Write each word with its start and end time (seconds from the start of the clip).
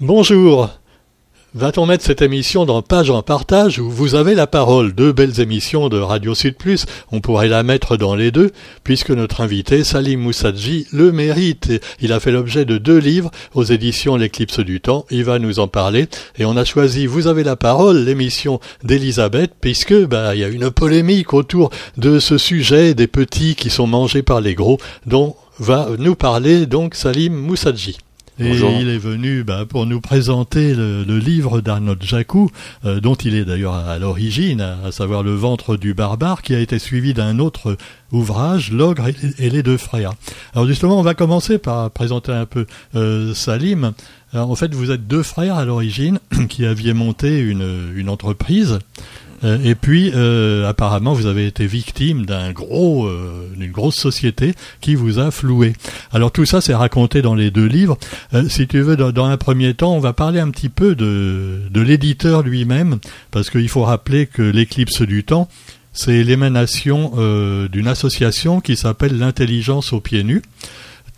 Bonjour. 0.00 0.70
Va-t-on 1.54 1.86
mettre 1.86 2.04
cette 2.04 2.22
émission 2.22 2.64
dans 2.64 2.82
Page 2.82 3.10
en 3.10 3.22
partage 3.22 3.78
où 3.78 3.90
vous 3.90 4.14
avez 4.14 4.34
la 4.34 4.46
parole? 4.46 4.94
Deux 4.94 5.12
belles 5.12 5.40
émissions 5.40 5.88
de 5.88 5.98
Radio 5.98 6.34
Sud 6.34 6.56
Plus. 6.56 6.86
On 7.10 7.20
pourrait 7.20 7.48
la 7.48 7.62
mettre 7.62 7.96
dans 7.96 8.14
les 8.14 8.30
deux 8.30 8.52
puisque 8.84 9.10
notre 9.10 9.40
invité 9.40 9.84
Salim 9.84 10.20
Moussadji 10.20 10.86
le 10.92 11.12
mérite. 11.12 11.72
Il 12.00 12.12
a 12.12 12.20
fait 12.20 12.30
l'objet 12.30 12.64
de 12.64 12.78
deux 12.78 12.98
livres 12.98 13.30
aux 13.54 13.64
éditions 13.64 14.16
L'éclipse 14.16 14.60
du 14.60 14.80
temps. 14.80 15.04
Il 15.10 15.24
va 15.24 15.38
nous 15.38 15.58
en 15.58 15.68
parler 15.68 16.08
et 16.38 16.44
on 16.44 16.56
a 16.56 16.64
choisi 16.64 17.06
Vous 17.06 17.26
avez 17.26 17.44
la 17.44 17.56
parole, 17.56 17.98
l'émission 17.98 18.60
d'Elisabeth 18.82 19.52
puisque 19.60 19.94
bah 20.06 20.34
il 20.34 20.40
y 20.40 20.44
a 20.44 20.48
une 20.48 20.70
polémique 20.70 21.34
autour 21.34 21.70
de 21.96 22.18
ce 22.18 22.38
sujet 22.38 22.94
des 22.94 23.08
petits 23.08 23.56
qui 23.56 23.68
sont 23.68 23.86
mangés 23.86 24.22
par 24.22 24.40
les 24.40 24.54
gros 24.54 24.78
dont 25.06 25.36
va 25.58 25.88
nous 25.98 26.14
parler 26.14 26.66
donc 26.66 26.94
Salim 26.94 27.34
Moussadji. 27.34 27.98
Et 28.38 28.50
il 28.50 28.88
est 28.88 28.98
venu 28.98 29.44
bah, 29.44 29.66
pour 29.68 29.84
nous 29.84 30.00
présenter 30.00 30.74
le, 30.74 31.18
livre 31.18 31.60
d'Arnold 31.60 32.02
Jacou, 32.02 32.50
euh, 32.84 32.98
dont 32.98 33.14
il 33.14 33.34
est 33.34 33.44
d'ailleurs 33.44 33.74
à, 33.74 33.98
l'origine, 33.98 34.60
à, 34.60 34.90
savoir 34.90 35.22
Le 35.22 35.34
ventre 35.34 35.76
du 35.76 35.92
barbare, 35.92 36.42
qui 36.42 36.54
a 36.54 36.58
été 36.58 36.78
suivi 36.78 37.12
d'un 37.12 37.38
autre 37.38 37.76
ouvrage, 38.10 38.72
L'ogre 38.72 39.06
et, 39.38 39.50
les 39.50 39.62
deux 39.62 39.76
frères. 39.76 40.12
Alors 40.54 40.66
justement, 40.66 40.98
on 40.98 41.02
va 41.02 41.14
commencer 41.14 41.58
par 41.58 41.90
présenter 41.90 42.32
un 42.32 42.46
peu 42.46 42.66
euh, 42.94 43.34
Salim. 43.34 43.92
en 44.32 44.54
fait, 44.54 44.74
vous 44.74 44.90
êtes 44.90 45.06
deux 45.06 45.22
frères 45.22 45.56
à 45.56 45.64
l'origine 45.64 46.18
qui 46.48 46.64
aviez 46.64 46.94
monté 46.94 47.38
une, 47.38 47.92
une 47.94 48.08
entreprise 48.08 48.72
euh, 48.72 48.78
et 49.42 49.74
puis, 49.74 50.12
euh, 50.14 50.68
apparemment, 50.68 51.12
vous 51.12 51.26
avez 51.26 51.46
été 51.46 51.66
victime 51.66 52.26
d'un 52.26 52.52
gros, 52.52 53.06
euh, 53.06 53.48
d'une 53.56 53.70
grosse 53.70 53.96
société 53.96 54.54
qui 54.80 54.94
vous 54.94 55.18
a 55.18 55.30
floué. 55.30 55.72
Alors 56.12 56.30
tout 56.30 56.44
ça, 56.44 56.60
c'est 56.60 56.74
raconté 56.74 57.22
dans 57.22 57.34
les 57.34 57.50
deux 57.50 57.66
livres. 57.66 57.98
si 58.48 58.66
tu 58.66 58.80
veux, 58.80 58.96
dans, 58.96 59.24
un 59.24 59.36
premier 59.36 59.74
temps, 59.74 59.94
on 59.94 60.00
va 60.00 60.12
parler 60.12 60.40
un 60.40 60.50
petit 60.50 60.68
peu 60.68 60.94
de, 60.94 61.60
de 61.70 61.80
l'éditeur 61.80 62.42
lui-même, 62.42 62.98
parce 63.30 63.50
qu'il 63.50 63.68
faut 63.68 63.82
rappeler 63.82 64.26
que 64.26 64.42
l'éclipse 64.42 65.02
du 65.02 65.24
temps, 65.24 65.48
c'est 65.92 66.22
l'émanation 66.22 67.12
d'une 67.70 67.88
association 67.88 68.60
qui 68.60 68.76
s'appelle 68.76 69.18
l'intelligence 69.18 69.92
aux 69.92 70.00
pieds 70.00 70.24
nus 70.24 70.42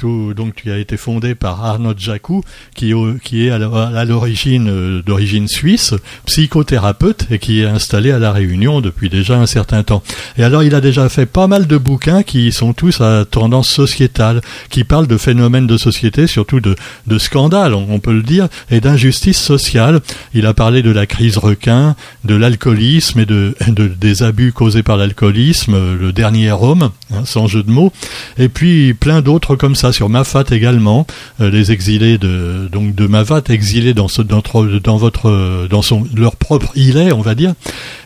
donc 0.02 0.54
tu 0.56 0.70
as 0.70 0.78
été 0.78 0.96
fondé 0.96 1.34
par 1.34 1.64
Arnaud 1.64 1.94
Jacou, 1.96 2.42
qui, 2.74 2.92
qui 3.22 3.46
est 3.46 3.50
à 3.50 4.04
l'origine 4.04 4.68
euh, 4.68 5.02
d'origine 5.02 5.48
suisse, 5.48 5.94
psychothérapeute 6.26 7.26
et 7.30 7.38
qui 7.38 7.60
est 7.60 7.66
installé 7.66 8.10
à 8.10 8.18
la 8.18 8.32
Réunion 8.32 8.80
depuis 8.80 9.08
déjà 9.08 9.38
un 9.38 9.46
certain 9.46 9.82
temps. 9.82 10.02
Et 10.36 10.44
alors 10.44 10.62
il 10.62 10.74
a 10.74 10.80
déjà 10.80 11.08
fait 11.08 11.26
pas 11.26 11.46
mal 11.46 11.66
de 11.66 11.76
bouquins 11.76 12.22
qui 12.22 12.52
sont 12.52 12.72
tous 12.72 13.00
à 13.00 13.24
tendance 13.24 13.68
sociétale, 13.68 14.40
qui 14.68 14.84
parlent 14.84 15.06
de 15.06 15.16
phénomènes 15.16 15.66
de 15.66 15.76
société, 15.76 16.26
surtout 16.26 16.60
de, 16.60 16.76
scandales, 17.18 17.74
on, 17.74 18.00
peut 18.00 18.12
le 18.12 18.22
dire, 18.22 18.48
et 18.70 18.80
d'injustice 18.80 19.40
sociale. 19.40 20.00
Il 20.34 20.46
a 20.46 20.54
parlé 20.54 20.82
de 20.82 20.90
la 20.90 21.06
crise 21.06 21.38
requin, 21.38 21.96
de 22.24 22.34
l'alcoolisme 22.34 23.20
et 23.20 23.26
de, 23.26 23.54
des 23.68 24.22
abus 24.22 24.52
causés 24.52 24.82
par 24.82 24.96
l'alcoolisme, 24.96 25.94
le 25.94 26.12
dernier 26.12 26.52
homme, 26.52 26.90
hein, 27.12 27.22
sans 27.24 27.46
jeu 27.46 27.62
de 27.62 27.70
mots, 27.70 27.92
et 28.36 28.48
puis 28.48 28.94
plein 28.94 29.22
d'autres 29.22 29.56
comme 29.56 29.74
ça 29.74 29.83
sur 29.92 30.08
Mafat 30.08 30.44
également, 30.50 31.06
euh, 31.40 31.50
les 31.50 31.72
exilés 31.72 32.18
de 32.18 32.68
donc 32.72 32.94
de 32.94 33.06
Mafat 33.06 33.42
exilés 33.48 33.94
dans 33.94 34.06
votre 34.06 35.66
dans 35.68 35.82
son 35.82 36.04
leur 36.14 36.36
propre 36.36 36.72
îlet, 36.76 37.12
on 37.12 37.20
va 37.20 37.34
dire. 37.34 37.54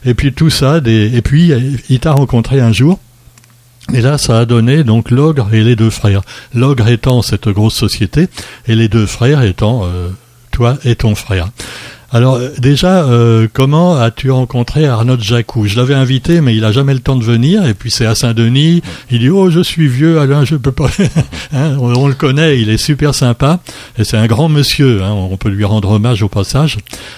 Et 0.05 0.15
puis 0.15 0.33
tout 0.33 0.51
ça, 0.51 0.81
et 0.85 1.23
puis 1.23 1.53
il 1.89 2.01
t'a 2.01 2.13
rencontré 2.13 2.61
un 2.61 2.73
jour. 2.73 2.99
Et 3.95 4.03
là, 4.03 4.19
ça 4.19 4.39
a 4.39 4.45
donné 4.45 4.85
donc 4.85 5.11
l'ogre 5.11 5.53
et 5.55 5.65
les 5.65 5.75
deux 5.75 5.91
frères. 5.91 6.21
L'ogre 6.55 6.89
étant 6.89 7.23
cette 7.23 7.49
grosse 7.49 7.75
société 7.75 8.29
et 8.67 8.75
les 8.75 8.89
deux 8.89 9.07
frères 9.07 9.43
étant 9.43 9.85
euh, 9.85 10.11
toi 10.51 10.77
et 10.85 10.95
ton 10.95 11.15
frère. 11.15 11.49
Alors 12.11 12.37
euh, 12.37 12.49
déjà, 12.59 13.05
euh, 13.05 13.49
comment 13.53 13.97
as-tu 13.97 14.31
rencontré 14.31 14.87
Arnaud 14.87 15.21
Jacou? 15.21 15.67
Je 15.67 15.77
l'avais 15.77 15.95
invité, 15.95 16.41
mais 16.41 16.55
il 16.57 16.65
a 16.65 16.73
jamais 16.73 16.95
le 16.95 17.01
temps 17.01 17.17
de 17.17 17.25
venir. 17.25 17.67
Et 17.67 17.75
puis 17.75 17.91
c'est 17.91 18.07
à 18.07 18.15
Saint-Denis. 18.15 18.83
Il 19.11 19.19
dit 19.19 19.29
oh 19.29 19.51
je 19.51 19.61
suis 19.61 19.89
vieux, 19.89 20.19
Alain, 20.19 20.45
je 20.45 20.57
peux 20.57 20.73
pas. 20.73 20.89
Hein, 21.51 21.79
on, 21.81 22.07
le 22.09 22.15
connaît, 22.15 22.61
il 22.61 22.69
est 22.69 22.77
super 22.77 23.15
sympa 23.15 23.61
et 23.97 24.05
c'est 24.05 24.19
un 24.19 24.27
grand 24.27 24.51
monsieur. 24.51 25.03
Hein, 25.03 25.13
on 25.13 25.39
peut 25.39 25.49
lui 25.49 25.65
rendre 25.65 25.93
hommage 25.93 26.23
au 26.23 26.29
passage. 26.29 26.77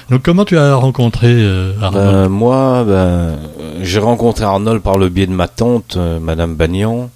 Donc 0.08 0.22
comment 0.22 0.44
tu 0.44 0.56
as 0.56 0.74
rencontré 0.76 1.26
euh, 1.28 1.72
ben, 1.92 2.28
Moi, 2.28 2.84
ben, 2.86 3.38
j'ai 3.82 3.98
rencontré 3.98 4.44
Arnold 4.44 4.82
par 4.82 4.98
le 4.98 5.08
biais 5.08 5.26
de 5.26 5.32
ma 5.32 5.48
tante, 5.48 5.98
Madame 6.20 6.54
Bagnan, 6.54 7.10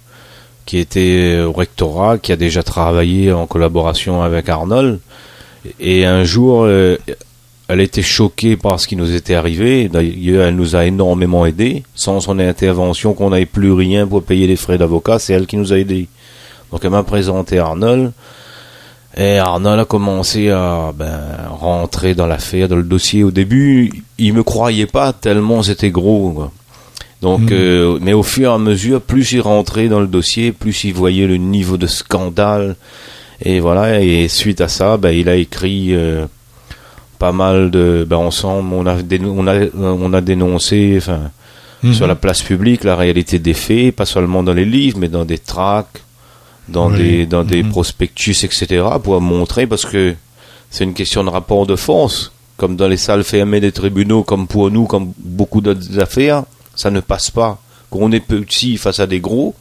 qui 0.65 0.77
était 0.77 1.39
au 1.39 1.53
rectorat, 1.53 2.17
qui 2.17 2.33
a 2.33 2.35
déjà 2.35 2.63
travaillé 2.63 3.31
en 3.31 3.47
collaboration 3.47 4.21
avec 4.21 4.49
Arnold. 4.49 4.99
Et 5.79 6.05
un 6.05 6.25
jour, 6.25 6.67
elle 7.67 7.81
était 7.81 8.01
choquée 8.01 8.57
par 8.57 8.79
ce 8.79 8.87
qui 8.87 8.95
nous 8.95 9.15
était 9.15 9.33
arrivé. 9.33 9.89
D'ailleurs, 9.89 10.45
elle 10.45 10.55
nous 10.55 10.75
a 10.75 10.85
énormément 10.85 11.45
aidés. 11.45 11.83
Sans 11.95 12.19
son 12.19 12.37
intervention, 12.39 13.13
qu'on 13.13 13.31
n'avait 13.31 13.45
plus 13.45 13.71
rien 13.71 14.05
pour 14.05 14.23
payer 14.23 14.45
les 14.45 14.55
frais 14.55 14.77
d'avocat, 14.77 15.17
c'est 15.17 15.33
elle 15.33 15.47
qui 15.47 15.57
nous 15.57 15.73
a 15.73 15.79
aidés. 15.79 16.07
Donc 16.71 16.81
elle 16.83 16.91
m'a 16.91 17.03
présenté 17.03 17.57
Arnold. 17.57 18.11
Et 19.17 19.37
Arnold 19.37 19.79
a 19.79 19.85
commencé 19.85 20.49
à 20.49 20.91
ben, 20.93 21.19
rentrer 21.49 22.15
dans 22.15 22.27
l'affaire, 22.27 22.67
dans 22.67 22.75
le 22.75 22.83
dossier. 22.83 23.23
Au 23.23 23.31
début, 23.31 24.03
il 24.17 24.33
me 24.33 24.43
croyait 24.43 24.87
pas 24.87 25.13
tellement 25.13 25.63
c'était 25.63 25.89
gros. 25.89 26.49
Donc, 27.21 27.41
hmm. 27.41 27.53
euh, 27.53 27.99
mais 28.01 28.13
au 28.13 28.23
fur 28.23 28.51
et 28.51 28.53
à 28.53 28.57
mesure, 28.57 29.01
plus 29.01 29.31
il 29.31 29.41
rentrait 29.41 29.87
dans 29.87 30.01
le 30.01 30.07
dossier, 30.07 30.51
plus 30.51 30.83
il 30.83 30.93
voyait 30.93 31.27
le 31.27 31.37
niveau 31.37 31.77
de 31.77 31.87
scandale. 31.87 32.75
Et 33.41 33.59
voilà. 33.59 34.01
Et 34.01 34.27
suite 34.27 34.61
à 34.61 34.67
ça, 34.67 34.97
ben, 34.97 35.11
il 35.11 35.29
a 35.29 35.35
écrit 35.35 35.95
euh, 35.95 36.25
pas 37.25 37.31
mal 37.31 37.71
de 37.71 38.05
ben 38.07 38.17
ensemble 38.17 38.71
on 38.71 38.85
a 38.85 38.95
on 39.41 39.47
a 39.47 39.55
on 39.73 40.13
a 40.13 40.21
dénoncé 40.21 40.93
enfin 40.97 41.21
mhm. 41.81 41.91
sur 41.91 42.05
la 42.05 42.13
place 42.13 42.43
publique 42.43 42.83
la 42.83 42.95
réalité 42.95 43.39
des 43.39 43.55
faits 43.55 43.95
pas 43.95 44.05
seulement 44.05 44.43
dans 44.43 44.53
les 44.53 44.69
livres 44.77 44.99
mais 44.99 45.07
dans 45.07 45.25
des 45.25 45.39
tracts 45.39 46.03
dans 46.67 46.91
des 46.91 47.25
dans 47.25 47.43
des 47.43 47.63
mhm. 47.63 47.71
prospectus 47.71 48.43
etc 48.43 48.85
pour 49.03 49.19
montrer 49.21 49.65
parce 49.65 49.85
que 49.87 50.13
c'est 50.69 50.83
une 50.83 50.93
question 50.93 51.23
de 51.23 51.31
rapport 51.31 51.65
de 51.65 51.75
force 51.75 52.31
comme 52.57 52.75
dans 52.75 52.87
les 52.87 53.01
salles 53.07 53.23
fermées 53.23 53.59
des 53.59 53.71
tribunaux 53.71 54.21
comme 54.21 54.45
pour 54.45 54.69
nous 54.69 54.85
comme 54.85 55.11
beaucoup 55.17 55.61
d'autres 55.61 55.99
affaires 55.99 56.43
ça 56.75 56.91
ne 56.91 56.99
passe 56.99 57.31
pas 57.31 57.57
quand 57.89 58.01
on 58.03 58.11
est 58.11 58.19
petit 58.35 58.77
face 58.77 58.99
à 58.99 59.07
des 59.07 59.19
gros 59.19 59.55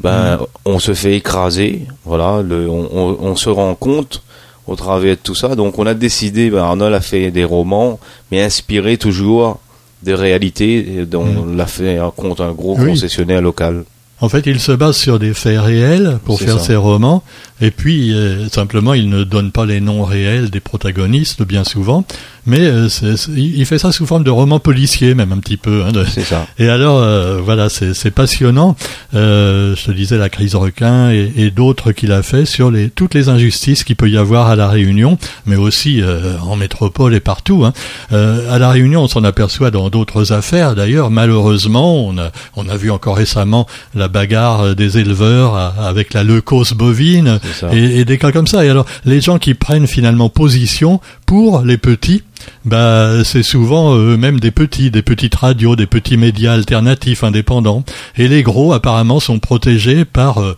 ben 0.00 0.36
mhm. 0.36 0.46
on 0.66 0.78
se 0.78 0.92
fait 0.92 1.14
écraser 1.16 1.86
voilà 2.04 2.42
le, 2.42 2.68
on, 2.68 3.16
on 3.30 3.34
se 3.34 3.48
rend 3.48 3.74
compte 3.74 4.20
au 4.66 4.76
travers 4.76 5.16
de 5.16 5.20
tout 5.20 5.34
ça. 5.34 5.54
Donc 5.54 5.78
on 5.78 5.86
a 5.86 5.94
décidé, 5.94 6.50
ben 6.50 6.62
Arnold 6.62 6.94
a 6.94 7.00
fait 7.00 7.30
des 7.30 7.44
romans, 7.44 7.98
mais 8.30 8.42
inspirés 8.42 8.96
toujours 8.96 9.60
des 10.02 10.14
réalités 10.14 11.04
dont 11.06 11.24
mm. 11.24 11.56
l'a 11.56 11.66
fait 11.66 11.98
un 11.98 12.10
compte 12.10 12.40
un 12.40 12.52
gros 12.52 12.76
concessionnaire 12.76 13.40
local. 13.40 13.84
En 14.18 14.30
fait, 14.30 14.46
il 14.46 14.60
se 14.60 14.72
base 14.72 14.96
sur 14.96 15.18
des 15.18 15.34
faits 15.34 15.60
réels 15.60 16.18
pour 16.24 16.40
faire 16.40 16.58
ses 16.58 16.74
romans, 16.74 17.22
et 17.60 17.70
puis 17.70 18.14
euh, 18.14 18.48
simplement, 18.48 18.94
il 18.94 19.10
ne 19.10 19.24
donne 19.24 19.52
pas 19.52 19.66
les 19.66 19.80
noms 19.80 20.04
réels 20.04 20.48
des 20.48 20.60
protagonistes 20.60 21.42
bien 21.42 21.64
souvent, 21.64 22.02
mais 22.46 22.60
euh, 22.60 22.88
il 23.36 23.66
fait 23.66 23.78
ça 23.78 23.92
sous 23.92 24.06
forme 24.06 24.24
de 24.24 24.30
roman 24.30 24.58
policier 24.58 25.14
même 25.14 25.32
un 25.32 25.38
petit 25.38 25.56
peu. 25.56 25.82
Hein, 25.84 25.92
c'est 26.08 26.24
ça. 26.24 26.46
Et 26.58 26.68
alors 26.68 26.98
euh, 26.98 27.40
voilà, 27.42 27.68
c'est 27.68 28.10
passionnant. 28.10 28.76
Euh, 29.14 29.74
je 29.76 29.84
te 29.84 29.90
disais 29.90 30.18
la 30.18 30.28
crise 30.28 30.54
requin 30.54 31.10
et, 31.10 31.32
et 31.36 31.50
d'autres 31.50 31.92
qu'il 31.92 32.12
a 32.12 32.22
fait 32.22 32.44
sur 32.44 32.70
les 32.70 32.90
toutes 32.90 33.14
les 33.14 33.28
injustices 33.28 33.84
qu'il 33.84 33.96
peut 33.96 34.08
y 34.08 34.16
avoir 34.16 34.48
à 34.48 34.56
la 34.56 34.68
Réunion, 34.68 35.18
mais 35.46 35.56
aussi 35.56 36.00
euh, 36.00 36.38
en 36.40 36.56
métropole 36.56 37.14
et 37.14 37.20
partout. 37.20 37.64
Hein. 37.64 37.72
à 38.10 38.58
la 38.58 38.70
Réunion, 38.70 39.02
on 39.02 39.08
s'en 39.08 39.24
aperçoit 39.24 39.70
dans 39.70 39.90
d'autres 39.90 40.32
affaires. 40.32 40.74
D'ailleurs, 40.74 41.10
malheureusement, 41.10 42.06
on 42.06 42.16
a 42.18 42.30
on 42.54 42.68
a 42.68 42.76
vu 42.76 42.90
encore 42.90 43.16
récemment 43.16 43.66
la 43.94 44.08
bagarre 44.08 44.74
des 44.74 44.98
éleveurs 44.98 45.56
avec 45.78 46.14
la 46.14 46.22
leucose 46.22 46.72
bovine 46.72 47.40
et, 47.72 48.00
et 48.00 48.04
des 48.04 48.18
cas 48.18 48.32
comme 48.32 48.46
ça. 48.46 48.64
Et 48.64 48.68
alors, 48.68 48.86
les 49.04 49.20
gens 49.20 49.38
qui 49.38 49.54
prennent 49.54 49.86
finalement 49.86 50.28
position 50.28 51.00
pour 51.26 51.62
les 51.62 51.76
petits 51.76 52.22
bah, 52.64 53.24
c'est 53.24 53.42
souvent 53.42 53.96
eux-mêmes 53.96 54.40
des 54.40 54.50
petits, 54.50 54.90
des 54.90 55.02
petites 55.02 55.34
radios, 55.34 55.76
des 55.76 55.86
petits 55.86 56.16
médias 56.16 56.52
alternatifs 56.52 57.24
indépendants. 57.24 57.84
Et 58.16 58.28
les 58.28 58.42
gros, 58.42 58.72
apparemment, 58.72 59.20
sont 59.20 59.38
protégés 59.38 60.04
par 60.04 60.38
euh, 60.38 60.54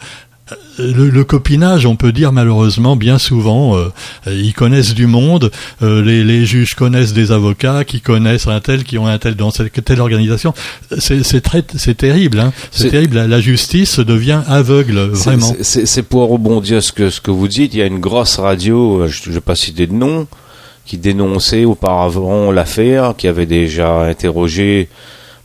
le, 0.79 1.25
copinage, 1.25 1.85
on 1.85 1.97
peut 1.97 2.13
dire 2.13 2.33
malheureusement, 2.33 2.97
bien 2.97 3.19
souvent, 3.19 3.77
euh, 3.77 3.91
ils 4.27 4.55
connaissent 4.55 4.95
du 4.95 5.07
monde, 5.07 5.51
euh, 5.83 6.03
les, 6.03 6.47
juges 6.47 6.75
connaissent 6.75 7.13
des 7.13 7.33
avocats 7.33 7.85
qui 7.85 8.01
connaissent 8.01 8.47
un 8.47 8.61
tel, 8.61 8.85
qui 8.85 8.97
ont 8.97 9.07
un 9.07 9.19
tel 9.19 9.35
dans 9.35 9.51
cette 9.51 9.85
telle 9.85 10.01
organisation. 10.01 10.55
C'est 10.99 11.43
très, 11.43 11.65
c'est 11.77 11.97
terrible, 11.97 12.41
hein. 12.41 12.53
c'est 12.71 12.91
terrible. 12.91 13.17
La, 13.17 13.41
justice 13.41 13.99
devient 13.99 14.43
aveugle, 14.47 14.99
vraiment. 14.99 15.55
C'est 15.63 16.03
pour 16.03 16.31
rebondir 16.31 16.83
ce 16.83 16.93
que 16.93 17.11
ce 17.11 17.21
que 17.21 17.31
vous 17.31 17.49
dites. 17.49 17.75
Il 17.75 17.81
y 17.81 17.83
a 17.83 17.87
une 17.87 18.01
grosse 18.01 18.39
radio, 18.39 19.07
je 19.07 19.29
ne 19.29 19.35
vais 19.35 19.41
pas 19.41 19.55
citer 19.55 19.87
de 19.87 19.95
nom, 19.95 20.27
qui 20.89 20.97
dénonçait 20.97 21.67
auparavant 21.67 22.51
l'affaire, 22.51 23.15
qui 23.15 23.29
avait 23.29 23.45
déjà 23.45 24.05
interrogé 24.05 24.89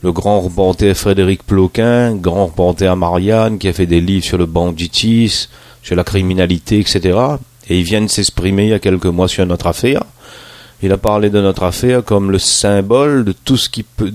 le 0.02 0.10
grand 0.10 0.40
reporter 0.40 0.94
Frédéric 0.94 1.42
Ploquin, 1.42 2.14
grand 2.14 2.46
reporter 2.46 2.96
Marianne, 2.96 3.58
qui 3.58 3.68
a 3.68 3.74
fait 3.74 3.84
des 3.84 4.00
livres 4.00 4.24
sur 4.24 4.38
le 4.38 4.46
banditisme, 4.46 5.50
sur 5.82 5.96
la 5.96 6.02
criminalité, 6.02 6.80
etc. 6.80 7.18
Et 7.68 7.78
il 7.78 7.84
vient 7.84 8.00
de 8.00 8.06
s'exprimer 8.08 8.64
il 8.64 8.68
y 8.70 8.72
a 8.72 8.78
quelques 8.78 9.04
mois 9.04 9.28
sur 9.28 9.44
notre 9.44 9.66
affaire. 9.66 10.02
Il 10.82 10.90
a 10.92 10.96
parlé 10.96 11.28
de 11.28 11.40
notre 11.42 11.64
affaire 11.64 12.02
comme 12.02 12.30
le 12.30 12.38
symbole 12.38 13.26
de 13.26 13.32
tout 13.32 13.58
ce 13.58 13.68
qui, 13.68 13.82
peut, 13.82 14.12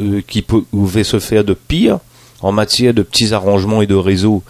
euh, 0.00 0.20
qui 0.28 0.42
pouvait 0.42 1.04
se 1.04 1.18
faire 1.18 1.42
de 1.42 1.54
pire 1.54 1.98
en 2.40 2.52
matière 2.52 2.94
de 2.94 3.02
petits 3.02 3.34
arrangements 3.34 3.82
et 3.82 3.88
de 3.88 3.96
réseaux. 3.96 4.44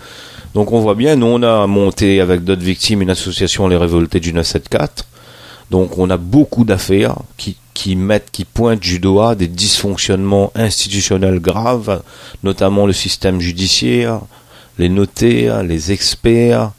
Donc 0.53 0.73
on 0.73 0.81
voit 0.81 0.95
bien, 0.95 1.17
nous 1.17 1.27
on 1.27 1.43
a 1.43 1.67
monté 1.67 2.21
avec 2.21 2.45
d'autres 2.45 2.63
victimes 2.63 3.01
une 3.01 3.11
association 3.11 3.67
Les 3.67 3.79
Révoltés 3.79 4.21
du 4.21 4.35
974. 4.35 5.07
Donc 5.73 5.97
on 5.97 6.11
a 6.11 6.19
beaucoup 6.19 6.65
d'affaires 6.65 7.17
qui, 7.39 7.97
mettent, 7.97 8.31
qui 8.31 8.45
pointent 8.45 8.81
du 8.81 8.99
doigt 8.99 9.35
des 9.35 9.49
dysfonctionnements 9.49 10.53
institutionnels 10.55 11.41
graves, 11.41 12.03
notamment 12.43 12.85
le 12.85 12.93
système 12.93 13.41
judiciaire, 13.41 14.21
les 14.79 14.91
notaires, 14.91 15.63
les 15.63 15.91
experts, 15.91 16.73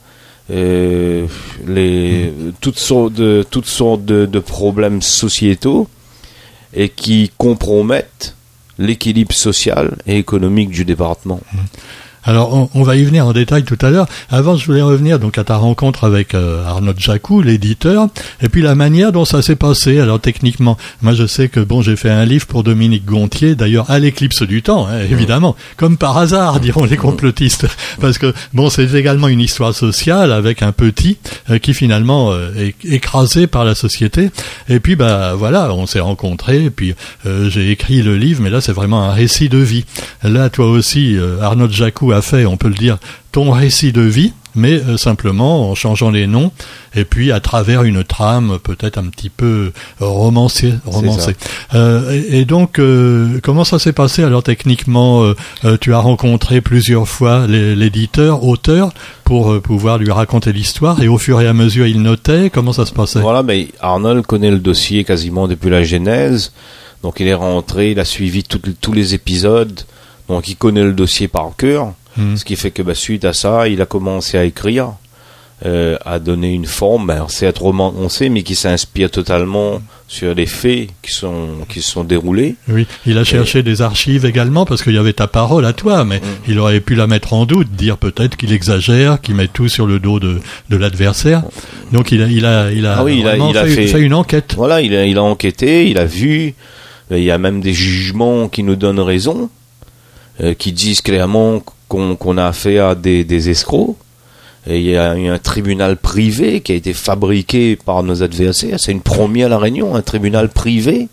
euh, 0.52 1.26
toutes 2.60 2.78
sortes, 2.78 3.14
de, 3.14 3.44
de, 3.44 4.26
de, 4.26 4.38
problèmes 4.38 5.02
sociétaux 5.02 5.88
et 6.72 6.88
qui 6.88 7.32
compromettent 7.36 8.36
l'équilibre 8.78 9.34
social 9.34 9.96
et 10.06 10.18
économique 10.18 10.70
du 10.70 10.84
département. 10.84 11.40
Alors, 12.26 12.70
on, 12.74 12.82
va 12.82 12.96
y 12.96 13.04
venir 13.04 13.26
en 13.26 13.32
détail 13.32 13.64
tout 13.64 13.76
à 13.82 13.90
l'heure. 13.90 14.06
Avant, 14.30 14.56
je 14.56 14.64
voulais 14.64 14.80
revenir 14.80 15.18
donc 15.18 15.36
à 15.36 15.44
ta 15.44 15.56
rencontre 15.56 16.04
avec 16.04 16.34
euh, 16.34 16.64
Arnaud 16.66 16.94
Jacou, 16.96 17.42
l'éditeur, 17.42 18.08
et 18.40 18.48
puis 18.48 18.62
la 18.62 18.74
manière 18.74 19.12
dont 19.12 19.26
ça 19.26 19.42
s'est 19.42 19.56
passé. 19.56 20.00
Alors, 20.00 20.20
techniquement, 20.20 20.78
moi, 21.02 21.12
je 21.12 21.26
sais 21.26 21.48
que 21.48 21.60
bon, 21.60 21.82
j'ai 21.82 21.96
fait 21.96 22.10
un 22.10 22.24
livre 22.24 22.46
pour 22.46 22.64
Dominique 22.64 23.04
Gontier, 23.04 23.54
d'ailleurs 23.54 23.90
à 23.90 23.98
l'éclipse 23.98 24.42
du 24.42 24.62
temps, 24.62 24.86
hein, 24.86 25.00
évidemment, 25.10 25.54
comme 25.76 25.98
par 25.98 26.16
hasard, 26.16 26.60
diront 26.64 26.84
les 26.84 26.96
complotistes, 26.96 27.66
parce 28.00 28.16
que 28.16 28.32
bon, 28.54 28.70
c'est 28.70 28.94
également 28.94 29.28
une 29.28 29.40
histoire 29.40 29.74
sociale 29.74 30.32
avec 30.32 30.62
un 30.62 30.72
petit 30.72 31.18
euh, 31.50 31.58
qui 31.58 31.74
finalement 31.74 32.32
euh, 32.32 32.52
est 32.56 32.74
écrasé 32.86 33.46
par 33.46 33.66
la 33.66 33.74
société. 33.74 34.30
Et 34.70 34.80
puis, 34.80 34.96
bah 34.96 35.34
voilà, 35.36 35.74
on 35.74 35.86
s'est 35.86 36.00
rencontrés, 36.00 36.64
et 36.64 36.70
puis 36.70 36.94
j'ai 37.24 37.70
écrit 37.70 38.02
le 38.02 38.16
livre, 38.16 38.42
mais 38.42 38.50
là, 38.50 38.60
c'est 38.60 38.72
vraiment 38.72 39.02
un 39.02 39.12
récit 39.12 39.48
de 39.48 39.58
vie. 39.58 39.84
Là, 40.22 40.48
toi 40.48 40.66
aussi, 40.66 41.16
Arnaud 41.40 41.68
Jacou 41.70 42.13
a 42.14 42.22
fait, 42.22 42.46
on 42.46 42.56
peut 42.56 42.68
le 42.68 42.74
dire, 42.74 42.98
ton 43.32 43.50
récit 43.50 43.92
de 43.92 44.00
vie, 44.00 44.32
mais 44.54 44.74
euh, 44.74 44.96
simplement 44.96 45.70
en 45.70 45.74
changeant 45.74 46.10
les 46.10 46.26
noms 46.26 46.52
et 46.94 47.04
puis 47.04 47.32
à 47.32 47.40
travers 47.40 47.82
une 47.82 48.04
trame 48.04 48.58
peut-être 48.62 48.98
un 48.98 49.06
petit 49.06 49.28
peu 49.28 49.72
euh, 50.00 50.06
romancée. 50.06 50.74
romancée. 50.84 51.34
Euh, 51.74 52.22
et, 52.30 52.44
donc, 52.44 52.80
comment 53.42 53.64
ça 53.64 53.78
s'est 53.78 53.92
passé 53.92 54.22
alors 54.22 54.42
techniquement 54.42 55.32
Tu 55.80 55.92
as 55.92 55.98
rencontré 55.98 56.60
plusieurs 56.60 57.08
fois 57.08 57.46
l'éditeur, 57.46 58.44
auteur, 58.44 58.92
pour 59.24 59.60
pouvoir 59.62 59.98
lui 59.98 60.10
raconter 60.10 60.52
l'histoire 60.52 61.02
et 61.02 61.08
au 61.08 61.18
fur 61.18 61.40
et 61.40 61.48
à 61.48 61.52
mesure 61.52 61.86
il 61.86 62.02
notait. 62.02 62.50
Comment 62.50 62.72
ça 62.72 62.86
se 62.86 62.92
passait? 62.92 63.20
Voilà, 63.20 63.42
mais 63.42 63.68
Arnold 63.80 64.26
connaît 64.26 64.50
le 64.50 64.58
dossier 64.58 65.04
quasiment 65.04 65.48
depuis 65.48 65.70
la 65.70 65.82
genèse. 65.82 66.52
Donc 67.02 67.20
il 67.20 67.26
est 67.26 67.34
rentré, 67.34 67.90
il 67.90 68.00
a 68.00 68.04
suivi 68.04 68.44
tous 68.44 68.92
les 68.92 69.14
épisodes. 69.14 69.80
Donc 70.28 70.48
il 70.48 70.56
connaît 70.56 70.82
le 70.82 70.92
dossier 70.92 71.28
par 71.28 71.50
cœur, 71.56 71.92
hmm. 72.16 72.36
ce 72.36 72.44
qui 72.44 72.56
fait 72.56 72.70
que 72.70 72.82
bah, 72.82 72.94
suite 72.94 73.24
à 73.24 73.32
ça, 73.32 73.68
il 73.68 73.80
a 73.80 73.86
commencé 73.86 74.38
à 74.38 74.44
écrire, 74.44 74.92
euh, 75.64 75.96
à 76.04 76.18
donner 76.18 76.52
une 76.52 76.66
forme. 76.66 77.06
Ben, 77.06 77.26
c'est 77.28 77.46
être 77.46 77.62
romancé, 77.62 78.28
mais 78.28 78.42
qui 78.42 78.54
s'inspire 78.54 79.10
totalement 79.10 79.80
sur 80.08 80.34
les 80.34 80.46
faits 80.46 80.88
qui 81.02 81.12
sont 81.12 81.48
qui 81.68 81.80
se 81.80 81.90
sont 81.90 82.04
déroulés. 82.04 82.56
Oui, 82.68 82.86
il 83.06 83.18
a 83.18 83.24
cherché 83.24 83.62
des 83.62 83.80
archives 83.80 84.24
également 84.24 84.66
parce 84.66 84.82
qu'il 84.82 84.94
y 84.94 84.98
avait 84.98 85.12
ta 85.12 85.26
parole 85.26 85.64
à 85.64 85.72
toi, 85.72 86.04
mais 86.04 86.18
hmm. 86.18 86.48
il 86.48 86.58
aurait 86.58 86.80
pu 86.80 86.94
la 86.94 87.06
mettre 87.06 87.32
en 87.32 87.46
doute, 87.46 87.70
dire 87.70 87.98
peut-être 87.98 88.36
qu'il 88.36 88.52
exagère, 88.52 89.20
qu'il 89.20 89.34
met 89.34 89.48
tout 89.48 89.68
sur 89.68 89.86
le 89.86 89.98
dos 89.98 90.20
de, 90.20 90.40
de 90.70 90.76
l'adversaire. 90.76 91.42
Donc 91.92 92.12
il 92.12 92.22
a 92.22 92.26
il 92.26 92.44
a 92.44 92.70
il 92.70 92.86
a, 92.86 92.98
ah 92.98 93.04
oui, 93.04 93.20
il 93.20 93.28
a, 93.28 93.36
il 93.36 93.56
a 93.56 93.66
fait, 93.66 93.86
fait, 93.86 94.00
une 94.00 94.14
enquête. 94.14 94.54
Voilà, 94.56 94.80
il 94.80 94.94
a 94.94 95.04
il 95.06 95.18
a 95.18 95.22
enquêté, 95.22 95.88
il 95.88 95.98
a 95.98 96.04
vu. 96.04 96.54
Il 97.10 97.22
y 97.22 97.30
a 97.30 97.36
même 97.36 97.60
des 97.60 97.74
jugements 97.74 98.48
qui 98.48 98.62
nous 98.62 98.76
donnent 98.76 99.00
raison. 99.00 99.50
Euh, 100.40 100.52
qui 100.52 100.72
disent 100.72 101.00
clairement 101.00 101.62
qu'on 102.18 102.38
a 102.38 102.46
affaire 102.46 102.86
à 102.86 102.94
des, 102.94 103.24
des 103.24 103.50
escrocs. 103.50 103.96
Et 104.66 104.78
il 104.78 104.86
y 104.86 104.96
a 104.96 105.14
eu 105.16 105.28
un 105.28 105.38
tribunal 105.38 105.96
privé 105.98 106.60
qui 106.60 106.72
a 106.72 106.74
été 106.74 106.94
fabriqué 106.94 107.76
par 107.76 108.02
nos 108.02 108.22
adversaires. 108.22 108.78
C'est 108.80 108.92
une 108.92 109.02
première 109.02 109.46
à 109.46 109.50
La 109.50 109.58
Réunion, 109.58 109.94
un 109.94 110.02
tribunal 110.02 110.48
privé 110.48 111.08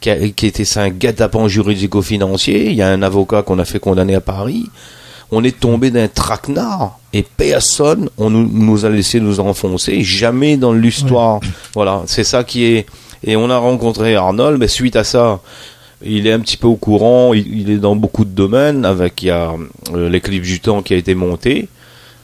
qui, 0.00 0.10
a, 0.10 0.16
qui 0.30 0.46
était 0.46 0.78
un 0.78 0.88
guet-apens 0.88 1.48
juridico-financier. 1.48 2.70
Il 2.70 2.74
y 2.74 2.82
a 2.82 2.88
un 2.88 3.02
avocat 3.02 3.42
qu'on 3.42 3.58
a 3.58 3.64
fait 3.66 3.80
condamner 3.80 4.14
à 4.14 4.22
Paris. 4.22 4.66
On 5.30 5.44
est 5.44 5.60
tombé 5.60 5.90
d'un 5.90 6.08
traquenard 6.08 6.98
et 7.12 7.22
personne 7.22 8.08
on 8.18 8.30
nous, 8.30 8.48
nous, 8.50 8.84
a 8.84 8.88
laissé 8.88 9.20
nous 9.20 9.40
enfoncer. 9.40 10.02
Jamais 10.02 10.56
dans 10.56 10.72
l'histoire. 10.72 11.40
Voilà, 11.74 12.02
c'est 12.06 12.24
ça 12.24 12.44
qui 12.44 12.64
est. 12.64 12.86
Et 13.22 13.36
on 13.36 13.50
a 13.50 13.58
rencontré 13.58 14.16
Arnold, 14.16 14.58
mais 14.58 14.68
suite 14.68 14.96
à 14.96 15.04
ça, 15.04 15.40
il 16.02 16.26
est 16.26 16.32
un 16.32 16.40
petit 16.40 16.56
peu 16.56 16.66
au 16.66 16.76
courant, 16.76 17.34
il, 17.34 17.70
est 17.70 17.78
dans 17.78 17.96
beaucoup 17.96 18.24
de 18.24 18.30
domaines, 18.30 18.84
avec 18.84 19.22
il 19.22 19.26
y 19.26 19.30
a 19.30 19.54
euh, 19.94 20.08
l'éclipse 20.08 20.48
du 20.48 20.60
temps 20.60 20.82
qui 20.82 20.94
a 20.94 20.96
été 20.96 21.14
monté 21.14 21.68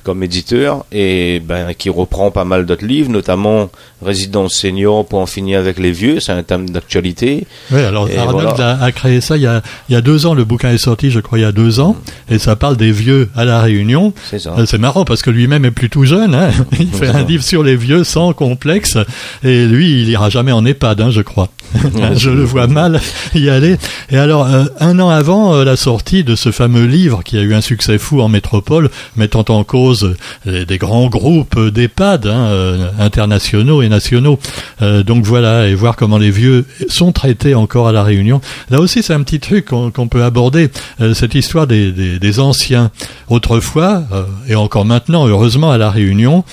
comme 0.03 0.23
éditeur 0.23 0.87
et 0.93 1.41
ben 1.41 1.75
qui 1.75 1.91
reprend 1.91 2.31
pas 2.31 2.45
mal 2.45 2.65
d'autres 2.65 2.87
livres, 2.87 3.11
notamment 3.11 3.71
Résidence 4.05 4.53
senior 4.53 5.07
pour 5.07 5.21
en 5.21 5.27
finir 5.27 5.59
avec 5.59 5.79
les 5.79 5.91
vieux, 5.91 6.21
c'est 6.21 6.33
un 6.33 6.43
thème 6.43 6.69
d'actualité. 6.69 7.47
Oui, 7.71 7.81
alors 7.81 8.07
Arnold 8.15 8.61
a, 8.61 8.93
créé 8.93 9.23
ça 9.23 9.39
il 9.39 9.45
y, 9.45 9.47
a, 9.47 9.63
il 9.89 9.95
y 9.95 9.97
a 9.97 10.03
deux 10.03 10.27
ans, 10.27 10.35
le 10.35 10.45
bouquin 10.45 10.71
est 10.71 10.79
sorti, 10.79 11.11
je 11.11 11.19
crois, 11.19 11.39
il 11.39 11.43
y 11.43 11.47
a 11.47 11.53
deux 11.53 11.81
ans, 11.81 11.97
mm. 12.29 12.35
et 12.35 12.39
ça 12.39 12.57
parle 12.57 12.77
des 12.77 12.93
vieux 12.93 13.31
à 13.35 13.47
la 13.47 13.63
Réunion. 13.63 14.13
C'est 14.31 14.39
ça. 14.39 14.55
Euh, 14.59 14.67
c'est 14.67 14.77
marrant 14.77 15.07
parce 15.07 15.23
que 15.23 15.31
lui-même 15.31 15.65
est 15.65 15.71
plus 15.71 15.89
tout 15.89 16.05
jeune, 16.05 16.35
hein. 16.35 16.51
il 16.79 16.93
fait 16.93 17.09
un 17.09 17.23
livre 17.23 17.43
sur 17.43 17.63
les 17.63 17.75
vieux 17.75 18.05
sans 18.05 18.35
complexe, 18.35 18.99
et 19.43 19.65
lui, 19.65 20.03
il 20.03 20.11
ira 20.11 20.29
jamais 20.29 20.53
en 20.53 20.67
EHPAD, 20.67 21.01
hein, 21.01 21.11
je 21.11 21.23
crois. 21.23 21.49
je 22.15 22.31
le 22.31 22.45
vois 22.45 22.67
mal 22.67 23.01
y 23.35 23.49
aller. 23.49 23.77
Et 24.11 24.19
alors, 24.19 24.47
euh, 24.47 24.67
un 24.79 25.01
an 25.01 25.09
avant 25.09 25.55
euh, 25.55 25.65
la 25.65 25.77
sortie 25.77 26.23
de 26.23 26.37
ce 26.37 26.53
fameux 26.53 26.85
livre 26.85 27.23
qui 27.25 27.39
a 27.39 27.41
eu 27.41 27.55
un 27.55 27.61
succès 27.61 27.99
fou 27.99 28.21
en 28.21 28.29
métropole, 28.29 28.91
mettant 29.17 29.45
en 29.49 29.65
cause 29.65 30.17
des 30.45 30.79
grands 30.79 31.09
groupes 31.09 31.59
d'EHPAD 31.59 32.27
hein, 32.27 32.91
internationaux 32.99 33.83
et 33.83 33.86
nationaux. 33.89 34.39
donc 34.81 35.25
voilà, 35.25 35.69
et 35.69 35.75
voir 35.75 35.97
comment 35.97 36.19
les 36.19 36.31
vieux 36.31 36.65
sont 36.89 37.13
traités 37.13 37.55
encore 37.55 37.89
à 37.89 37.93
la 37.93 38.03
Réunion. 38.03 38.41
Là 38.71 38.81
aussi, 38.81 39.03
c'est 39.03 39.15
un 39.15 39.23
petit 39.23 39.41
truc 39.41 39.67
qu'on 39.67 40.09
peut 40.09 40.25
aborder, 40.25 40.71
cette 41.15 41.35
histoire 41.35 41.67
des, 41.67 41.93
des, 41.93 42.19
des 42.19 42.41
anciens. 42.41 42.91
Autrefois, 43.29 44.05
et 44.49 44.55
encore 44.55 44.85
maintenant, 44.85 45.27
heureusement, 45.27 45.71
à 45.71 45.79
la 45.79 45.91
Réunion, 45.91 46.45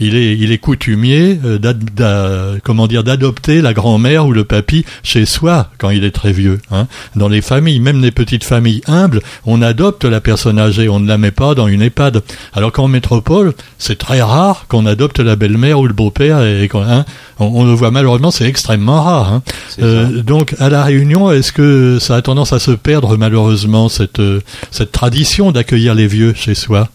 il 0.00 0.16
est, 0.16 0.36
il 0.36 0.52
est 0.52 0.58
coutumier, 0.58 1.38
euh, 1.44 2.58
comment 2.62 2.86
dire, 2.86 3.04
d'adopter 3.04 3.60
la 3.60 3.74
grand-mère 3.74 4.26
ou 4.26 4.32
le 4.32 4.44
papy 4.44 4.84
chez 5.02 5.26
soi 5.26 5.70
quand 5.78 5.90
il 5.90 6.04
est 6.04 6.10
très 6.10 6.32
vieux. 6.32 6.60
Hein. 6.70 6.86
Dans 7.16 7.28
les 7.28 7.40
familles, 7.40 7.80
même 7.80 8.00
les 8.00 8.10
petites 8.10 8.44
familles 8.44 8.82
humbles, 8.86 9.20
on 9.46 9.62
adopte 9.62 10.04
la 10.04 10.20
personne 10.20 10.58
âgée, 10.58 10.88
on 10.88 11.00
ne 11.00 11.08
la 11.08 11.18
met 11.18 11.30
pas 11.30 11.54
dans 11.54 11.68
une 11.68 11.82
EHPAD. 11.82 12.22
Alors 12.52 12.72
qu'en 12.72 12.88
métropole, 12.88 13.54
c'est 13.78 13.98
très 13.98 14.22
rare 14.22 14.66
qu'on 14.68 14.86
adopte 14.86 15.20
la 15.20 15.36
belle-mère 15.36 15.80
ou 15.80 15.86
le 15.86 15.94
beau-père. 15.94 16.42
Et, 16.42 16.68
hein, 16.74 17.04
on, 17.38 17.64
le 17.64 17.72
voit 17.72 17.90
malheureusement, 17.90 18.30
c'est 18.30 18.46
extrêmement 18.46 19.02
rare. 19.02 19.32
Hein. 19.32 19.42
Euh, 19.80 20.22
donc 20.22 20.54
à 20.58 20.68
la 20.68 20.84
Réunion, 20.84 21.30
est-ce 21.30 21.52
que 21.52 21.98
ça 22.00 22.16
a 22.16 22.22
tendance 22.22 22.52
à 22.52 22.58
se 22.58 22.70
perdre 22.70 23.16
malheureusement 23.16 23.88
cette 23.88 24.20
euh, 24.20 24.40
cette 24.70 24.92
tradition 24.92 25.52
d'accueillir 25.52 25.94
les 25.94 26.06
vieux 26.06 26.34
chez 26.34 26.54
soi? 26.54 26.88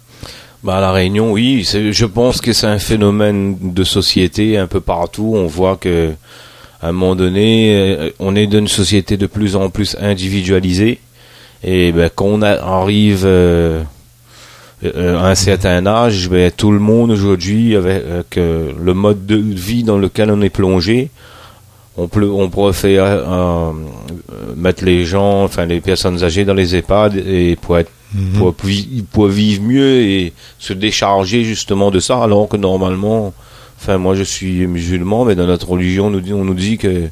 Bah, 0.64 0.80
la 0.80 0.94
Réunion, 0.94 1.34
oui. 1.34 1.64
Je 1.64 2.06
pense 2.06 2.40
que 2.40 2.54
c'est 2.54 2.68
un 2.68 2.80
phénomène 2.80 3.58
de 3.74 3.84
société 3.84 4.58
un 4.58 4.68
peu 4.68 4.80
partout. 4.80 5.34
On 5.36 5.46
voit 5.46 5.76
que 5.76 6.14
à 6.82 6.88
un 6.88 6.92
moment 6.94 7.16
donné, 7.16 7.76
euh, 7.76 8.10
on 8.20 8.36
est 8.36 8.48
dans 8.48 8.60
une 8.60 8.68
société 8.70 9.18
de 9.18 9.28
plus 9.28 9.58
en 9.58 9.70
plus 9.70 9.98
individualisée. 10.00 11.00
Et 11.66 11.92
ben, 11.92 12.10
quand 12.14 12.26
on 12.26 12.42
arrive 12.42 13.24
euh, 13.26 13.84
euh, 14.86 15.18
à 15.18 15.32
un 15.32 15.36
certain 15.36 15.86
âge, 15.86 16.30
ben, 16.30 16.50
tout 16.50 16.72
le 16.72 16.80
monde 16.80 17.12
aujourd'hui, 17.12 17.76
avec, 17.76 18.36
le 18.38 18.94
mode 18.94 19.26
de 19.26 19.36
vie 19.36 19.84
dans 19.84 19.98
lequel 19.98 20.32
on 20.32 20.42
est 20.42 20.50
plongé, 20.50 21.10
on, 21.98 22.08
peut, 22.08 22.24
on 22.24 22.50
pourrait 22.50 22.74
faire 22.74 23.74
mettre 24.56 24.86
les 24.86 25.04
gens, 25.04 25.44
enfin 25.44 25.66
les 25.66 25.82
personnes 25.82 26.24
âgées 26.24 26.46
dans 26.46 26.54
les 26.54 26.76
EHPAD 26.76 27.18
et 27.18 27.58
pour 27.62 27.78
être 27.78 27.92
Mhm. 28.14 28.54
pour, 29.12 29.28
vivre 29.28 29.64
mieux 29.64 30.02
et 30.02 30.34
se 30.60 30.74
décharger 30.74 31.44
justement 31.44 31.90
de 31.90 32.00
ça, 32.00 32.24
alors 32.24 32.48
que 32.48 32.58
normalement, 32.58 33.34
enfin 33.80 33.98
moi 33.98 34.14
je 34.16 34.24
suis 34.24 34.68
musulman, 34.68 35.26
mais 35.26 35.36
dans 35.36 35.48
notre 35.48 35.70
religion 35.70 36.08
on 36.08 36.12
nous 36.12 36.22
dit, 36.22 36.34
on 36.34 36.46
nous 36.46 36.54
dit 36.54 36.78
que 36.78 37.10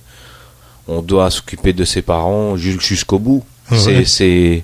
on 0.88 1.02
doit 1.02 1.30
s'occuper 1.32 1.74
de 1.74 1.84
ses 1.86 2.02
parents 2.02 2.56
jusqu'au 2.58 3.20
bout. 3.20 3.44
C'est 3.72 4.06
c'est 4.06 4.64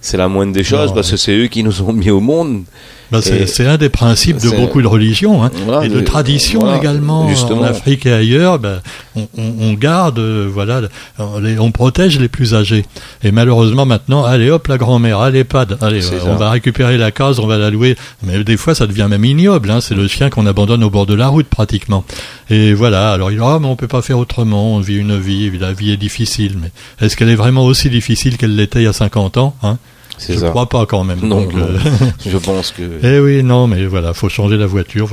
c'est 0.00 0.16
la 0.16 0.28
moindre 0.28 0.52
des 0.52 0.64
choses 0.64 0.92
parce 0.92 1.10
que 1.10 1.16
c'est 1.16 1.36
eux 1.36 1.46
qui 1.46 1.62
nous 1.62 1.82
ont 1.82 1.92
mis 1.92 2.10
au 2.10 2.20
monde 2.20 2.64
Bah, 3.10 3.20
c'est 3.22 3.66
un 3.66 3.78
des 3.78 3.88
principes 3.88 4.38
de 4.38 4.50
beaucoup 4.50 4.82
de 4.82 4.86
religions 4.86 5.42
hein, 5.42 5.50
et 5.82 5.88
de 5.88 6.00
traditions 6.00 6.74
également 6.74 7.26
en 7.26 7.62
Afrique 7.62 8.06
et 8.06 8.12
ailleurs. 8.12 8.58
Bah, 8.58 8.82
on, 9.16 9.26
on, 9.36 9.72
garde, 9.72 10.20
voilà, 10.20 10.82
on 11.18 11.70
protège 11.70 12.18
les 12.18 12.28
plus 12.28 12.54
âgés. 12.54 12.84
Et 13.22 13.32
malheureusement 13.32 13.86
maintenant, 13.86 14.24
allez 14.24 14.50
hop, 14.50 14.66
la 14.68 14.76
grand-mère, 14.76 15.20
allez 15.20 15.44
pas, 15.44 15.66
allez, 15.80 16.02
on 16.26 16.36
va 16.36 16.50
récupérer 16.50 16.98
la 16.98 17.10
case, 17.10 17.38
on 17.40 17.46
va 17.46 17.56
la 17.56 17.70
louer. 17.70 17.96
Mais 18.22 18.44
des 18.44 18.56
fois, 18.56 18.74
ça 18.74 18.86
devient 18.86 19.06
même 19.08 19.24
ignoble. 19.24 19.70
Hein, 19.70 19.80
c'est 19.80 19.94
le 19.94 20.06
chien 20.06 20.30
qu'on 20.30 20.46
abandonne 20.46 20.84
au 20.84 20.90
bord 20.90 21.06
de 21.06 21.14
la 21.14 21.28
route 21.28 21.48
pratiquement. 21.48 22.04
Et 22.50 22.74
voilà. 22.74 23.12
Alors 23.12 23.30
il 23.30 23.38
dit, 23.38 23.44
ah, 23.44 23.58
mais 23.60 23.68
on 23.68 23.76
peut 23.76 23.88
pas 23.88 24.02
faire 24.02 24.18
autrement. 24.18 24.74
On 24.74 24.80
vit 24.80 24.96
une 24.96 25.18
vie, 25.18 25.50
la 25.58 25.72
vie 25.72 25.92
est 25.92 25.96
difficile. 25.96 26.58
Mais 26.60 26.70
est-ce 27.00 27.16
qu'elle 27.16 27.30
est 27.30 27.36
vraiment 27.36 27.64
aussi 27.64 27.90
difficile 27.90 28.36
qu'elle 28.36 28.54
l'était 28.56 28.80
il 28.80 28.84
y 28.84 28.88
a 28.88 28.92
50 28.92 29.38
ans 29.38 29.54
hein? 29.62 29.78
Je 30.26 30.32
ne 30.32 30.50
crois 30.50 30.68
pas 30.68 30.86
quand 30.86 31.04
même. 31.04 31.20
Non, 31.22 31.46
euh, 31.56 31.78
je 32.26 32.36
pense 32.38 32.72
que. 32.72 32.82
Eh 33.02 33.20
oui, 33.20 33.42
non, 33.42 33.66
mais 33.66 33.86
voilà, 33.86 34.12
faut 34.12 34.28
changer 34.28 34.56
la 34.56 34.66
voiture. 34.66 35.08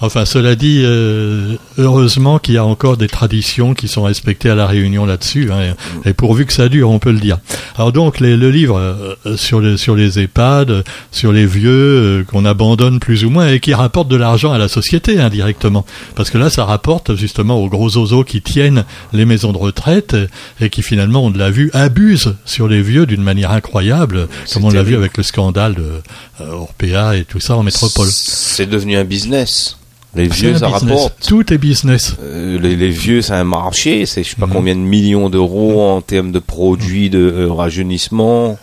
Enfin, 0.00 0.24
cela 0.24 0.54
dit, 0.54 0.82
euh, 0.84 1.56
heureusement 1.78 2.38
qu'il 2.38 2.54
y 2.54 2.58
a 2.58 2.64
encore 2.64 2.96
des 2.96 3.08
traditions 3.08 3.74
qui 3.74 3.88
sont 3.88 4.02
respectées 4.02 4.50
à 4.50 4.54
la 4.54 4.66
Réunion 4.66 5.06
là-dessus, 5.06 5.50
hein, 5.50 5.74
et, 6.04 6.12
pourvu 6.12 6.46
que 6.46 6.52
ça 6.52 6.68
dure, 6.68 6.90
on 6.90 6.98
peut 6.98 7.10
le 7.10 7.18
dire. 7.18 7.38
Alors 7.76 7.92
donc, 7.92 8.20
les, 8.20 8.36
le 8.36 8.50
livre 8.50 8.78
euh, 8.78 9.36
sur 9.36 9.60
les 9.60 9.76
sur 9.76 9.96
les 9.96 10.18
EHPAD, 10.18 10.84
sur 11.10 11.32
les 11.32 11.46
vieux 11.46 12.24
qu'on 12.28 12.44
abandonne 12.44 13.00
plus 13.00 13.24
ou 13.24 13.30
moins 13.30 13.48
et 13.48 13.60
qui 13.60 13.74
rapportent 13.74 14.08
de 14.08 14.16
l'argent 14.16 14.52
à 14.52 14.58
la 14.58 14.68
société 14.68 15.18
indirectement, 15.18 15.84
parce 16.14 16.30
que 16.30 16.38
là, 16.38 16.50
ça 16.50 16.64
rapporte 16.64 17.16
justement 17.16 17.56
aux 17.56 17.68
gros 17.68 17.96
oiseaux 17.96 18.24
qui 18.24 18.42
tiennent 18.42 18.84
les 19.12 19.24
maisons 19.24 19.52
de 19.52 19.58
retraite 19.58 20.16
et 20.60 20.70
qui 20.70 20.82
finalement, 20.82 21.24
on 21.24 21.30
l'a 21.30 21.50
vu, 21.50 21.70
abusent 21.72 22.36
sur 22.44 22.68
les 22.68 22.82
vieux 22.82 23.06
d'une 23.06 23.22
manière 23.22 23.52
incroyable 23.52 24.17
comme 24.52 24.64
on 24.64 24.70
l'a 24.70 24.82
vu 24.82 24.96
avec 24.96 25.16
le 25.16 25.22
scandale 25.22 25.74
de 25.74 26.02
euh, 26.40 26.52
Orpea 26.52 27.16
et 27.16 27.24
tout 27.24 27.40
ça 27.40 27.56
en 27.56 27.62
métropole. 27.62 28.08
C'est 28.10 28.66
devenu 28.66 28.96
un 28.96 29.04
business. 29.04 29.76
Les 30.14 30.26
vieux, 30.26 30.56
ça 30.56 30.68
rapporte. 30.68 31.26
Tout 31.26 31.52
est 31.52 31.58
business. 31.58 32.16
Euh, 32.22 32.58
les, 32.58 32.88
vieux, 32.88 33.20
c'est 33.22 33.34
un 33.34 33.44
marché. 33.44 34.06
C'est 34.06 34.22
je 34.22 34.30
sais 34.30 34.36
pas 34.36 34.46
mhm. 34.46 34.52
combien 34.52 34.74
de 34.74 34.80
millions 34.80 35.28
d'euros 35.28 35.82
en 35.82 36.00
termes 36.00 36.32
de 36.32 36.38
produits 36.38 37.10
de 37.10 37.18
euh, 37.18 37.52
rajeunissement, 37.52 38.58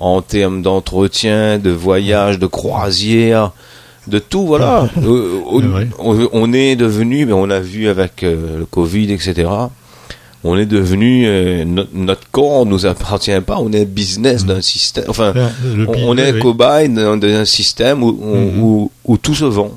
en 0.00 0.22
termes 0.22 0.62
d'entretien, 0.62 1.58
de 1.58 1.70
voyage, 1.70 2.38
de 2.38 2.46
croisière, 2.46 3.52
de 4.08 4.18
tout. 4.18 4.46
Voilà. 4.46 4.88
on, 5.98 6.52
est 6.52 6.74
devenu, 6.76 7.26
mais 7.26 7.32
on 7.32 7.48
a 7.48 7.60
vu 7.60 7.88
avec 7.88 8.22
le 8.22 8.66
Covid, 8.68 9.12
etc 9.12 9.48
on 10.44 10.56
est 10.56 10.66
devenu 10.66 11.24
euh, 11.26 11.64
notre 11.92 12.28
corps 12.30 12.66
nous 12.66 12.86
appartient 12.86 13.40
pas 13.40 13.58
on 13.58 13.72
est 13.72 13.84
business 13.84 14.44
d'un 14.44 14.60
système 14.60 15.04
enfin 15.08 15.32
on, 15.86 16.16
est 16.16 16.38
cobaye 16.38 16.88
d'un 16.88 17.44
système 17.44 18.02
où, 18.02 18.12
mhm. 18.12 18.62
où, 18.62 18.90
où, 19.04 19.16
tout 19.18 19.34
se 19.34 19.44
vend 19.44 19.72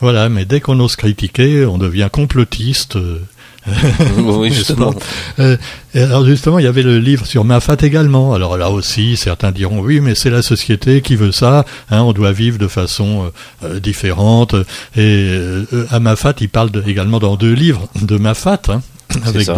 voilà 0.00 0.28
mais 0.28 0.44
dès 0.44 0.60
qu'on 0.60 0.78
ose 0.80 0.96
critiquer 0.96 1.66
on 1.66 1.78
devient 1.78 2.08
complotiste 2.10 2.96
euh. 2.96 3.18
oui, 4.18 4.52
justement. 4.52 4.92
Euh, 5.38 5.56
alors 5.94 6.26
justement, 6.26 6.58
il 6.58 6.64
y 6.64 6.66
avait 6.66 6.82
le 6.82 6.98
livre 6.98 7.24
sur 7.26 7.44
Mafat 7.44 7.76
également. 7.82 8.34
Alors 8.34 8.56
là 8.56 8.70
aussi, 8.72 9.16
certains 9.16 9.52
diront 9.52 9.78
oui, 9.78 10.00
mais 10.00 10.16
c'est 10.16 10.30
la 10.30 10.42
société 10.42 11.00
qui 11.00 11.14
veut 11.14 11.30
ça. 11.30 11.64
Hein, 11.88 12.02
on 12.02 12.12
doit 12.12 12.32
vivre 12.32 12.58
de 12.58 12.66
façon 12.66 13.30
différente. 13.80 14.56
Et 14.96 15.30
à 15.90 16.00
Mafat, 16.00 16.34
il 16.40 16.48
parle 16.48 16.70
également 16.88 17.20
dans 17.20 17.36
deux 17.36 17.52
livres 17.52 17.86
de 18.02 18.16
Mafat. 18.16 18.62
Hein, 18.68 18.82
avec 19.24 19.48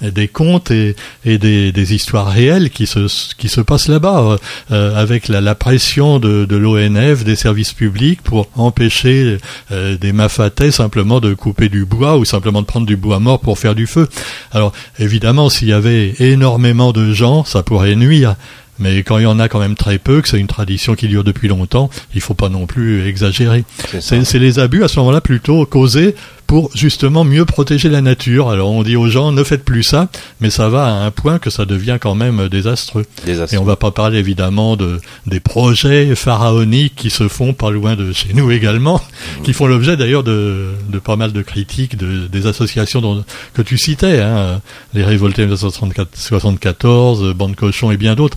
des, 0.00 0.10
des, 0.10 0.28
contes 0.28 0.70
et, 0.70 0.96
et 1.24 1.38
des, 1.38 1.72
des, 1.72 1.94
histoires 1.94 2.28
réelles 2.28 2.70
qui 2.70 2.86
se, 2.86 3.34
qui 3.34 3.48
se 3.48 3.60
passent 3.60 3.88
là-bas, 3.88 4.38
euh, 4.70 4.94
avec 4.96 5.28
la, 5.28 5.40
la, 5.40 5.54
pression 5.54 6.18
de, 6.18 6.44
de 6.44 6.56
l'ONF, 6.56 7.24
des 7.24 7.36
services 7.36 7.72
publics 7.72 8.22
pour 8.22 8.48
empêcher 8.56 9.38
euh, 9.70 9.96
des 9.96 10.12
mafatais 10.12 10.70
simplement 10.70 11.20
de 11.20 11.34
couper 11.34 11.68
du 11.68 11.84
bois 11.84 12.16
ou 12.16 12.24
simplement 12.24 12.62
de 12.62 12.66
prendre 12.66 12.86
du 12.86 12.96
bois 12.96 13.20
mort 13.20 13.40
pour 13.40 13.58
faire 13.58 13.74
du 13.74 13.86
feu. 13.86 14.08
Alors 14.52 14.72
évidemment, 14.98 15.48
s'il 15.48 15.68
y 15.68 15.72
avait 15.72 16.14
énormément 16.18 16.92
de 16.92 17.12
gens, 17.12 17.44
ça 17.44 17.62
pourrait 17.62 17.96
nuire. 17.96 18.36
Mais 18.78 19.02
quand 19.02 19.18
il 19.18 19.22
y 19.22 19.26
en 19.26 19.38
a 19.38 19.48
quand 19.48 19.60
même 19.60 19.76
très 19.76 19.98
peu, 19.98 20.22
que 20.22 20.28
c'est 20.28 20.38
une 20.38 20.46
tradition 20.46 20.94
qui 20.94 21.06
dure 21.06 21.24
depuis 21.24 21.46
longtemps, 21.46 21.90
il 22.14 22.20
faut 22.20 22.34
pas 22.34 22.48
non 22.48 22.66
plus 22.66 23.06
exagérer. 23.06 23.64
C'est 24.00 24.38
les 24.38 24.58
abus 24.58 24.82
à 24.82 24.88
ce 24.88 24.98
moment-là 24.98 25.20
plutôt 25.20 25.64
causés 25.66 26.14
pour 26.52 26.70
justement 26.74 27.24
mieux 27.24 27.46
protéger 27.46 27.88
la 27.88 28.02
nature. 28.02 28.50
Alors 28.50 28.72
on 28.72 28.82
dit 28.82 28.94
aux 28.94 29.08
gens 29.08 29.32
ne 29.32 29.42
faites 29.42 29.64
plus 29.64 29.82
ça, 29.82 30.08
mais 30.42 30.50
ça 30.50 30.68
va 30.68 30.84
à 30.84 30.90
un 30.90 31.10
point 31.10 31.38
que 31.38 31.48
ça 31.48 31.64
devient 31.64 31.96
quand 31.98 32.14
même 32.14 32.50
désastreux. 32.50 33.06
Et 33.26 33.56
on 33.56 33.64
va 33.64 33.76
pas 33.76 33.90
parler 33.90 34.18
évidemment 34.18 34.76
de 34.76 35.00
des 35.26 35.40
projets 35.40 36.14
pharaoniques 36.14 36.94
qui 36.94 37.08
se 37.08 37.26
font 37.26 37.54
pas 37.54 37.70
loin 37.70 37.96
de 37.96 38.12
chez 38.12 38.34
nous 38.34 38.50
également, 38.50 38.96
mmh. 38.96 39.42
qui 39.44 39.54
font 39.54 39.66
l'objet 39.66 39.96
d'ailleurs 39.96 40.24
de, 40.24 40.72
de 40.90 40.98
pas 40.98 41.16
mal 41.16 41.32
de 41.32 41.40
critiques 41.40 41.96
de, 41.96 42.26
des 42.26 42.46
associations 42.46 43.00
dont, 43.00 43.24
que 43.54 43.62
tu 43.62 43.78
citais, 43.78 44.20
hein, 44.20 44.60
les 44.92 45.04
révoltés 45.04 45.46
1974, 45.46 47.32
Bande 47.32 47.56
Cochon 47.56 47.92
et 47.92 47.96
bien 47.96 48.14
d'autres. 48.14 48.36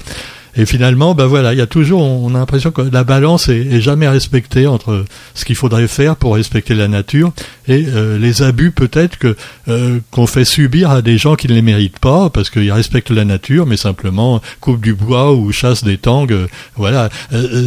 Et 0.57 0.65
finalement, 0.65 1.15
ben 1.15 1.25
voilà, 1.25 1.53
il 1.53 1.59
y 1.59 1.61
a 1.61 1.67
toujours, 1.67 2.01
on 2.01 2.33
a 2.33 2.39
l'impression 2.39 2.71
que 2.71 2.81
la 2.81 3.03
balance 3.03 3.49
est, 3.49 3.81
jamais 3.81 4.07
respectée 4.07 4.67
entre 4.67 5.03
ce 5.33 5.43
qu'il 5.43 5.55
faudrait 5.55 5.87
faire 5.87 6.15
pour 6.15 6.35
respecter 6.35 6.75
la 6.75 6.87
nature 6.87 7.33
et 7.67 7.85
euh, 7.87 8.17
les 8.17 8.41
abus 8.41 8.71
peut-être 8.71 9.17
que 9.17 9.35
euh, 9.67 9.99
qu'on 10.11 10.27
fait 10.27 10.45
subir 10.45 10.91
à 10.91 11.01
des 11.01 11.17
gens 11.17 11.35
qui 11.35 11.47
ne 11.47 11.53
les 11.53 11.61
méritent 11.61 11.99
pas 11.99 12.29
parce 12.29 12.49
qu'ils 12.49 12.71
respectent 12.71 13.11
la 13.11 13.25
nature, 13.25 13.65
mais 13.65 13.77
simplement 13.77 14.41
coupe 14.59 14.81
du 14.81 14.93
bois 14.93 15.33
ou 15.33 15.51
chasse 15.51 15.83
des 15.83 15.97
tangs. 15.97 16.27
Euh, 16.29 16.47
voilà, 16.75 17.09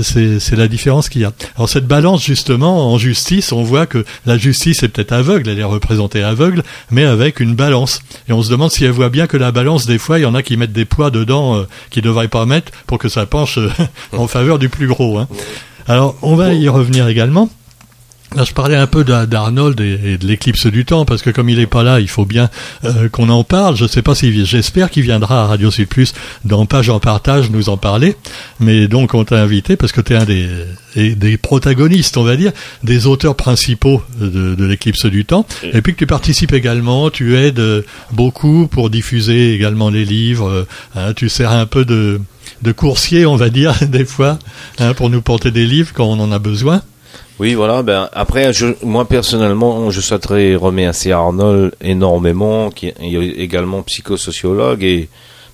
c'est 0.02 0.56
la 0.56 0.68
différence 0.68 1.08
qu'il 1.08 1.22
y 1.22 1.24
a. 1.24 1.32
Alors 1.56 1.68
cette 1.68 1.86
balance 1.86 2.24
justement 2.24 2.92
en 2.92 2.98
justice, 2.98 3.52
on 3.52 3.62
voit 3.62 3.86
que 3.86 4.04
la 4.26 4.38
justice 4.38 4.82
est 4.82 4.88
peut-être 4.88 5.12
aveugle, 5.12 5.48
elle 5.48 5.58
est 5.58 5.64
représentée 5.64 6.22
aveugle, 6.22 6.62
mais 6.90 7.04
avec 7.04 7.40
une 7.40 7.54
balance. 7.54 8.00
Et 8.28 8.32
on 8.32 8.42
se 8.42 8.50
demande 8.50 8.70
si 8.70 8.84
elle 8.84 8.90
voit 8.90 9.10
bien 9.10 9.26
que 9.26 9.36
la 9.36 9.52
balance, 9.52 9.86
des 9.86 9.98
fois, 9.98 10.18
il 10.18 10.22
y 10.22 10.26
en 10.26 10.34
a 10.34 10.42
qui 10.42 10.56
mettent 10.56 10.72
des 10.72 10.84
poids 10.84 11.10
dedans 11.10 11.64
qui 11.90 12.00
ne 12.00 12.04
devraient 12.04 12.28
pas 12.28 12.46
mettre 12.46 12.72
pour 12.86 12.98
que 12.98 13.08
ça 13.08 13.26
penche 13.26 13.58
euh, 13.58 13.70
en 14.12 14.26
faveur 14.26 14.58
du 14.58 14.68
plus 14.68 14.88
gros. 14.88 15.18
Hein. 15.18 15.28
Alors, 15.86 16.16
on 16.22 16.34
va 16.34 16.52
y 16.54 16.68
revenir 16.68 17.08
également. 17.08 17.50
Là, 18.36 18.44
je 18.44 18.52
parlais 18.52 18.76
un 18.76 18.86
peu 18.86 19.04
d'Arnold 19.04 19.80
et, 19.80 20.18
de 20.18 20.26
l'éclipse 20.26 20.66
du 20.66 20.84
temps 20.84 21.06
parce 21.06 21.22
que 21.22 21.30
comme 21.30 21.48
il 21.48 21.58
n'est 21.58 21.66
pas 21.66 21.82
là, 21.82 21.98
il 21.98 22.08
faut 22.08 22.26
bien 22.26 22.50
euh, 22.84 23.08
qu'on 23.08 23.30
en 23.30 23.42
parle. 23.42 23.76
Je 23.76 23.86
sais 23.86 24.02
pas 24.02 24.14
si 24.14 24.44
j'espère 24.44 24.90
qu'il 24.90 25.02
viendra 25.02 25.44
à 25.44 25.46
Radio 25.46 25.70
Sud 25.70 25.88
Plus 25.88 26.12
dans 26.44 26.66
Page 26.66 26.90
en 26.90 27.00
partage 27.00 27.50
nous 27.50 27.70
en 27.70 27.78
parler. 27.78 28.16
Mais 28.60 28.86
donc 28.86 29.14
on 29.14 29.24
t'a 29.24 29.40
invité 29.40 29.76
parce 29.76 29.92
que 29.92 30.02
tu 30.02 30.12
es 30.12 30.16
un 30.16 30.26
des, 30.26 31.14
des 31.14 31.38
protagonistes, 31.38 32.18
on 32.18 32.22
va 32.22 32.36
dire, 32.36 32.52
des 32.82 33.06
auteurs 33.06 33.34
principaux 33.34 34.02
de, 34.20 34.54
de 34.54 34.64
l'éclipse 34.66 35.06
du 35.06 35.24
temps. 35.24 35.46
Et 35.62 35.80
puis 35.80 35.94
que 35.94 35.98
tu 35.98 36.06
participes 36.06 36.52
également, 36.52 37.08
tu 37.08 37.36
aides 37.36 37.62
beaucoup 38.12 38.66
pour 38.66 38.90
diffuser 38.90 39.54
également 39.54 39.88
les 39.88 40.04
livres. 40.04 40.66
Hein, 40.94 41.14
tu 41.14 41.30
sers 41.30 41.50
un 41.50 41.66
peu 41.66 41.84
de 41.84 42.20
de 42.62 42.72
coursier, 42.72 43.26
on 43.26 43.36
va 43.36 43.50
dire, 43.50 43.74
des 43.86 44.04
fois, 44.04 44.38
hein, 44.78 44.94
pour 44.94 45.10
nous 45.10 45.22
porter 45.22 45.50
des 45.50 45.66
livres 45.66 45.92
quand 45.94 46.06
on 46.06 46.18
en 46.20 46.32
a 46.32 46.38
besoin. 46.38 46.82
Oui, 47.38 47.54
voilà. 47.54 47.82
Ben 47.82 48.08
après, 48.12 48.52
je, 48.52 48.66
moi 48.82 49.06
personnellement, 49.06 49.90
je 49.90 50.00
souhaiterais 50.00 50.56
remercier 50.56 51.12
Arnold 51.12 51.74
énormément, 51.80 52.70
qui 52.70 52.88
est 52.88 52.96
également 53.00 53.82
psychosociologue 53.82 54.82
et 54.82 55.08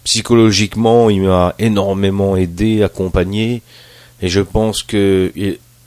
psychologiquement, 0.04 1.10
il 1.10 1.22
m'a 1.22 1.54
énormément 1.58 2.36
aidé, 2.36 2.82
accompagné, 2.82 3.62
et 4.20 4.28
je 4.28 4.40
pense 4.40 4.82
que 4.82 5.32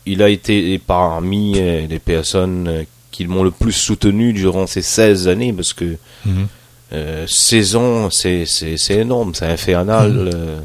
il, 0.06 0.22
a 0.22 0.30
été 0.30 0.80
parmi 0.80 1.54
euh, 1.58 1.86
les 1.88 2.00
personnes 2.00 2.68
euh, 2.68 2.84
qui 3.12 3.26
m'ont 3.26 3.44
le 3.44 3.52
plus 3.52 3.74
soutenu 3.74 4.34
durant 4.34 4.68
ces 4.68 4.82
16 4.82 5.28
années, 5.28 5.54
parce 5.54 5.74
que 5.74 5.98
mhm. 6.26 6.48
euh, 6.94 7.26
16 7.28 7.76
ans, 7.76 8.10
c'est 8.12 8.46
énorme, 8.90 9.34
c'est 9.34 9.48
infernal. 9.48 10.12
Mhm. 10.12 10.32
Euh, 10.34 10.60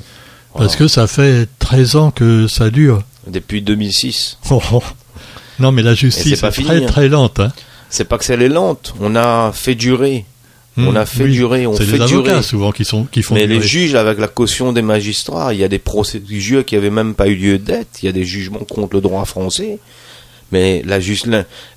parce 0.55 0.77
que 0.77 0.87
ça 0.87 1.07
fait 1.07 1.49
13 1.59 1.97
ans 1.97 2.11
que 2.11 2.47
ça 2.47 2.69
dure. 2.71 3.03
Depuis 3.27 3.62
2006. 3.62 4.39
Non, 5.62 5.71
mais 5.71 5.83
la 5.83 5.95
justice 5.95 6.42
est, 6.42 6.50
très 6.50 6.83
hein. 6.83 6.87
très 6.88 7.09
lente. 7.09 7.38
Hein. 7.38 7.52
C'est 7.88 8.04
pas 8.04 8.19
que 8.19 8.25
c'est 8.25 8.35
est 8.35 8.49
lente. 8.49 8.95
On 9.00 9.14
a 9.14 9.52
fait 9.52 9.76
durer. 9.76 10.25
on 10.76 10.90
hmm, 10.90 10.97
a 10.97 11.07
fait 11.07 11.28
durer, 11.28 11.69
on 11.69 11.73
fait 11.73 11.87
les 11.87 12.00
avocats 12.00 12.42
souvent 12.42 12.73
qui 12.73 12.85
sont 12.85 13.04
qui 13.04 13.23
font. 13.23 13.37
Mais 13.37 13.47
les 13.47 13.62
juges, 13.62 13.95
avec 13.95 14.19
la 14.19 14.26
caution 14.26 14.73
des 14.73 14.83
magistrats, 14.83 15.54
il 15.54 15.61
y 15.61 15.64
a 15.64 15.69
des 15.69 15.78
procédures 15.78 16.64
qui 16.64 16.75
avaient 16.75 16.90
même 16.90 17.14
pas 17.14 17.28
eu 17.28 17.37
lieu 17.37 17.59
d'être. 17.59 18.02
Il 18.02 18.07
y 18.07 18.09
a 18.09 18.12
des 18.12 18.25
jugements 18.25 18.64
contre 18.69 18.97
le 18.97 19.00
droit 19.00 19.25
français. 19.25 19.78
Mais 20.50 20.83
la 20.85 20.99
juste 20.99 21.28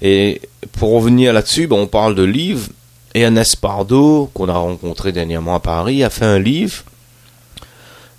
et 0.02 0.42
pour 0.74 0.92
revenir 0.92 1.32
là-dessus, 1.32 1.68
ben, 1.68 1.76
on 1.76 1.88
parle 1.88 2.16
de 2.16 2.24
livres. 2.24 2.68
Et 3.14 3.24
un 3.24 3.36
Espardo 3.36 4.32
qu'on 4.34 4.50
a 4.50 4.58
rencontré 4.58 5.12
dernièrement 5.12 5.54
à 5.54 5.60
Paris 5.60 6.04
a 6.04 6.10
fait 6.10 6.26
un 6.26 6.40
livre 6.40 6.84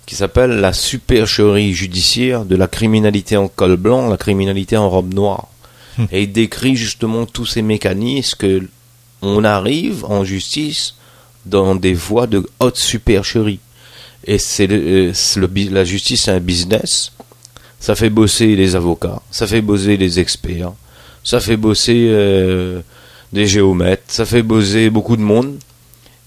qui 0.05 0.15
s'appelle 0.15 0.61
La 0.61 0.71
supercherie 0.71 1.73
judiciaire 1.73 2.45
de 2.45 2.55
la 2.55 2.67
criminalité 2.67 3.35
en 3.35 3.49
col 3.49 3.75
blanc, 3.75 4.07
la 4.07 4.17
criminalité 4.17 4.77
en 4.77 4.89
robe 4.89 5.13
noire. 5.13 5.49
Et 6.11 6.23
il 6.23 6.31
décrit 6.31 6.75
justement 6.75 7.25
tous 7.25 7.45
ces 7.45 7.61
mécanismes 7.61 8.37
que 8.37 8.67
on 9.21 9.43
arrive 9.43 10.05
en 10.05 10.23
justice 10.23 10.95
dans 11.45 11.75
des 11.75 11.93
voies 11.93 12.27
de 12.27 12.47
haute 12.59 12.77
supercherie. 12.77 13.59
Et 14.25 14.37
c'est 14.37 14.67
le, 14.67 15.11
euh, 15.11 15.69
la 15.71 15.83
justice, 15.85 16.23
c'est 16.23 16.31
un 16.31 16.39
business. 16.39 17.11
ça 17.79 17.95
fait 17.95 18.09
bosser 18.09 18.55
les 18.55 18.75
avocats, 18.75 19.21
ça 19.31 19.47
fait 19.47 19.61
bosser 19.61 19.97
les 19.97 20.19
experts, 20.19 20.73
ça 21.23 21.39
fait 21.39 21.57
bosser 21.57 22.07
euh, 22.09 22.81
des 23.31 23.47
géomètres, 23.47 24.03
ça 24.07 24.25
fait 24.25 24.43
bosser 24.43 24.89
beaucoup 24.89 25.17
de 25.17 25.21
monde. 25.21 25.57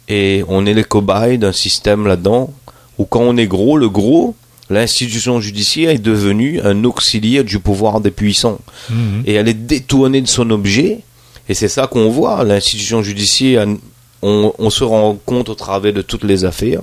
Et 0.08 0.42
on 0.48 0.66
est 0.66 0.74
les 0.74 0.84
cobayes 0.84 1.38
d'un 1.38 1.52
système 1.52 2.06
là-dedans 2.06 2.52
où 2.98 3.04
quand 3.04 3.20
on 3.20 3.36
est 3.36 3.46
gros, 3.46 3.76
le 3.76 3.88
gros, 3.88 4.34
l'institution 4.70 5.40
judiciaire 5.40 5.90
est 5.90 5.98
devenue 5.98 6.60
un 6.62 6.84
auxiliaire 6.84 7.44
du 7.44 7.58
pouvoir 7.58 8.00
des 8.00 8.10
puissants. 8.12 8.58
Mhm. 8.88 9.22
Et 9.26 9.34
elle 9.34 9.48
est 9.48 9.54
détournée 9.54 10.20
de 10.22 10.28
son 10.28 10.48
objet. 10.50 11.00
Et 11.48 11.54
c'est 11.54 11.68
ça 11.68 11.86
qu'on 11.88 12.08
voit. 12.08 12.44
L'institution 12.44 13.02
judiciaire, 13.02 13.66
on, 14.22 14.52
on 14.58 14.70
se 14.70 14.84
rend 14.84 15.18
compte 15.26 15.48
au 15.48 15.54
travers 15.54 15.92
de 15.92 16.02
toutes 16.02 16.24
les 16.24 16.44
affaires 16.44 16.82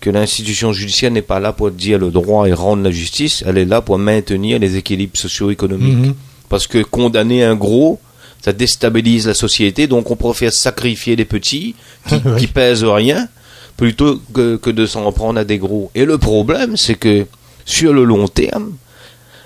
que 0.00 0.10
l'institution 0.10 0.72
judiciaire 0.72 1.10
n'est 1.10 1.22
pas 1.22 1.40
là 1.40 1.52
pour 1.54 1.70
dire 1.70 1.98
le 1.98 2.10
droit 2.10 2.46
et 2.46 2.52
rendre 2.52 2.82
la 2.82 2.90
justice, 2.90 3.42
elle 3.46 3.56
est 3.56 3.64
là 3.64 3.80
pour 3.80 3.96
maintenir 3.96 4.58
les 4.58 4.76
équilibres 4.76 5.16
socio-économiques. 5.16 6.08
Mhm. 6.08 6.14
Parce 6.50 6.66
que 6.66 6.82
condamner 6.82 7.42
un 7.42 7.54
gros, 7.54 7.98
ça 8.44 8.52
déstabilise 8.52 9.26
la 9.26 9.32
société, 9.34 9.86
donc 9.86 10.10
on 10.10 10.16
préfère 10.16 10.52
sacrifier 10.52 11.16
les 11.16 11.24
petits 11.24 11.74
qui, 12.06 12.14
Ouais. 12.24 12.38
qui 12.38 12.46
pèsent 12.48 12.84
rien 12.84 13.28
plutôt 13.76 14.20
que, 14.32 14.56
que 14.56 14.70
de 14.70 14.86
s'en 14.86 15.10
prendre 15.12 15.38
à 15.40 15.44
des 15.44 15.58
gros. 15.58 15.90
Et 15.94 16.04
le 16.04 16.18
problème, 16.18 16.76
c'est 16.76 16.94
que 16.94 17.26
sur 17.64 17.92
le 17.92 18.04
long 18.04 18.28
terme, 18.28 18.72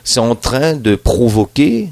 c'est 0.05 0.21
en 0.21 0.35
train 0.35 0.75
de 0.75 0.97
provoquer 0.97 1.91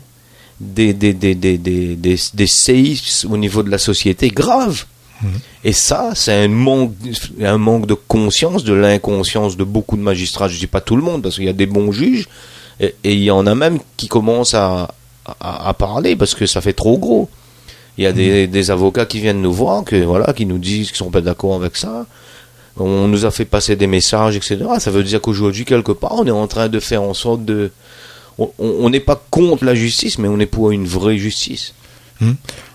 des, 0.61 0.93
des, 0.95 1.12
des, 1.12 1.35
des, 1.35 1.59
des, 1.59 1.97
des, 1.97 2.16
des 2.35 2.47
séismes 2.47 3.33
au 3.33 3.37
niveau 3.37 3.62
de 3.62 3.71
la 3.71 3.78
société 3.78 4.28
graves. 4.28 4.85
Et 5.64 5.73
ça, 5.73 6.11
c'est 6.14 6.45
un 6.45 6.49
manque, 6.49 6.93
un 7.40 7.57
manque 7.57 7.87
de 7.87 7.95
conscience, 7.95 8.64
de 8.64 8.75
l'inconscience 8.75 9.57
de 9.57 9.64
beaucoup 9.64 9.97
de 9.97 10.02
magistrats. 10.02 10.49
Je 10.49 10.59
dis 10.59 10.66
pas 10.66 10.83
tout 10.83 10.95
le 10.95 11.02
monde, 11.02 11.23
parce 11.23 11.37
qu'il 11.37 11.45
y 11.45 11.49
a 11.49 11.55
des 11.55 11.66
bons 11.66 11.90
juges, 11.90 12.28
et, 12.81 12.95
et 13.02 13.14
il 13.14 13.23
y 13.23 13.31
en 13.31 13.47
a 13.47 13.55
même 13.55 13.78
qui 13.97 14.09
commencent 14.09 14.52
à, 14.52 14.95
à, 15.40 15.69
à 15.71 15.73
parler 15.73 16.16
parce 16.16 16.35
que 16.35 16.45
ça 16.45 16.61
fait 16.61 16.75
trop 16.75 16.99
gros. 16.99 17.31
Il 17.97 18.05
y 18.05 18.07
a 18.07 18.12
des, 18.12 18.47
des 18.47 18.71
avocats 18.71 19.07
qui 19.07 19.21
viennent 19.21 19.40
nous 19.40 19.55
voir, 19.55 19.85
que 19.85 19.97
voilà, 20.05 20.35
qui 20.35 20.45
nous 20.45 20.59
disent 20.59 20.88
qu'ils 20.88 20.99
sont 20.99 21.11
pas 21.11 21.23
d'accord 21.23 21.55
avec 21.55 21.76
ça. 21.76 22.05
On 22.78 23.09
nous 23.09 23.25
a 23.25 23.30
fait 23.30 23.45
passer 23.47 23.75
des 23.76 23.87
messages, 23.87 24.37
etc. 24.37 24.59
Ça 24.78 24.90
veut 24.90 25.02
dire 25.02 25.21
qu'aujourd'hui, 25.21 25.64
quelque 25.64 25.92
part, 25.92 26.12
on 26.16 26.26
est 26.26 26.30
en 26.30 26.47
train 26.47 26.68
de 26.68 26.78
faire 26.80 27.02
en 27.02 27.14
sorte 27.14 27.45
de. 27.45 27.71
On 28.59 28.90
n'est 28.90 29.00
pas 29.00 29.23
contre 29.30 29.64
la 29.64 29.75
justice, 29.75 30.18
mais 30.18 30.28
on 30.28 30.38
est 30.40 30.47
pour 30.47 30.71
une 30.71 30.85
vraie 30.87 31.16
justice. 31.16 31.73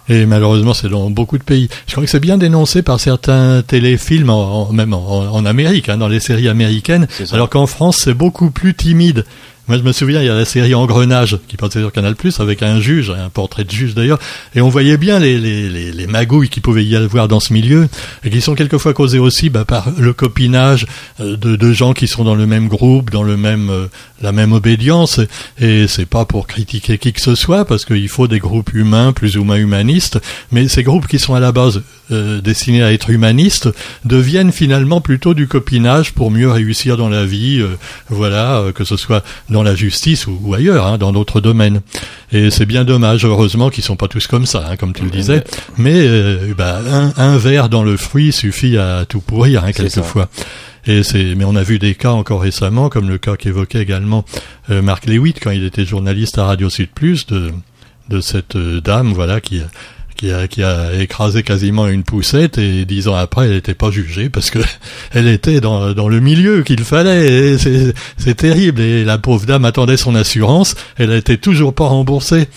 Et 0.10 0.25
malheureusement, 0.25 0.74
c'est 0.74 0.89
dans 0.89 1.10
beaucoup 1.10 1.38
de 1.38 1.43
pays. 1.43 1.70
Je 1.88 1.91
crois 1.93 2.03
que 2.03 2.10
c'est 2.10 2.20
bien 2.20 2.38
dénoncé 2.38 2.81
par 2.81 3.00
certains 3.00 3.62
téléfilms, 3.62 4.29
en, 4.31 4.70
en- 4.70 4.74
même 4.74 4.93
en, 4.93 5.31
en 5.34 5.46
Amérique, 5.46 5.89
hein, 5.89 5.98
dans 5.98 6.08
les 6.08 6.20
séries 6.20 6.48
américaines, 6.50 7.08
alors 7.36 7.50
qu'en 7.50 7.67
France, 7.67 7.98
c'est 8.03 8.13
beaucoup 8.15 8.50
plus 8.51 8.74
timide. 8.74 9.24
Moi, 9.72 9.78
je 9.78 9.84
me 9.84 9.94
souviens, 9.94 10.20
il 10.22 10.25
y 10.25 10.30
a 10.30 10.36
la 10.36 10.44
série 10.44 10.75
Engrenage 10.75 11.38
qui 11.48 11.56
passait 11.56 11.80
sur 11.80 11.94
Canal+, 11.94 12.13
avec 12.40 12.62
un 12.62 12.82
juge, 12.82 13.10
un 13.10 13.30
portrait 13.30 13.63
de 13.63 13.72
juge 13.72 13.96
d'ailleurs, 13.96 14.20
et 14.54 14.60
on 14.60 14.68
voyait 14.68 14.98
bien 14.98 15.18
les, 15.18 15.38
les, 15.38 15.70
les, 15.70 15.94
les 15.94 16.08
magouilles 16.08 16.50
qui 16.50 16.60
pouvaient 16.60 16.84
y 16.84 16.98
avoir 16.98 17.30
dans 17.30 17.40
ce 17.40 17.54
milieu, 17.54 17.88
et 18.25 18.30
qui 18.30 18.42
sont 18.42 18.54
quelquefois 18.54 18.94
causées 18.94 19.18
aussi 19.18 19.50
bah, 19.50 19.63
par 19.63 19.88
le 19.98 20.12
copinage 20.12 20.88
euh, 21.22 21.38
de, 21.38 21.56
de 21.56 21.72
gens 21.72 21.94
qui 21.94 22.08
sont 22.08 22.25
dans 22.25 22.36
le 22.36 22.46
même 22.46 22.68
groupe, 22.68 23.12
dans 23.12 23.24
le 23.24 23.38
même 23.38 23.70
euh, 23.70 23.88
la 24.22 24.32
même 24.32 24.51
obédience, 24.54 25.20
et 25.58 25.88
c'est 25.88 26.06
pas 26.06 26.25
pour 26.25 26.48
critiquer 26.48 26.98
qui 26.98 27.13
que 27.13 27.22
ce 27.22 27.36
soit, 27.36 27.66
parce 27.66 27.86
qu'il 27.86 28.10
faut 28.10 28.28
des 28.28 28.40
groupes 28.40 28.74
humains, 28.74 29.13
plus 29.13 29.38
ou 29.38 29.44
moins 29.44 29.56
humanistes, 29.56 30.20
mais 30.51 30.68
ces 30.68 30.84
groupes 30.84 31.08
qui 31.08 31.20
sont 31.20 31.34
à 31.34 31.40
la 31.40 31.51
base 31.51 31.82
euh, 32.12 32.42
destinés 32.42 32.84
à 32.84 32.92
être 32.92 33.10
humanistes 33.10 33.70
deviennent 34.06 34.51
finalement 34.51 35.01
plutôt 35.01 35.34
du 35.34 35.48
copinage 35.48 36.13
pour 36.13 36.30
mieux 36.30 36.50
réussir 36.50 36.98
dans 36.98 37.10
la 37.10 37.25
vie, 37.25 37.60
euh, 37.62 37.78
voilà, 38.10 38.60
euh, 38.60 38.72
que 38.72 38.84
ce 38.84 38.98
soit 38.98 39.24
dans 39.50 39.61
la 39.63 39.75
justice 39.75 40.27
ou, 40.27 40.39
ou 40.44 40.53
ailleurs, 40.53 40.86
hein, 40.86 40.98
dans 40.98 41.12
d'autres 41.12 41.41
domaines. 41.41 41.82
Et 42.32 42.50
c'est 42.50 42.65
bien 42.65 42.84
dommage, 42.84 43.25
heureusement 43.25 43.70
qu'ils 43.70 43.84
sont 43.84 43.96
pas 43.96 44.08
tous 44.08 44.27
comme 44.27 44.46
ça, 44.46 44.65
hein, 44.70 44.77
comme 44.77 44.94
tu 44.94 45.03
le 45.03 45.10
disais, 45.10 45.44
mais 45.77 45.96
euh, 45.96 46.53
bah, 46.58 46.80
un, 46.89 47.13
un 47.18 47.38
verre 47.38 47.70
dans 47.70 47.84
le 47.84 47.98
fruit 47.98 48.32
suffit 48.32 48.77
à 48.77 49.06
tout 49.08 49.22
pourrir, 49.22 49.63
hein, 49.63 49.72
quelquefois. 49.72 50.30
Et 50.88 51.03
c'est, 51.03 51.36
mais 51.36 51.46
on 51.46 51.56
a 51.56 51.63
vu 51.63 51.77
des 51.77 51.94
cas 51.94 52.12
encore 52.12 52.41
récemment, 52.41 52.89
comme 52.89 53.08
le 53.08 53.18
cas 53.18 53.36
qu'évoquait 53.36 53.82
également 53.82 54.25
euh, 54.70 54.82
Marc 54.82 55.06
Lewitt 55.06 55.39
quand 55.39 55.51
il 55.51 55.63
était 55.63 55.86
journaliste 55.86 56.38
à 56.38 56.46
Radio 56.46 56.70
Sud 56.70 56.89
Plus, 56.89 57.27
de, 57.27 57.51
de 58.10 58.20
cette 58.20 58.56
euh, 58.56 58.82
dame, 58.82 59.13
voilà, 59.13 59.41
qui, 59.41 59.62
qui 60.50 60.63
a, 60.63 60.94
écrasé 60.94 61.42
quasiment 61.42 61.88
une 61.88 62.04
poussette 62.04 62.58
et 62.58 62.86
dix 62.86 63.08
ans 63.08 63.16
après, 63.16 63.46
elle 63.46 63.54
n'était 63.54 63.74
pas 63.74 63.90
jugée 63.90 64.30
parce 64.30 64.51
que 64.51 64.60
elle 65.14 65.27
était 65.27 65.62
dans, 65.62 65.92
le 66.07 66.20
milieu 66.20 66.64
qu'il 66.64 66.84
fallait. 66.84 67.57
C'est 67.57 68.36
terrible. 68.36 68.81
Et 68.81 69.03
la 69.03 69.18
pauvre 69.18 69.46
dame 69.46 69.66
attendait 69.66 69.98
son 69.98 70.16
assurance. 70.16 70.75
Elle 70.98 71.12
a 71.12 71.18
été 71.18 71.38
toujours 71.38 71.74
pas 71.74 71.88
remboursée. 71.88 72.48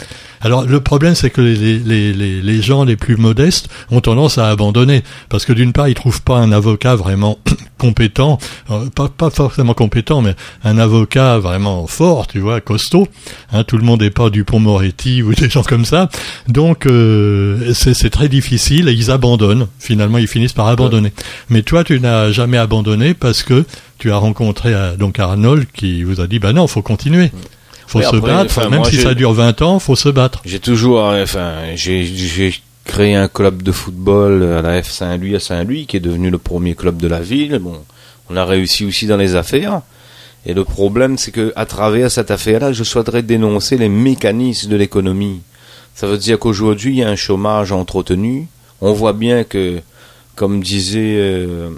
Alors 0.44 0.66
le 0.66 0.80
problème, 0.80 1.14
c'est 1.14 1.30
que 1.30 1.40
les, 1.40 1.78
les, 1.78 2.12
les, 2.12 2.42
les 2.42 2.62
gens 2.62 2.85
les 2.85 2.96
plus 2.96 3.16
modestes 3.16 3.68
ont 3.90 4.02
tendance 4.02 4.37
à 4.37 4.48
abandonner 4.48 5.02
parce 5.30 5.46
que 5.46 5.54
d'une 5.54 5.72
part, 5.72 5.88
ils 5.88 5.94
trouvent 5.94 6.20
pas 6.20 6.37
un 6.37 6.52
avocat 6.52 6.96
vraiment 6.96 7.38
compétent, 7.78 8.38
euh, 8.70 8.90
pas, 8.94 9.09
pas 9.09 9.30
forcément 9.30 9.72
compétent, 9.72 10.20
mais 10.20 10.35
un 10.62 10.76
avocat 10.76 11.38
vraiment 11.38 11.87
fort, 11.87 12.26
tu 12.26 12.40
vois, 12.40 12.61
costaud. 12.61 13.09
Hein, 13.52 13.64
tout 13.64 13.78
le 13.78 13.85
monde 13.85 14.02
n'est 14.02 14.11
pas 14.11 14.28
du 14.28 14.44
Pont 14.44 14.61
Moretti 14.61 15.22
ou 15.24 15.35
des 15.35 15.48
gens 15.48 15.62
comme 15.62 15.87
ça. 15.87 16.11
Donc 16.46 16.85
euh, 16.85 17.72
c'est 17.72 17.94
c'est 17.94 18.11
très 18.11 18.28
difficile 18.28 18.88
et 18.90 18.92
ils 18.92 19.11
abandonnent. 19.11 19.66
Finalement, 19.78 20.18
ils 20.18 20.28
finissent 20.28 20.52
par 20.52 20.68
abandonner. 20.68 21.14
Mais 21.48 21.62
toi, 21.62 21.85
tu 21.85 21.98
n'as 22.00 22.30
jamais 22.33 22.59
abandonné 22.59 23.14
parce 23.14 23.42
que 23.42 23.64
tu 23.98 24.12
as 24.12 24.18
rencontré 24.18 24.74
euh, 24.74 24.96
donc 24.96 25.18
Arnold 25.18 25.66
qui 25.72 26.02
vous 26.02 26.20
a 26.20 26.26
dit 26.26 26.38
bah 26.38 26.52
non, 26.52 26.66
faut 26.66 26.83
continuer. 26.83 27.30
Faut 27.87 27.99
Oui, 27.99 28.05
se 28.05 28.16
après, 28.16 28.20
battre, 28.20 28.59
enfin, 28.59 28.68
même 28.70 28.81
moi, 28.81 28.90
si 28.90 28.97
ça 28.97 29.14
dure 29.14 29.33
20 29.33 29.62
ans, 29.62 29.79
faut 29.79 29.97
se 29.97 30.09
battre. 30.09 30.40
J'ai 30.44 30.61
toujours, 30.61 31.05
euh, 31.05 31.23
enfin, 31.23 31.53
j'ai, 31.75 32.05
j'ai 32.05 32.55
créé 32.85 33.14
un 33.14 33.29
club 33.29 33.62
de 33.62 33.73
football 33.73 34.42
à 34.42 34.62
la 34.62 34.83
F 34.83 34.90
Saint-Louis 34.90 35.37
à 35.37 35.40
Saint-Louis, 35.40 35.87
qui 35.87 35.97
est 35.97 36.01
devenu 36.01 36.31
le 36.31 36.38
premier 36.38 36.75
club 36.75 36.97
de 36.99 37.09
la 37.09 37.20
ville. 37.20 37.59
Bon, 37.59 37.83
on 38.31 38.37
a 38.37 38.44
réussi 38.44 38.85
aussi 38.85 39.07
dans 39.07 39.16
les 39.16 39.35
affaires. 39.35 39.83
Et 40.47 40.53
le 40.53 40.64
problème, 40.64 41.16
c'est 41.16 41.31
que 41.31 41.53
à 41.57 41.64
travers 41.66 42.11
cette 42.11 42.31
affaire-là, 42.31 42.73
je 42.73 42.85
souhaiterais 42.85 43.23
dénoncer 43.23 43.79
les 43.79 43.88
mécanismes 43.88 44.70
de 44.70 44.77
l'économie. 44.77 45.40
Ça 45.94 46.07
veut 46.07 46.18
dire 46.18 46.38
qu'aujourd'hui, 46.38 46.92
il 46.92 46.99
y 46.99 47.05
a 47.05 47.09
un 47.09 47.16
chômage 47.16 47.73
entretenu. 47.73 48.49
On 48.81 48.92
voit 48.92 49.12
bien 49.12 49.44
que, 49.44 49.81
comme 50.35 50.61
disait 50.61 51.16
euh, 51.16 51.70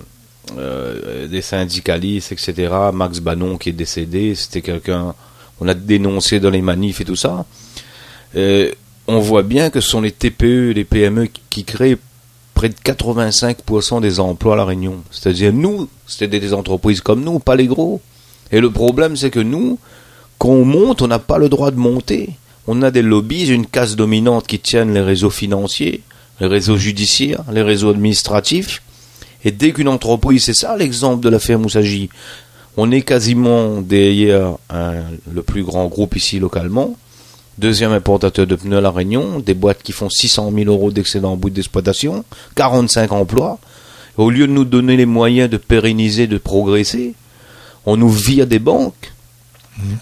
euh, 0.59 1.29
des 1.29 1.43
syndicalistes, 1.43 2.33
etc., 2.33 2.73
Max 2.93 3.21
Bannon 3.21 3.57
qui 3.59 3.69
est 3.69 3.73
décédé, 3.73 4.35
c'était 4.35 4.63
quelqu'un, 4.63 5.15
on 5.61 5.69
a 5.69 5.75
dénoncé 5.75 6.41
dans 6.41 6.51
les 6.51 6.63
manifs 6.63 7.01
et 7.01 7.05
tout 7.05 7.17
ça. 7.17 7.45
Euh, 8.37 8.71
on 9.09 9.19
voit 9.21 9.43
bien 9.43 9.71
que 9.71 9.81
ce 9.81 9.89
sont 9.89 10.01
les 10.01 10.13
TPE, 10.13 10.73
les 10.75 10.85
PME 10.85 11.29
qui- 11.51 11.65
créent 11.65 11.97
près 12.55 12.69
de 12.69 12.75
85% 12.83 14.01
des 14.01 14.19
emplois 14.21 14.55
à 14.55 14.57
La 14.57 14.65
Réunion. 14.65 14.97
C'est-à-dire, 15.11 15.53
nous, 15.53 15.89
c'était 16.07 16.41
des 16.41 16.53
entreprises 16.55 17.01
comme 17.01 17.23
nous, 17.23 17.39
pas 17.39 17.55
les 17.57 17.67
gros. 17.67 18.01
Et 18.53 18.61
le 18.61 18.71
problème, 18.71 19.17
c'est 19.17 19.31
que 19.31 19.41
nous, 19.41 19.79
quand 20.39 20.49
on 20.51 20.65
monte, 20.65 21.03
on 21.03 21.07
n'a 21.09 21.19
pas 21.19 21.39
le 21.39 21.49
droit 21.49 21.71
de 21.71 21.77
monter. 21.79 22.31
On 22.67 22.83
a 22.83 22.91
des 22.91 23.03
lobbies, 23.03 23.47
une 23.49 23.67
casse 23.67 23.95
dominante 23.97 24.47
qui 24.47 24.59
tiennent 24.59 24.93
les 24.95 25.01
réseaux 25.03 25.31
financiers, 25.31 26.03
les 26.41 26.47
réseaux 26.47 26.77
judiciaires, 26.77 27.45
les 27.53 27.63
réseaux 27.63 27.91
administratifs. 27.91 28.83
Et 29.45 29.53
dès 29.53 29.73
qu'une 29.73 29.89
entreprise, 29.89 30.45
c'est 30.45 30.55
ça 30.55 30.77
l'exemple 30.77 31.23
de 31.23 31.29
l'affaire 31.29 31.59
Moussagi, 31.59 32.09
on 32.77 32.91
est 32.91 33.03
quasiment 33.03 33.81
derrière 33.81 34.57
un- 34.71 35.03
le 35.33 35.43
plus 35.43 35.63
grand 35.63 35.87
groupe 35.87 36.17
ici 36.17 36.39
localement, 36.39 36.97
deuxième 37.59 37.93
importateur 37.93 38.47
de 38.47 38.55
pneus 38.57 38.79
à 38.79 38.81
La 38.81 38.91
Réunion, 38.91 39.39
des 39.41 39.55
boîtes 39.55 39.83
qui 39.83 39.93
font 39.93 40.11
600 40.11 40.51
000 40.55 40.71
euros 40.71 40.91
d'excédent 40.91 41.33
en 41.33 41.37
bout 41.37 41.51
d'exploitation, 41.51 42.25
45 42.55 43.13
emplois. 43.13 43.59
Au 44.19 44.31
lieu 44.31 44.47
de 44.47 44.53
nous 44.53 44.65
donner 44.65 44.97
les 44.97 45.07
moyens 45.07 45.51
de 45.51 45.57
pérenniser, 45.59 46.27
de 46.27 46.39
progresser, 46.39 47.15
on 47.85 47.97
nous 47.97 48.09
vire 48.11 48.47
des 48.47 48.59
banques 48.59 49.13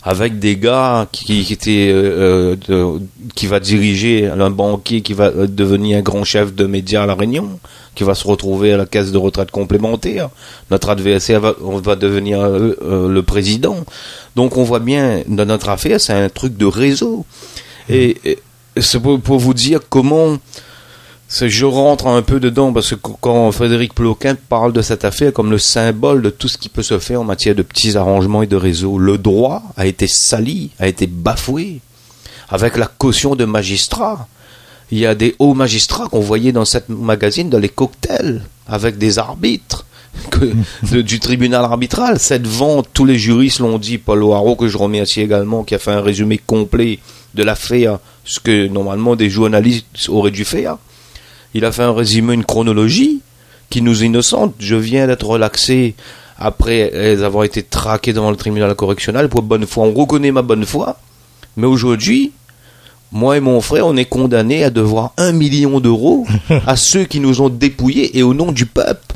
avec 0.05 0.39
des 0.39 0.57
gars 0.57 1.09
qui, 1.11 1.45
qui 1.45 1.53
étaient 1.53 1.89
euh, 1.93 2.55
euh, 2.71 2.97
de- 2.99 3.03
qui 3.35 3.49
va 3.49 3.59
diriger 3.59 4.29
un 4.29 4.51
banquier 4.51 5.01
qui 5.01 5.15
va 5.15 5.27
euh, 5.27 5.49
devenir 5.49 5.99
un 5.99 6.03
grand 6.03 6.23
chef 6.23 6.55
de 6.55 6.65
médias 6.67 7.03
à 7.03 7.07
la 7.07 7.17
Réunion 7.17 7.59
qui 7.95 8.05
va 8.05 8.15
se 8.15 8.27
retrouver 8.27 8.73
à 8.73 8.77
la 8.77 8.87
caisse 8.87 9.13
de 9.13 9.19
retraite 9.19 9.51
complémentaire. 9.51 10.29
Notre 10.71 10.89
adversaire 10.91 11.41
va, 11.41 11.55
on 11.63 11.79
va 11.79 11.97
devenir 11.97 12.41
euh, 12.41 12.77
euh, 12.83 13.09
le 13.09 13.23
président. 13.23 13.77
Donc 14.37 14.57
on 14.57 14.65
voit 14.65 14.81
bien 14.81 15.23
dans 15.29 15.47
notre 15.47 15.69
affaire 15.69 16.01
c'est 16.01 16.13
un 16.13 16.29
truc 16.29 16.57
de 16.57 16.67
réseau. 16.67 17.25
Et, 17.89 18.17
et 18.25 18.39
c'est 18.81 19.01
pour, 19.01 19.21
pour 19.21 19.39
vous 19.39 19.55
dire 19.55 19.81
comment 19.89 20.39
je 21.41 21.65
rentre 21.65 22.07
un 22.07 22.23
peu 22.23 22.39
dedans 22.39 22.73
parce 22.73 22.91
que 22.91 22.95
qu- 22.95 23.13
quand 23.21 23.51
Frédéric 23.51 23.95
Ploquin 23.95 24.37
parle 24.49 24.73
de 24.73 24.83
cette 24.83 25.05
affaire 25.05 25.33
comme 25.33 25.51
le 25.51 25.59
symbole 25.59 26.23
de 26.23 26.31
tout 26.31 26.49
ce 26.49 26.59
qui 26.59 26.69
peut 26.69 26.83
se 26.83 26.99
faire 26.99 27.21
en 27.23 27.25
matière 27.25 27.55
de 27.57 27.63
petits 27.63 27.97
arrangements 27.97 28.43
et 28.43 28.47
de 28.47 28.57
réseaux, 28.57 28.99
le 28.99 29.19
droit 29.19 29.63
a 29.77 29.87
été 29.87 30.07
sali, 30.07 30.71
a 30.79 30.87
été 30.87 31.07
bafoué 31.07 31.81
avec 32.49 32.77
la 32.77 32.87
caution 32.87 33.35
de 33.37 33.45
magistrats. 33.45 34.29
Il 34.91 34.99
y 34.99 35.07
a 35.07 35.15
des 35.15 35.35
hauts 35.39 35.55
magistrats 35.55 36.09
qu'on 36.09 36.21
voyait 36.21 36.53
dans 36.53 36.65
cette 36.65 36.89
magazine 36.89 37.49
dans 37.49 37.59
les 37.59 37.69
cocktails 37.69 38.43
avec 38.67 38.99
des 38.99 39.19
arbitres 39.19 39.87
que 40.31 40.97
du 41.01 41.21
tribunal 41.21 41.65
arbitral. 41.65 42.19
Cette 42.19 42.47
vente, 42.47 42.89
tous 42.93 43.05
les 43.05 43.19
juristes 43.19 43.61
l'ont 43.61 43.79
dit, 43.79 43.99
Paul 43.99 44.23
Haro, 44.23 44.57
que 44.57 44.69
je 44.69 44.79
remercie 44.79 45.21
également, 45.21 45.65
qui 45.65 45.75
a 45.75 45.79
fait 45.79 45.93
un 45.93 46.01
résumé 46.01 46.39
complet 46.39 46.99
de 47.35 47.43
l'affaire, 47.43 47.99
ce 48.25 48.41
que 48.41 48.69
normalement 48.69 49.17
des 49.17 49.31
journalistes 49.31 50.09
auraient 50.09 50.31
dû 50.31 50.45
faire. 50.45 50.77
Il 51.55 51.65
a 51.65 51.73
fait 51.73 51.83
un 51.83 51.93
résumé, 51.93 52.35
une 52.35 52.45
chronologie 52.45 53.21
qui 53.71 53.83
nous 53.83 54.05
innocente. 54.05 54.55
Je 54.59 54.77
viens 54.77 55.07
d'être 55.07 55.27
relaxé 55.27 55.95
après 56.39 57.23
avoir 57.23 57.45
été 57.45 57.63
traqué 57.63 58.13
devant 58.13 58.31
le 58.31 58.37
tribunal 58.37 58.75
correctionnel 58.75 59.29
pour 59.29 59.43
bonne 59.43 59.67
foi. 59.67 59.85
On 59.85 59.93
reconnaît 59.93 60.33
ma 60.33 60.43
bonne 60.43 60.65
foi, 60.65 60.99
mais 61.57 61.67
aujourd'hui, 61.67 62.33
moi 63.15 63.37
et 63.37 63.41
mon 63.41 63.61
frère, 63.61 63.87
on 63.87 63.97
est 63.97 64.05
condamnés 64.05 64.65
à 64.65 64.71
devoir 64.71 65.13
un 65.17 65.31
million 65.31 65.79
d'euros 65.79 66.27
à 66.67 66.75
ceux 66.75 67.05
qui 67.05 67.21
nous 67.21 67.41
ont 67.41 67.49
dépouillés 67.49 68.19
et 68.19 68.25
au 68.25 68.35
nom 68.35 68.51
du 68.51 68.67
peuple. 68.67 69.15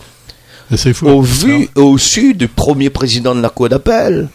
Fou, 0.93 1.09
au 1.09 1.21
vu 1.21 1.69
au 1.75 1.99
su 1.99 2.35
du 2.35 2.47
premier 2.47 2.91
président 2.91 3.35
de 3.35 3.41
la 3.41 3.49
Cour 3.49 3.69
d'appel, 3.69 4.29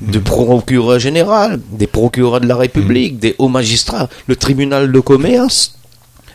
du 0.00 0.18
mm. 0.18 0.22
procureur 0.22 0.98
général, 0.98 1.60
des 1.72 1.86
procureurs 1.86 2.40
de 2.40 2.46
la 2.46 2.56
République, 2.56 3.16
mm. 3.16 3.18
des 3.18 3.34
hauts 3.38 3.48
magistrats, 3.48 4.08
le 4.28 4.34
tribunal 4.34 4.90
de 4.90 5.00
commerce 5.00 5.76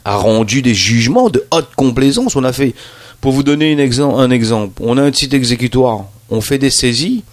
a 0.06 0.16
rendu 0.16 0.62
des 0.62 0.76
jugements 0.76 1.30
de 1.30 1.44
haute 1.52 1.70
complaisance. 1.76 2.36
On 2.36 2.44
a 2.44 2.54
fait, 2.54 2.76
pour 3.22 3.32
vous 3.32 3.44
donner 3.44 3.74
un 3.74 3.80
exemple, 4.30 4.82
on 4.84 4.98
a 5.00 5.02
un 5.02 5.12
titre 5.12 5.36
exécutoire, 5.36 6.06
on 6.30 6.42
fait 6.42 6.60
des 6.60 6.70
saisies, 6.70 7.24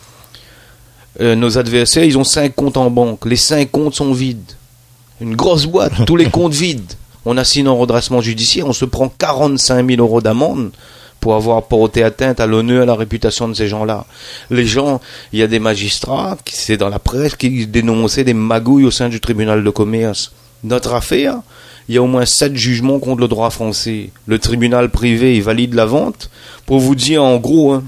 euh, 1.20 1.34
nos 1.34 1.58
adversaires, 1.58 2.04
ils 2.04 2.16
ont 2.16 2.24
cinq 2.24 2.54
comptes 2.54 2.78
en 2.78 2.90
banque, 2.90 3.26
les 3.26 3.36
cinq 3.36 3.70
comptes 3.70 3.94
sont 3.94 4.12
vides. 4.14 4.52
Une 5.20 5.36
grosse 5.36 5.66
boîte, 5.66 6.04
tous 6.06 6.16
les 6.16 6.30
comptes 6.30 6.54
vides. 6.54 6.92
On 7.24 7.36
assigne 7.36 7.68
un 7.68 7.72
redressement 7.72 8.20
judiciaire, 8.20 8.66
on 8.66 8.72
se 8.72 8.84
prend 8.84 9.08
45 9.08 9.88
000 9.88 10.00
euros 10.00 10.20
d'amende 10.20 10.70
pour 11.20 11.34
avoir 11.34 11.62
porté 11.62 12.02
atteinte 12.02 12.38
à 12.38 12.46
l'honneur 12.46 12.82
à 12.82 12.86
la 12.86 12.94
réputation 12.94 13.48
de 13.48 13.54
ces 13.54 13.66
gens-là. 13.66 14.04
Les 14.50 14.66
gens, 14.66 15.00
il 15.32 15.38
y 15.38 15.42
a 15.42 15.46
des 15.46 15.58
magistrats, 15.58 16.36
c'est 16.44 16.76
dans 16.76 16.90
la 16.90 16.98
presse, 16.98 17.36
qui 17.36 17.66
dénonçaient 17.66 18.24
des 18.24 18.34
magouilles 18.34 18.84
au 18.84 18.90
sein 18.90 19.08
du 19.08 19.20
tribunal 19.20 19.64
de 19.64 19.70
commerce. 19.70 20.32
Notre 20.64 20.92
affaire, 20.92 21.40
il 21.88 21.94
y 21.94 21.98
a 21.98 22.02
au 22.02 22.06
moins 22.06 22.26
sept 22.26 22.56
jugements 22.56 22.98
contre 22.98 23.20
le 23.20 23.28
droit 23.28 23.50
français. 23.50 24.10
Le 24.26 24.38
tribunal 24.38 24.90
privé, 24.90 25.40
valide 25.40 25.74
la 25.74 25.86
vente. 25.86 26.30
Pour 26.66 26.78
vous 26.78 26.94
dire, 26.94 27.22
en 27.22 27.36
gros, 27.36 27.72
hein, 27.72 27.84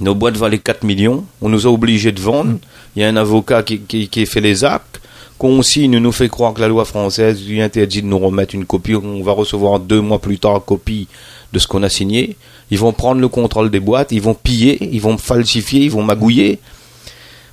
nos 0.00 0.14
boîtes 0.14 0.36
valaient 0.36 0.58
4 0.58 0.84
millions. 0.84 1.24
On 1.40 1.48
nous 1.48 1.66
a 1.66 1.70
obligés 1.70 2.12
de 2.12 2.20
vendre. 2.20 2.58
Il 2.94 3.02
y 3.02 3.04
a 3.04 3.08
un 3.08 3.16
avocat 3.16 3.62
qui, 3.62 3.80
qui, 3.80 4.26
fait 4.26 4.40
les 4.40 4.64
actes. 4.64 5.00
Qu'on 5.38 5.60
signe 5.60 5.98
nous 5.98 6.12
fait 6.12 6.30
croire 6.30 6.54
que 6.54 6.62
la 6.62 6.68
loi 6.68 6.86
française 6.86 7.46
lui 7.46 7.60
interdit 7.60 8.00
de 8.00 8.06
nous 8.06 8.18
remettre 8.18 8.54
une 8.54 8.64
copie. 8.64 8.94
On 8.94 9.22
va 9.22 9.32
recevoir 9.32 9.80
deux 9.80 10.00
mois 10.00 10.18
plus 10.18 10.38
tard 10.38 10.64
copie 10.64 11.08
de 11.52 11.58
ce 11.58 11.66
qu'on 11.66 11.82
a 11.82 11.90
signé. 11.90 12.36
Ils 12.70 12.78
vont 12.78 12.92
prendre 12.92 13.20
le 13.20 13.28
contrôle 13.28 13.70
des 13.70 13.80
boîtes, 13.80 14.12
ils 14.12 14.22
vont 14.22 14.34
piller, 14.34 14.78
ils 14.80 15.00
vont 15.00 15.18
falsifier, 15.18 15.82
ils 15.82 15.90
vont 15.90 16.02
magouiller. 16.02 16.58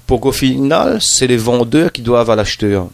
Pour 0.08 0.22
qu'au 0.22 0.32
final, 0.32 1.02
c'est 1.02 1.28
les 1.28 1.38
vendeurs 1.38 1.92
qui 1.92 2.02
doivent 2.02 2.30
à 2.30 2.36
l'acheteur. 2.38 2.88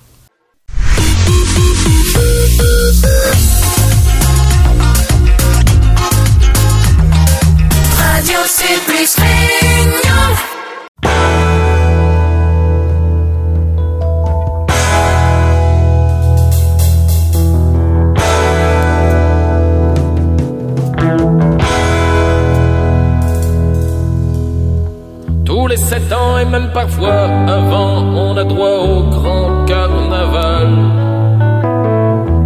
Les 25.70 25.78
sept 25.78 26.12
ans 26.12 26.40
et 26.40 26.46
même 26.46 26.70
parfois 26.74 27.26
avant, 27.48 28.04
on 28.26 28.36
a 28.38 28.44
droit 28.44 28.78
au 28.80 29.04
grand 29.04 29.66
carnaval. 29.66 30.68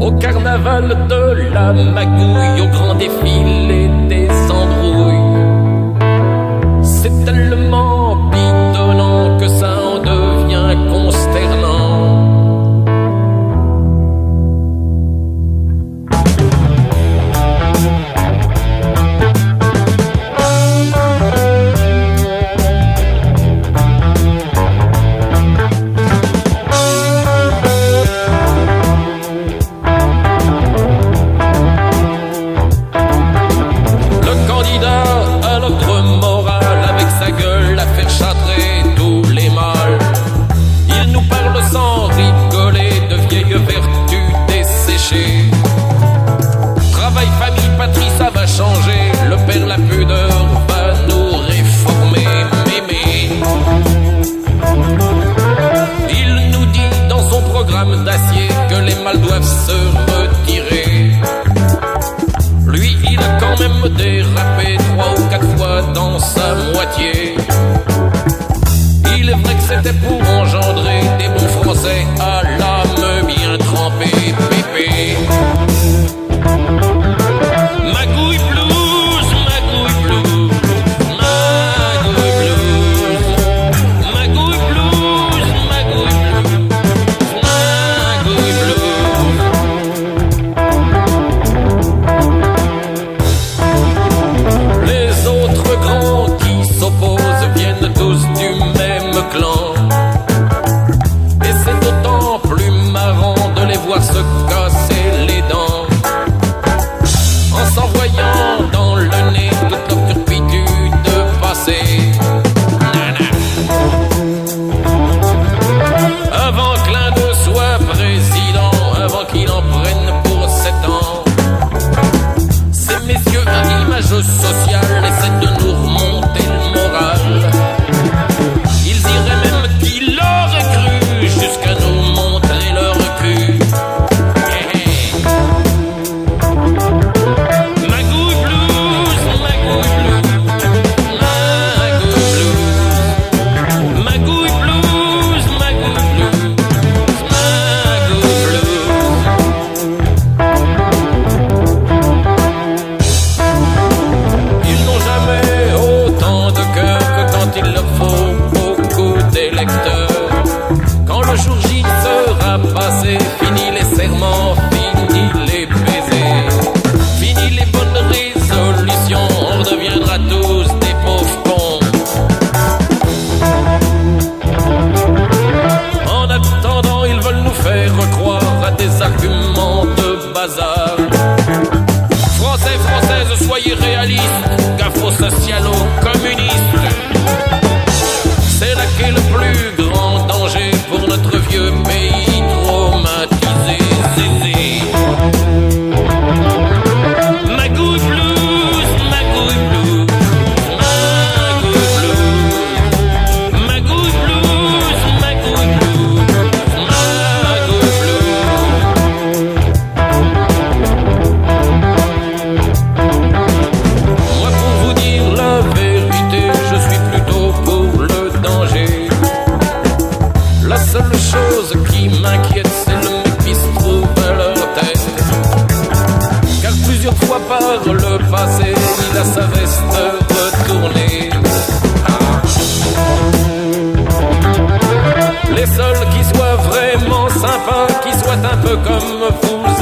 Au 0.01 0.11
carnaval 0.11 1.07
de 1.07 1.53
la 1.53 1.71
magouille, 1.71 2.61
au 2.61 2.67
grand 2.67 2.95
défilé 2.95 3.89
des 4.09 4.27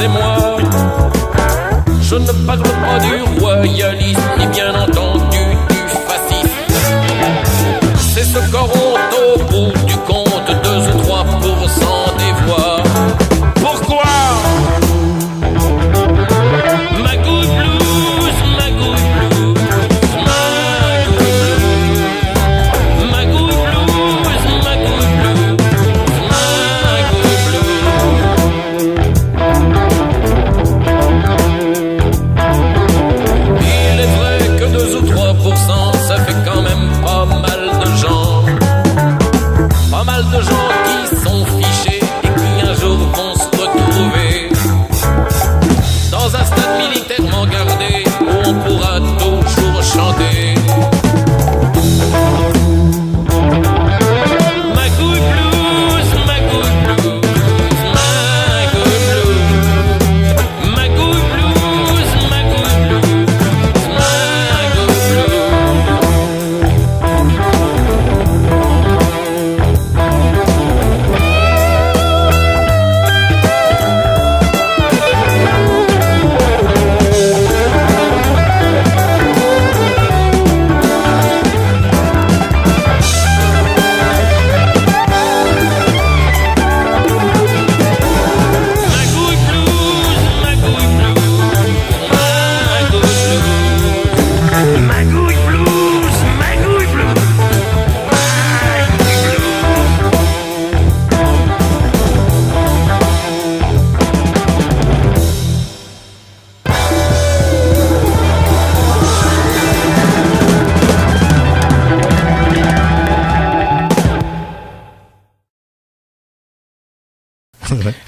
et 0.02 0.08
moi. 0.08 0.31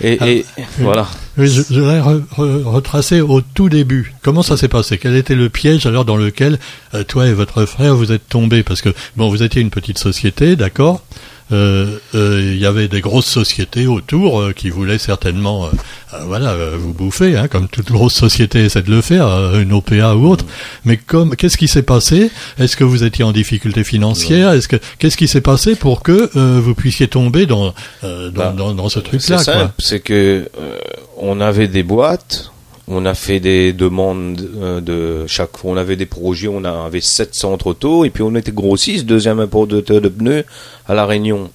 Et, 0.05 0.19
Ah. 0.21 0.29
et 0.29 0.45
voilà. 0.79 1.09
Oui, 1.37 1.49
je, 1.49 1.63
je 1.69 1.81
voudrais 1.81 2.01
re- 2.01 2.23
re- 2.37 2.63
retracer 2.65 3.21
au 3.21 3.41
tout 3.41 3.69
début. 3.69 4.13
Comment 4.23 4.43
ça 4.43 4.57
s'est 4.57 4.69
passé? 4.69 4.99
Quel 4.99 5.17
était 5.17 5.35
le 5.35 5.49
piège 5.49 5.87
alors 5.87 6.05
dans 6.05 6.17
lequel 6.17 6.59
euh, 6.95 7.03
toi 7.05 7.27
et 7.27 7.33
votre 7.33 7.65
frère 7.65 7.97
vous 7.97 8.13
êtes 8.13 8.29
tombés? 8.29 8.63
Parce 8.63 8.83
que 8.83 8.91
bon, 9.17 9.29
vous 9.31 9.43
étiez 9.43 9.61
une 9.63 9.71
petite 9.71 9.99
société, 9.99 10.57
d'accord? 10.57 11.03
Il 11.51 12.57
y 12.59 12.67
avait 12.67 12.89
des 12.89 13.01
grosses 13.01 13.27
sociétés 13.27 13.87
autour 13.87 14.41
euh, 14.41 14.53
qui 14.53 14.71
voulaient 14.71 14.99
certainement, 14.99 15.67
euh, 15.67 15.69
euh, 16.15 16.19
voilà, 16.27 16.51
euh, 16.51 16.77
vous 16.79 16.93
bouffer, 16.93 17.37
hein, 17.37 17.49
comme 17.49 17.69
toute 17.69 17.91
grosse 17.93 18.15
société 18.15 18.65
essaie 18.65 18.83
de 18.83 18.91
le 18.91 19.01
faire, 19.03 19.27
euh, 19.27 19.61
une 19.63 19.73
OPA 19.73 20.15
ou 20.15 20.29
autre. 20.29 20.45
Mais 20.85 20.97
comme, 20.97 21.37
qu'est-ce 21.37 21.57
qui 21.57 21.69
s'est 21.69 21.83
passé? 21.83 22.31
Est-ce 22.59 22.77
que 22.77 22.85
vous 22.85 23.05
étiez 23.05 23.25
en 23.25 23.33
difficulté 23.33 23.85
financière? 23.85 24.53
Est-ce 24.53 24.69
que 24.69 24.77
qu'est-ce 24.99 25.17
qui 25.17 25.29
s'est 25.29 25.41
passé 25.41 25.75
pour 25.75 26.03
que 26.03 26.31
euh, 26.37 26.61
vous 26.63 26.75
puissiez 26.75 27.09
tomber 27.09 27.47
dans 27.47 27.75
euh, 28.05 28.31
dans, 28.31 28.41
Bah, 28.45 28.55
dans, 28.57 28.75
dans 28.75 28.89
ce 28.89 29.01
C'est 29.01 29.05
truc-là 29.05 29.37
quoi? 29.37 29.45
simple, 29.45 29.73
c'est 29.79 30.01
que 30.01 30.49
euh, 30.59 30.79
on 31.19 31.41
avait 31.41 31.69
des 31.69 31.83
boîtes, 31.83 32.51
on 32.87 33.07
a 33.07 33.15
fait 33.15 33.41
des 33.41 33.73
demandes 33.73 34.41
euh, 34.61 34.81
de 34.81 35.27
chaque 35.27 35.57
fois, 35.57 35.73
on 35.73 35.77
avait 35.77 35.97
des 35.97 36.07
projets, 36.07 36.49
on 36.49 36.65
avait 36.65 37.01
sept 37.01 37.35
centres 37.35 37.69
auto 37.69 38.05
et 38.05 38.11
puis 38.11 38.23
on 38.23 38.35
était 38.35 38.53
grossiste, 38.53 39.07
deuxième 39.07 39.41
importateur 39.41 40.01
de 40.01 40.09
pneus 40.09 40.45
à 40.87 40.95
la 40.95 41.07
Réunion. 41.07 41.51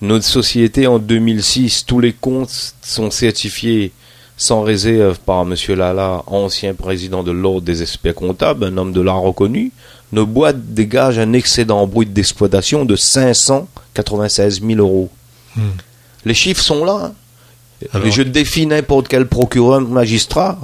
Notre 0.00 0.24
société 0.24 0.86
en 0.86 0.98
2006, 0.98 1.84
tous 1.86 2.00
les 2.00 2.12
comptes 2.12 2.74
sont 2.82 3.10
certifiés 3.10 3.92
sans 4.36 4.62
réserve 4.62 5.20
par 5.20 5.44
Monsieur 5.44 5.76
Lala, 5.76 6.22
ancien 6.26 6.74
président 6.74 7.22
de 7.22 7.30
l'ordre 7.30 7.62
des 7.62 7.82
experts 7.82 8.14
comptables, 8.14 8.64
un 8.64 8.76
homme 8.76 8.92
de 8.92 9.00
l'art 9.00 9.20
reconnu. 9.20 9.70
Nos 10.10 10.26
boîtes 10.26 10.74
dégagent 10.74 11.18
un 11.18 11.32
excédent 11.32 11.86
brut 11.86 12.12
d'exploitation 12.12 12.84
de 12.84 12.96
596 12.96 14.60
000 14.60 14.80
euros. 14.80 15.10
Hmm. 15.54 15.60
Les 16.24 16.34
chiffres 16.34 16.62
sont 16.62 16.84
là. 16.84 16.98
hein. 17.04 17.12
Alors- 17.92 18.06
Et 18.06 18.10
je 18.10 18.22
défie 18.22 18.66
n'importe 18.66 19.08
quel 19.08 19.26
procureur 19.26 19.80
magistrat. 19.80 20.58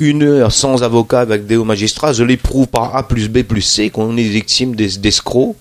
Une 0.00 0.22
heure 0.22 0.52
sans 0.52 0.82
avocat 0.84 1.20
avec 1.20 1.46
des 1.46 1.56
hauts 1.56 1.64
magistrats, 1.64 2.12
je 2.12 2.22
l'éprouve 2.22 2.68
par 2.68 2.94
A 2.94 3.06
plus 3.08 3.28
B 3.28 3.42
plus 3.42 3.62
C 3.62 3.90
qu'on 3.90 4.16
est 4.16 4.22
victime 4.22 4.76
d'es- 4.76 4.98
d'escrocs. 4.98 5.56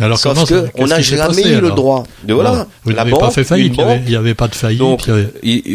Alors 0.00 0.18
Sauf 0.18 0.38
ça- 0.38 0.44
que 0.46 0.68
on 0.76 0.86
n'a 0.88 1.00
jamais 1.00 1.26
passé, 1.26 1.50
eu 1.50 1.60
le 1.60 1.70
droit. 1.70 2.04
De 2.24 2.34
voilà, 2.34 2.66
Vous 2.84 2.90
la 2.92 3.04
banque, 3.04 3.20
pas 3.20 3.30
fait 3.30 3.44
faillite, 3.44 3.74
il 4.04 4.08
n'y 4.08 4.16
avait, 4.16 4.34
pas 4.34 4.48
de 4.48 4.54
faillite. 4.54 4.78
Donc, 4.80 5.08
avait- 5.08 5.28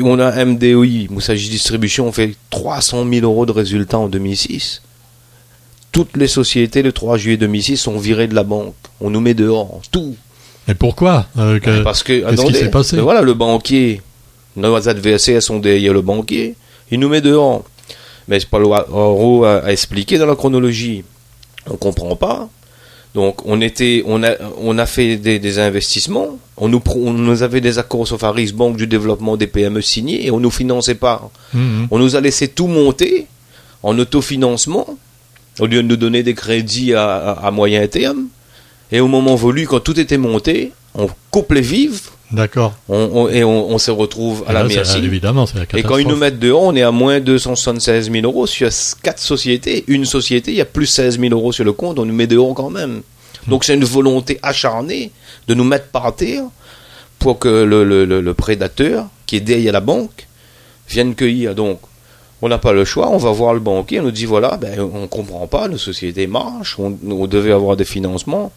on 0.04 0.20
a 0.20 0.32
MDOI, 0.46 1.08
Moussaji 1.10 1.50
Distribution, 1.50 2.08
on 2.08 2.12
fait 2.12 2.36
300 2.50 3.06
000 3.10 3.26
euros 3.26 3.46
de 3.46 3.52
résultats 3.54 3.98
en 4.00 4.08
2006. 4.10 4.82
Toutes 5.92 6.18
les 6.18 6.28
sociétés, 6.28 6.82
le 6.84 6.92
3 6.92 7.18
juillet 7.18 7.38
2006, 7.38 7.78
sont 7.78 7.98
virées 7.98 8.28
de 8.28 8.36
la 8.36 8.44
banque. 8.44 8.76
On 9.02 9.10
nous 9.10 9.22
met 9.22 9.34
dehors. 9.34 9.82
Tout. 9.92 10.16
Mais 10.68 10.74
pourquoi 10.76 11.26
euh, 11.38 11.60
que- 11.60 11.82
Parce 11.82 12.04
que, 12.04 12.30
Qu'est-ce 12.30 12.46
qui 12.46 12.54
s'est 12.54 12.70
passé 12.70 12.98
voilà, 13.00 13.22
le 13.22 13.34
banquier, 13.34 14.02
nos 14.56 14.88
adversaires 14.88 15.42
sont 15.44 15.60
derrière 15.60 15.94
le 15.94 16.02
banquier, 16.02 16.56
il 16.92 17.00
nous 17.00 17.10
met 17.10 17.22
dehors. 17.22 17.64
Mais 18.28 18.40
pas 18.42 18.60
Oro 18.60 19.44
à, 19.46 19.58
à 19.66 19.72
expliquer 19.72 20.18
dans 20.18 20.26
la 20.28 20.36
chronologie. 20.36 21.04
On 21.70 21.76
comprend 21.78 22.16
pas. 22.16 22.48
Donc, 23.16 23.44
on 23.48 23.60
était, 23.60 24.04
on 24.06 24.22
a, 24.24 24.34
on 24.62 24.78
a 24.78 24.86
fait 24.86 25.18
des, 25.18 25.40
des 25.40 25.58
investissements. 25.58 26.38
On 26.58 26.68
nous, 26.70 26.82
on 26.96 27.12
nous 27.12 27.42
avait 27.42 27.60
des 27.62 27.80
accords 27.80 28.08
Sofaris, 28.08 28.52
Banque 28.54 28.78
du 28.78 28.86
développement 28.86 29.36
des 29.36 29.48
PME 29.48 29.82
signés, 29.82 30.28
et 30.28 30.32
on 30.32 30.40
nous 30.40 30.52
finançait 30.52 30.94
pas. 30.96 31.32
Mhm. 31.54 31.88
On 31.90 31.98
nous 31.98 32.16
a 32.16 32.22
laissé 32.22 32.48
tout 32.50 32.68
monter 32.68 33.26
en 33.82 33.98
autofinancement, 33.98 34.86
au 35.60 35.66
lieu 35.66 35.82
de 35.82 35.88
nous 35.88 35.96
donner 35.98 36.22
des 36.22 36.36
crédits 36.36 36.94
à, 36.94 37.10
à- 37.10 37.48
à 37.48 37.52
moyen 37.52 37.88
terme. 37.88 38.28
Et 38.92 39.00
au 39.00 39.08
moment 39.08 39.34
voulu, 39.36 39.66
quand 39.66 39.80
tout 39.80 40.00
était 40.00 40.18
monté, 40.20 40.72
on 40.94 41.08
coupe 41.32 41.52
les 41.54 41.62
vives 41.62 42.10
D'accord. 42.32 42.74
on, 42.88 43.10
on- 43.14 43.28
et 43.30 43.44
on, 43.44 43.70
on 43.72 43.78
se 43.80 43.90
retrouve 43.92 44.44
à 44.48 44.52
Et 44.52 44.54
la 44.54 44.70
c'est- 44.70 44.76
merci. 44.76 44.98
Évidemment, 45.00 45.46
c'est 45.48 45.58
la 45.58 45.64
Et 45.64 45.68
catastrophe. 45.68 45.92
quand 45.92 45.98
ils 45.98 46.08
nous 46.08 46.16
mettent 46.16 46.38
dehors, 46.40 46.62
on 46.64 46.76
est 46.76 46.84
à 46.84 46.92
moins 46.92 47.20
276 47.20 48.12
000 48.12 48.24
euros 48.26 48.46
sur 48.46 48.70
quatre 49.02 49.20
sociétés. 49.20 49.84
Une 49.88 50.06
société, 50.06 50.52
il 50.52 50.58
y 50.58 50.62
a 50.62 50.66
plus 50.66 50.86
16 50.86 51.20
000 51.20 51.34
euros 51.34 51.52
sur 51.52 51.64
le 51.66 51.74
compte, 51.74 51.98
on 51.98 52.06
nous 52.06 52.14
met 52.14 52.28
dehors 52.28 52.54
quand 52.54 52.70
même. 52.70 53.02
Donc 53.48 53.64
c'est 53.64 53.74
une 53.74 53.84
volonté 53.86 54.38
acharnée 54.44 55.12
de 55.48 55.54
nous 55.56 55.64
mettre 55.64 55.88
par 55.88 56.16
terre 56.16 56.44
pour 57.18 57.40
que 57.40 57.48
le, 57.50 57.84
le- 57.84 58.06
le- 58.06 58.22
le 58.22 58.34
prédateur, 58.36 59.08
qui 59.26 59.38
est 59.38 59.42
derrière 59.42 59.74
la 59.74 59.82
banque, 59.82 60.28
vienne 60.90 61.16
cueillir. 61.16 61.56
Donc 61.56 61.80
on 62.42 62.48
n'a 62.50 62.58
pas 62.60 62.74
le 62.74 62.86
choix, 62.86 63.10
on 63.10 63.18
va 63.18 63.32
voir 63.32 63.54
le 63.56 63.60
banquier, 63.60 64.00
on 64.00 64.04
nous 64.04 64.12
dit 64.12 64.26
voilà, 64.26 64.56
ben, 64.58 64.80
on 64.80 65.08
comprend 65.08 65.48
pas, 65.48 65.68
nos 65.68 65.78
sociétés 65.80 66.28
marchent, 66.28 66.78
on, 66.80 66.96
on 67.10 67.26
devait 67.28 67.52
avoir 67.54 67.76
des 67.76 67.86
financements, 67.86 68.52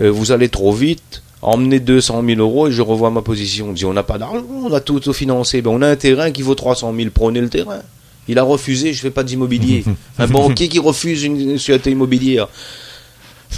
Euh, 0.00 0.10
vous 0.10 0.30
allez 0.32 0.48
trop 0.48 0.72
vite, 0.72 1.22
emmenez 1.42 1.80
200 1.80 2.22
000 2.26 2.40
euros 2.40 2.68
et 2.68 2.72
je 2.72 2.82
revois 2.82 3.10
ma 3.10 3.22
position. 3.22 3.70
On 3.70 3.72
dit 3.72 3.84
on 3.84 3.92
n'a 3.92 4.02
pas 4.02 4.18
d'argent, 4.18 4.44
on 4.50 4.72
a 4.72 4.80
tout 4.80 4.96
autofinancé, 4.96 5.62
ben, 5.62 5.70
on 5.70 5.82
a 5.82 5.88
un 5.88 5.96
terrain 5.96 6.30
qui 6.30 6.42
vaut 6.42 6.54
300 6.54 6.94
000, 6.94 7.10
prenez 7.12 7.40
le 7.40 7.48
terrain. 7.48 7.80
Il 8.28 8.38
a 8.38 8.42
refusé, 8.42 8.92
je 8.92 9.00
fais 9.00 9.10
pas 9.10 9.24
d'immobilier. 9.24 9.84
un 10.18 10.26
banquier 10.26 10.68
qui 10.68 10.78
refuse 10.78 11.24
une 11.24 11.58
société 11.58 11.90
immobilière. 11.90 12.48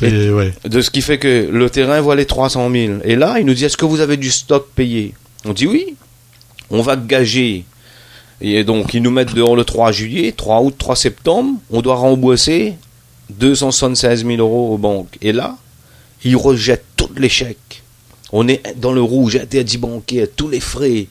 Ouais. 0.00 0.52
De 0.64 0.80
ce 0.80 0.90
qui 0.90 1.02
fait 1.02 1.18
que 1.18 1.48
le 1.50 1.68
terrain 1.68 2.00
valait 2.00 2.24
300 2.24 2.70
000. 2.70 2.92
Et 3.04 3.16
là, 3.16 3.38
il 3.38 3.46
nous 3.46 3.54
dit, 3.54 3.64
est-ce 3.64 3.76
que 3.76 3.84
vous 3.84 4.00
avez 4.00 4.16
du 4.16 4.30
stock 4.30 4.66
payé? 4.74 5.14
On 5.44 5.52
dit 5.52 5.66
oui. 5.66 5.94
On 6.70 6.80
va 6.80 6.96
gager. 6.96 7.64
Et 8.40 8.64
donc, 8.64 8.94
ils 8.94 9.02
nous 9.02 9.10
mettent 9.10 9.34
dehors 9.34 9.54
le 9.54 9.64
3 9.64 9.92
juillet, 9.92 10.32
3 10.32 10.62
août, 10.62 10.74
3 10.76 10.96
septembre. 10.96 11.50
On 11.70 11.82
doit 11.82 11.96
rembourser 11.96 12.74
276 13.30 14.26
000 14.26 14.38
euros 14.38 14.74
aux 14.74 14.78
banques. 14.78 15.16
Et 15.20 15.32
là, 15.32 15.56
ils 16.24 16.36
rejettent 16.36 16.84
tous 16.96 17.10
les 17.16 17.28
chèques. 17.28 17.71
On 18.32 18.48
est 18.48 18.62
dans 18.80 18.92
le 18.92 19.02
rouge, 19.02 19.36
interdit 19.36 19.78
bancaire, 19.78 20.26
tous 20.34 20.48
les 20.48 20.60
frais. 20.60 21.06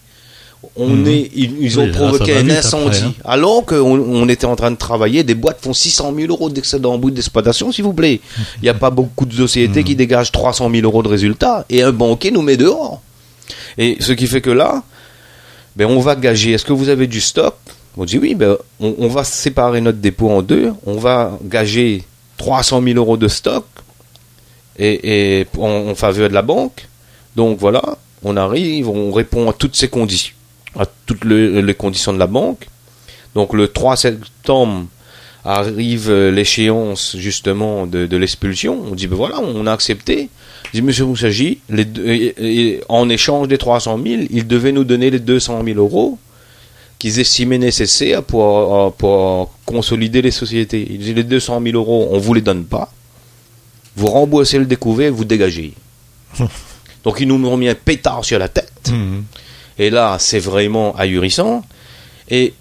on 0.75 0.87
Mhm. 0.89 1.07
est, 1.07 1.31
ils, 1.35 1.55
ils 1.59 1.79
ont 1.79 1.85
Oui, 1.85 1.91
provoqué 1.91 2.35
un 2.37 2.47
incendie. 2.49 2.97
après, 2.97 3.07
hein. 3.07 3.13
Alors 3.25 3.65
qu'on 3.65 3.99
on 3.99 4.29
était 4.29 4.45
en 4.45 4.55
train 4.55 4.69
de 4.69 4.75
travailler, 4.77 5.23
des 5.23 5.33
boîtes 5.33 5.59
font 5.61 5.73
600 5.73 6.13
000 6.15 6.31
euros 6.31 6.49
d'excédent 6.51 6.93
en 6.93 6.97
bout 6.99 7.09
d'exploitation, 7.09 7.71
s'il 7.71 7.83
vous 7.83 7.93
plaît. 7.93 8.19
Il 8.57 8.63
n'y 8.63 8.69
a 8.69 8.75
pas 8.75 8.91
beaucoup 8.91 9.25
de 9.25 9.33
sociétés 9.33 9.83
qui 9.83 9.95
dégagent 9.95 10.31
300 10.31 10.69
000 10.69 10.83
euros 10.85 11.01
de 11.01 11.07
résultats 11.07 11.65
et 11.69 11.81
un 11.81 11.91
banquier 11.91 12.29
nous 12.29 12.43
met 12.43 12.57
dehors. 12.57 13.01
Et 13.79 13.97
ce 14.01 14.11
qui 14.13 14.27
fait 14.27 14.41
que 14.41 14.51
là, 14.51 14.83
ben 15.75 15.87
on 15.87 15.99
va 15.99 16.15
gager. 16.15 16.51
Est-ce 16.51 16.65
que 16.65 16.73
vous 16.73 16.89
avez 16.89 17.07
du 17.07 17.21
stock? 17.21 17.55
On 17.97 18.05
dit 18.05 18.19
oui, 18.19 18.35
ben 18.35 18.55
on, 18.79 18.93
on 18.99 19.07
va 19.07 19.23
séparer 19.23 19.81
notre 19.81 19.97
dépôt 19.97 20.29
en 20.29 20.41
deux. 20.43 20.73
On 20.85 20.97
va 20.97 21.39
gager 21.43 22.03
300 22.37 22.83
000 22.83 22.97
euros 22.97 23.17
de 23.17 23.27
stock 23.27 23.65
et, 24.77 25.39
et 25.41 25.47
en, 25.57 25.89
en 25.89 25.95
faveur 25.95 26.29
de 26.29 26.33
la 26.35 26.41
banque. 26.43 26.87
Donc 27.35 27.57
voilà, 27.59 27.97
on 28.23 28.37
arrive, 28.37 28.89
on 28.89 29.11
répond 29.11 29.49
à 29.49 29.53
toutes 29.53 29.75
ces 29.75 29.87
conditions, 29.87 30.33
à 30.77 30.85
toutes 31.05 31.23
le- 31.23 31.61
les 31.61 31.73
conditions 31.73 32.13
de 32.13 32.19
la 32.19 32.27
banque. 32.27 32.67
Donc 33.35 33.53
le 33.53 33.67
3 33.67 33.95
septembre 33.95 34.85
arrive 35.43 36.09
euh, 36.11 36.29
l'échéance 36.31 37.15
justement 37.17 37.87
de, 37.87 38.15
l'expulsion. 38.17 38.79
On 38.91 38.95
dit 38.95 39.07
ben 39.07 39.15
voilà, 39.15 39.39
on 39.39 39.65
a 39.65 39.71
accepté. 39.71 40.29
Je 40.65 40.79
dis 40.79 40.81
Monsieur 40.81 41.05
Moussagi, 41.05 41.59
en 42.89 43.09
échange 43.09 43.47
des 43.47 43.57
300 43.57 43.99
000, 44.05 44.23
il 44.29 44.47
devait 44.47 44.71
nous 44.71 44.83
donner 44.83 45.09
les 45.09 45.19
200 45.19 45.63
000 45.65 45.79
euros 45.79 46.17
qu'ils 46.99 47.19
estimaient 47.19 47.57
nécessaires 47.57 48.21
pour, 48.21 48.75
euh, 48.75 48.89
pour 48.95 49.51
consolider 49.65 50.21
les 50.21 50.29
sociétés. 50.29 50.85
Il 50.87 50.99
dit 50.99 51.13
les 51.15 51.23
200 51.23 51.59
000 51.63 51.75
euros, 51.75 52.09
on 52.11 52.19
vous 52.19 52.33
les 52.35 52.41
donne 52.41 52.63
pas. 52.65 52.91
Vous 53.95 54.07
remboursez 54.07 54.59
le 54.59 54.65
découvert, 54.65 55.11
vous 55.11 55.25
dégagez. 55.25 55.73
Donc 57.03 57.19
ils 57.19 57.27
nous 57.27 57.47
ont 57.47 57.57
mis 57.57 57.67
un 57.67 57.75
pétard 57.75 58.23
sur 58.25 58.39
la 58.39 58.49
tête. 58.49 58.91
Mhm. 58.91 59.23
Et 59.79 59.89
là, 59.89 60.17
c'est 60.19 60.39
vraiment 60.39 60.95
ahurissant. 60.95 61.63
Et 62.29 62.53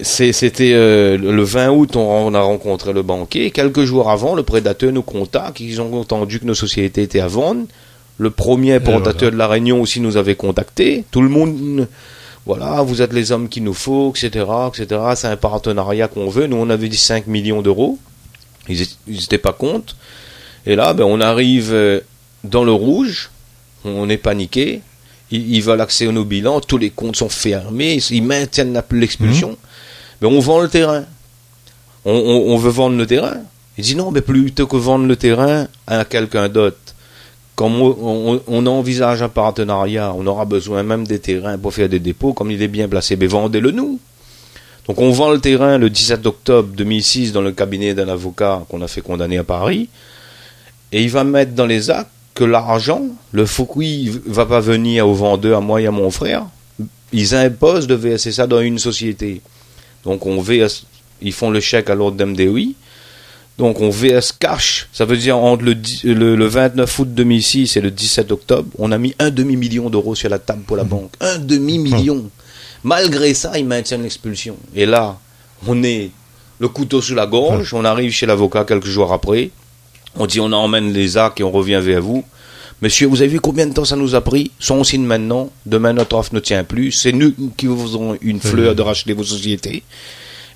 c'était 0.00 0.72
euh, 0.74 1.16
le 1.16 1.42
20 1.42 1.70
août, 1.70 1.96
on, 1.96 2.00
on 2.00 2.34
a 2.34 2.40
rencontré 2.40 2.92
le 2.92 3.02
banquier. 3.02 3.50
Quelques 3.50 3.84
jours 3.84 4.10
avant, 4.10 4.34
le 4.34 4.42
prédateur 4.42 4.92
nous 4.92 5.02
contacte. 5.02 5.60
Ils 5.60 5.80
ont 5.80 5.98
entendu 5.98 6.40
que 6.40 6.44
nos 6.44 6.54
sociétés 6.54 7.02
étaient 7.02 7.20
à 7.20 7.28
vendre. 7.28 7.66
Le 8.18 8.30
premier 8.30 8.78
voilà. 8.78 9.12
de 9.12 9.26
la 9.28 9.48
Réunion 9.48 9.80
aussi 9.80 10.00
nous 10.00 10.16
avait 10.16 10.36
contacté. 10.36 11.04
Tout 11.10 11.20
le 11.20 11.28
monde, 11.28 11.88
voilà, 12.46 12.82
vous 12.82 13.02
êtes 13.02 13.12
les 13.12 13.32
hommes 13.32 13.48
qu'il 13.48 13.64
nous 13.64 13.74
faut, 13.74 14.12
etc., 14.14 14.46
etc. 14.68 15.00
C'est 15.16 15.26
un 15.26 15.36
partenariat 15.36 16.06
qu'on 16.06 16.28
veut. 16.28 16.46
Nous, 16.46 16.56
on 16.56 16.70
avait 16.70 16.88
dit 16.88 16.96
5 16.96 17.26
millions 17.26 17.60
d'euros. 17.60 17.98
Ils 18.68 18.86
n'étaient 19.08 19.38
pas 19.38 19.52
contre. 19.52 19.96
Et 20.64 20.76
là, 20.76 20.94
ben, 20.94 21.04
on 21.04 21.20
arrive 21.20 21.72
euh, 21.72 22.00
dans 22.44 22.64
le 22.64 22.72
rouge. 22.72 23.30
On 23.84 24.08
est 24.08 24.16
paniqué. 24.16 24.80
Ils, 25.30 25.56
ils 25.56 25.62
veulent 25.62 25.80
accès 25.80 26.06
à 26.06 26.12
nos 26.12 26.24
bilans. 26.24 26.60
Tous 26.60 26.78
les 26.78 26.90
comptes 26.90 27.16
sont 27.16 27.28
fermés. 27.28 27.98
Ils 28.10 28.22
maintiennent 28.22 28.80
l'expulsion. 28.92 29.56
Mais 30.20 30.28
on 30.28 30.38
vend 30.40 30.60
le 30.60 30.68
terrain. 30.68 31.04
On, 32.04 32.12
on- 32.12 32.52
on 32.54 32.56
veut 32.56 32.70
vendre 32.70 32.96
le 32.96 33.06
terrain. 33.06 33.38
Il 33.76 33.84
dit 33.84 33.96
non, 33.96 34.10
mais 34.12 34.20
plutôt 34.20 34.66
que 34.66 34.76
vendre 34.76 35.06
le 35.06 35.16
terrain 35.16 35.66
à 35.86 36.04
quelqu'un 36.04 36.48
d'autre, 36.48 36.76
comme 37.56 37.80
on 37.80 38.66
envisage 38.66 39.20
un 39.22 39.28
partenariat, 39.28 40.12
on 40.16 40.26
aura 40.26 40.44
besoin 40.44 40.82
même 40.84 41.06
des 41.06 41.18
terrains 41.18 41.58
pour 41.58 41.74
faire 41.74 41.88
des 41.88 41.98
dépôts, 41.98 42.32
comme 42.32 42.50
il 42.52 42.62
est 42.62 42.68
bien 42.68 42.86
placé, 42.88 43.16
mais 43.16 43.26
vendez-le 43.26 43.70
nous. 43.72 43.98
Donc 44.86 45.00
on 45.00 45.10
vend 45.10 45.30
le 45.32 45.40
terrain 45.40 45.78
le 45.78 45.88
17 45.90 46.24
octobre 46.26 46.68
2006 46.76 47.32
dans 47.32 47.40
le 47.42 47.52
cabinet 47.52 47.94
d'un 47.94 48.08
avocat 48.08 48.62
qu'on 48.68 48.80
a 48.82 48.86
fait 48.88 49.00
condamner 49.00 49.38
à 49.38 49.44
Paris, 49.44 49.88
et 50.92 51.02
il 51.02 51.10
va 51.10 51.24
mettre 51.24 51.52
dans 51.52 51.66
les 51.66 51.90
actes 51.90 52.10
que 52.34 52.44
l'argent, 52.44 53.02
le 53.32 53.46
Foucault 53.46 53.82
va 54.26 54.46
pas 54.46 54.60
venir 54.60 55.08
au 55.08 55.14
vendeur, 55.14 55.58
à 55.58 55.60
moi 55.60 55.80
et 55.80 55.86
à 55.86 55.90
mon 55.90 56.10
frère, 56.10 56.46
ils 57.12 57.34
imposent 57.34 57.86
de 57.86 57.94
verser 57.94 58.32
ça 58.32 58.46
dans 58.46 58.60
une 58.60 58.78
société. 58.78 59.40
Donc 60.04 60.26
on 60.26 60.40
verse, 60.40 60.84
ils 61.22 61.32
font 61.32 61.50
le 61.50 61.60
chèque 61.60 61.90
à 61.90 61.94
l'ordre 61.94 62.16
d'MDOI, 62.16 62.72
donc 63.56 63.80
on 63.80 63.88
VS 63.88 64.32
cash, 64.38 64.88
ça 64.92 65.04
veut 65.04 65.16
dire 65.16 65.38
entre 65.38 65.62
le, 65.64 65.76
le, 66.02 66.34
le 66.34 66.46
29 66.46 66.98
août 66.98 67.14
2006 67.14 67.76
et 67.76 67.80
le 67.80 67.92
17 67.92 68.32
octobre, 68.32 68.68
on 68.78 68.90
a 68.90 68.98
mis 68.98 69.14
un 69.20 69.30
demi-million 69.30 69.88
d'euros 69.90 70.16
sur 70.16 70.28
la 70.28 70.40
table 70.40 70.62
pour 70.66 70.76
la 70.76 70.82
banque. 70.82 71.12
Un 71.20 71.38
demi-million. 71.38 72.28
Malgré 72.82 73.32
ça, 73.32 73.56
ils 73.56 73.64
maintiennent 73.64 74.02
l'expulsion. 74.02 74.56
Et 74.74 74.86
là, 74.86 75.18
on 75.68 75.82
est 75.84 76.10
le 76.58 76.68
couteau 76.68 77.00
sous 77.00 77.14
la 77.14 77.26
gorge, 77.26 77.72
on 77.74 77.84
arrive 77.84 78.10
chez 78.10 78.26
l'avocat 78.26 78.64
quelques 78.64 78.86
jours 78.86 79.12
après, 79.12 79.50
on 80.16 80.26
dit 80.26 80.40
on 80.40 80.52
emmène 80.52 80.92
les 80.92 81.16
actes 81.16 81.40
et 81.40 81.44
on 81.44 81.50
revient 81.50 81.80
vers 81.82 82.00
vous. 82.00 82.24
Monsieur, 82.82 83.06
vous 83.06 83.22
avez 83.22 83.30
vu 83.30 83.40
combien 83.40 83.66
de 83.66 83.72
temps 83.72 83.84
ça 83.84 83.96
nous 83.96 84.14
a 84.14 84.20
pris? 84.20 84.50
Soit 84.58 84.76
on 84.76 84.84
signe 84.84 85.04
maintenant, 85.04 85.50
demain 85.64 85.92
notre 85.92 86.16
offre 86.16 86.34
ne 86.34 86.40
tient 86.40 86.64
plus, 86.64 86.92
c'est 86.92 87.12
nous 87.12 87.32
qui 87.56 87.66
vous 87.66 87.80
faisons 87.80 88.16
une 88.20 88.40
fleur 88.40 88.74
de 88.74 88.82
racheter 88.82 89.12
vos 89.12 89.24
sociétés. 89.24 89.82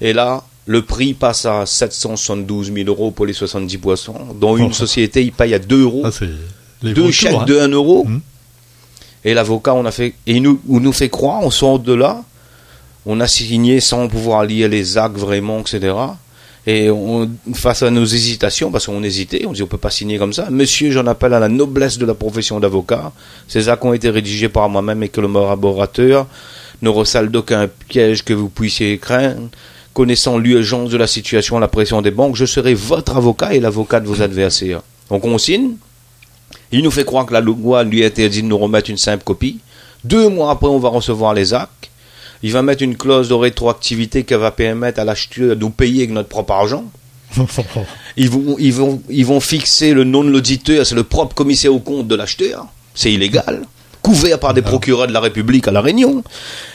Et 0.01 0.13
là, 0.13 0.45
le 0.67 0.83
prix 0.83 1.15
passe 1.15 1.47
à 1.47 1.65
772 1.65 2.73
000 2.73 2.89
euros 2.89 3.11
pour 3.11 3.25
les 3.25 3.33
70 3.33 3.79
poissons, 3.79 4.15
dont 4.39 4.57
une 4.57 4.73
société, 4.73 5.23
il 5.23 5.33
paye 5.33 5.55
à 5.55 5.59
2 5.59 5.83
euros, 5.83 6.05
les 6.83 6.93
deux 6.93 7.11
chèques 7.11 7.33
hein. 7.35 7.45
de 7.47 7.59
1 7.59 7.69
euro. 7.69 8.05
Mhm. 8.05 8.21
Et 9.25 9.35
l'avocat, 9.35 9.75
on 9.75 9.85
a 9.87 9.91
fait, 9.91 10.15
et 10.27 10.35
il 10.35 10.43
nous, 10.43 10.61
on 10.69 10.81
nous 10.81 10.93
fait 10.93 11.09
croire, 11.09 11.41
on 11.43 11.51
sort 11.51 11.79
de 11.79 11.95
là, 11.95 12.23
on 13.07 13.21
a 13.21 13.27
signé 13.27 13.81
sans 13.81 14.07
pouvoir 14.07 14.45
lire 14.45 14.69
les 14.69 14.99
actes 14.99 15.17
vraiment, 15.17 15.61
etc. 15.61 15.95
Et 16.71 16.91
face 17.55 17.83
à 17.83 17.91
nos 17.91 18.05
hésitations, 18.05 18.71
parce 18.71 18.85
qu'on 18.85 19.03
hésitait, 19.03 19.47
on 19.47 19.53
dit 19.53 19.63
on 19.63 19.67
peut 19.67 19.79
pas 19.79 19.89
signer 19.89 20.19
comme 20.19 20.35
ça. 20.35 20.51
Monsieur, 20.51 20.91
j'en 20.91 21.07
appelle 21.07 21.33
à 21.33 21.39
la 21.39 21.49
noblesse 21.49 21.97
de 21.97 22.05
la 22.05 22.13
profession 22.13 22.61
d'avocat. 22.61 23.11
Ces 23.49 23.71
actes 23.71 23.87
ont 23.87 23.95
été 23.95 24.11
rédigés 24.11 24.51
par 24.51 24.69
moi-même 24.69 25.03
et 25.03 25.09
que 25.09 25.23
le 25.23 25.29
collaborateur 25.29 26.27
ne 26.83 26.91
recèle 26.91 27.31
d'aucun 27.31 27.71
piège 27.89 28.23
que 28.23 28.35
vous 28.35 28.51
puissiez 28.51 28.99
craindre. 28.99 29.49
Connaissant 29.95 30.37
l'urgence 30.37 30.91
de 30.91 30.99
la 30.99 31.07
situation, 31.07 31.59
la 31.59 31.69
pression 31.69 32.03
des 32.03 32.11
banques, 32.11 32.37
je 32.37 32.45
serai 32.45 32.75
votre 32.75 33.17
avocat 33.17 33.55
et 33.55 33.61
l'avocat 33.61 34.01
de 34.01 34.07
vos 34.07 34.21
adversaires. 34.21 34.83
Donc 35.09 35.25
on 35.25 35.39
signe. 35.39 35.77
Il 36.71 36.83
nous 36.83 36.91
fait 36.91 37.07
croire 37.07 37.25
que 37.25 37.33
la 37.33 37.41
loi 37.41 37.83
lui 37.83 38.05
interdit 38.05 38.43
de 38.43 38.47
nous 38.47 38.59
remettre 38.59 38.91
une 38.91 38.99
simple 38.99 39.25
copie. 39.25 39.59
Deux 40.05 40.29
mois 40.29 40.51
après, 40.51 40.69
on 40.69 40.79
va 40.79 40.91
recevoir 40.91 41.33
les 41.33 41.55
actes. 41.55 41.88
Il 42.43 42.53
va 42.53 42.63
mettre 42.63 42.83
une 42.83 42.97
clause 42.97 43.29
de 43.29 43.35
rétroactivité 43.35 44.25
qui 44.25 44.35
va 44.35 44.51
permettre 44.51 45.01
à 45.01 45.05
l'acheteur 45.05 45.57
de 45.57 45.61
nous 45.61 45.71
payer 45.71 46.05
avec 46.05 46.11
notre 46.11 46.29
propre 46.29 46.53
argent. 46.53 46.85
Ils 48.17 48.31
vont, 48.31 48.57
ils 48.59 48.73
vont, 48.73 49.03
ils 49.11 49.27
vont 49.27 49.39
fixer 49.39 49.93
le 49.93 50.03
nom 50.03 50.25
de 50.25 50.31
l'auditeur, 50.31 50.85
c'est 50.85 50.95
le 50.97 51.05
propre 51.05 51.35
commissaire 51.35 51.73
au 51.73 51.79
compte 51.79 52.09
de 52.09 52.15
l'acheteur. 52.17 52.67
C'est 52.95 53.13
illégal. 53.13 53.63
Couvert 54.03 54.41
par 54.41 54.55
des 54.55 54.63
procureurs 54.63 55.07
de 55.07 55.13
la 55.13 55.21
République 55.21 55.69
à 55.69 55.71
La 55.71 55.81
Réunion. 55.81 56.25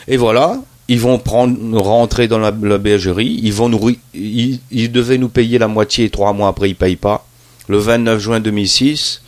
Et 0.08 0.16
voilà. 0.16 0.62
Ils 0.88 1.00
vont 1.00 1.18
prendre, 1.18 1.58
rentrer 1.82 2.28
dans 2.28 2.40
la, 2.40 2.54
la 2.62 2.78
bergerie. 2.78 3.40
Ils 3.44 3.52
vont 3.52 3.68
nous, 3.68 3.96
ils, 4.14 4.60
ils 4.72 4.92
devaient 4.92 5.18
nous 5.18 5.28
payer 5.28 5.58
la 5.58 5.68
moitié 5.68 6.06
et 6.06 6.10
trois 6.10 6.34
mois 6.34 6.50
après, 6.50 6.70
ils 6.70 6.76
payent 6.76 6.96
pas. 6.96 7.26
Le 7.68 7.78
29 7.78 8.20
juin 8.20 8.40
2006. 8.40 9.22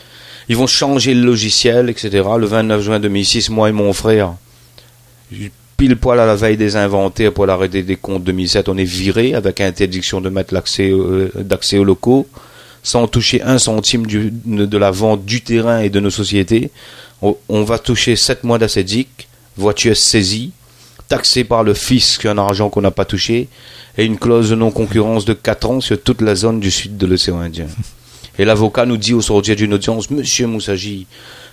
Ils 0.47 0.55
vont 0.55 0.67
changer 0.67 1.13
le 1.13 1.21
logiciel, 1.21 1.89
etc. 1.89 2.23
Le 2.37 2.45
29 2.45 2.81
juin 2.81 2.99
2006, 2.99 3.49
moi 3.49 3.69
et 3.69 3.71
mon 3.71 3.93
frère, 3.93 4.35
pile 5.77 5.97
poil 5.97 6.19
à 6.19 6.25
la 6.25 6.35
veille 6.35 6.57
des 6.57 6.75
inventaires 6.75 7.33
pour 7.33 7.45
l'arrêté 7.45 7.83
des 7.83 7.95
comptes 7.97 8.23
2007, 8.23 8.69
on 8.69 8.77
est 8.77 8.83
viré 8.83 9.33
avec 9.33 9.61
interdiction 9.61 10.21
de 10.21 10.29
mettre 10.29 10.53
l'accès 10.53 10.89
euh, 10.89 11.31
d'accès 11.35 11.77
aux 11.77 11.83
locaux, 11.83 12.27
sans 12.83 13.07
toucher 13.07 13.41
un 13.41 13.57
centime 13.57 14.05
de 14.05 14.77
la 14.77 14.91
vente 14.91 15.25
du 15.25 15.41
terrain 15.41 15.79
et 15.79 15.89
de 15.89 15.99
nos 15.99 16.11
sociétés. 16.11 16.69
On, 17.21 17.63
va 17.63 17.79
toucher 17.79 18.15
sept 18.15 18.43
mois 18.43 18.59
d'acédique, 18.59 19.27
voiture 19.57 19.97
saisie, 19.97 20.51
taxée 21.07 21.43
par 21.43 21.63
le 21.63 21.73
fisc 21.73 22.25
un 22.25 22.37
argent 22.37 22.69
qu'on 22.69 22.81
n'a 22.81 22.91
pas 22.91 23.05
touché, 23.05 23.47
et 23.97 24.05
une 24.05 24.19
clause 24.19 24.51
de 24.51 24.55
non-concurrence 24.55 25.25
de 25.25 25.33
4 25.33 25.69
ans 25.69 25.81
sur 25.81 26.01
toute 26.01 26.21
la 26.21 26.35
zone 26.35 26.59
du 26.59 26.69
sud 26.69 26.97
de 26.97 27.07
l'océan 27.07 27.39
Indien. 27.39 27.67
Et 28.37 28.45
l'avocat 28.45 28.85
nous 28.85 28.97
dit 28.97 29.13
au 29.13 29.21
sortir 29.21 29.55
d'une 29.55 29.73
audience, 29.73 30.11
Monsieur 30.11 30.45
Moussagi, 30.45 31.07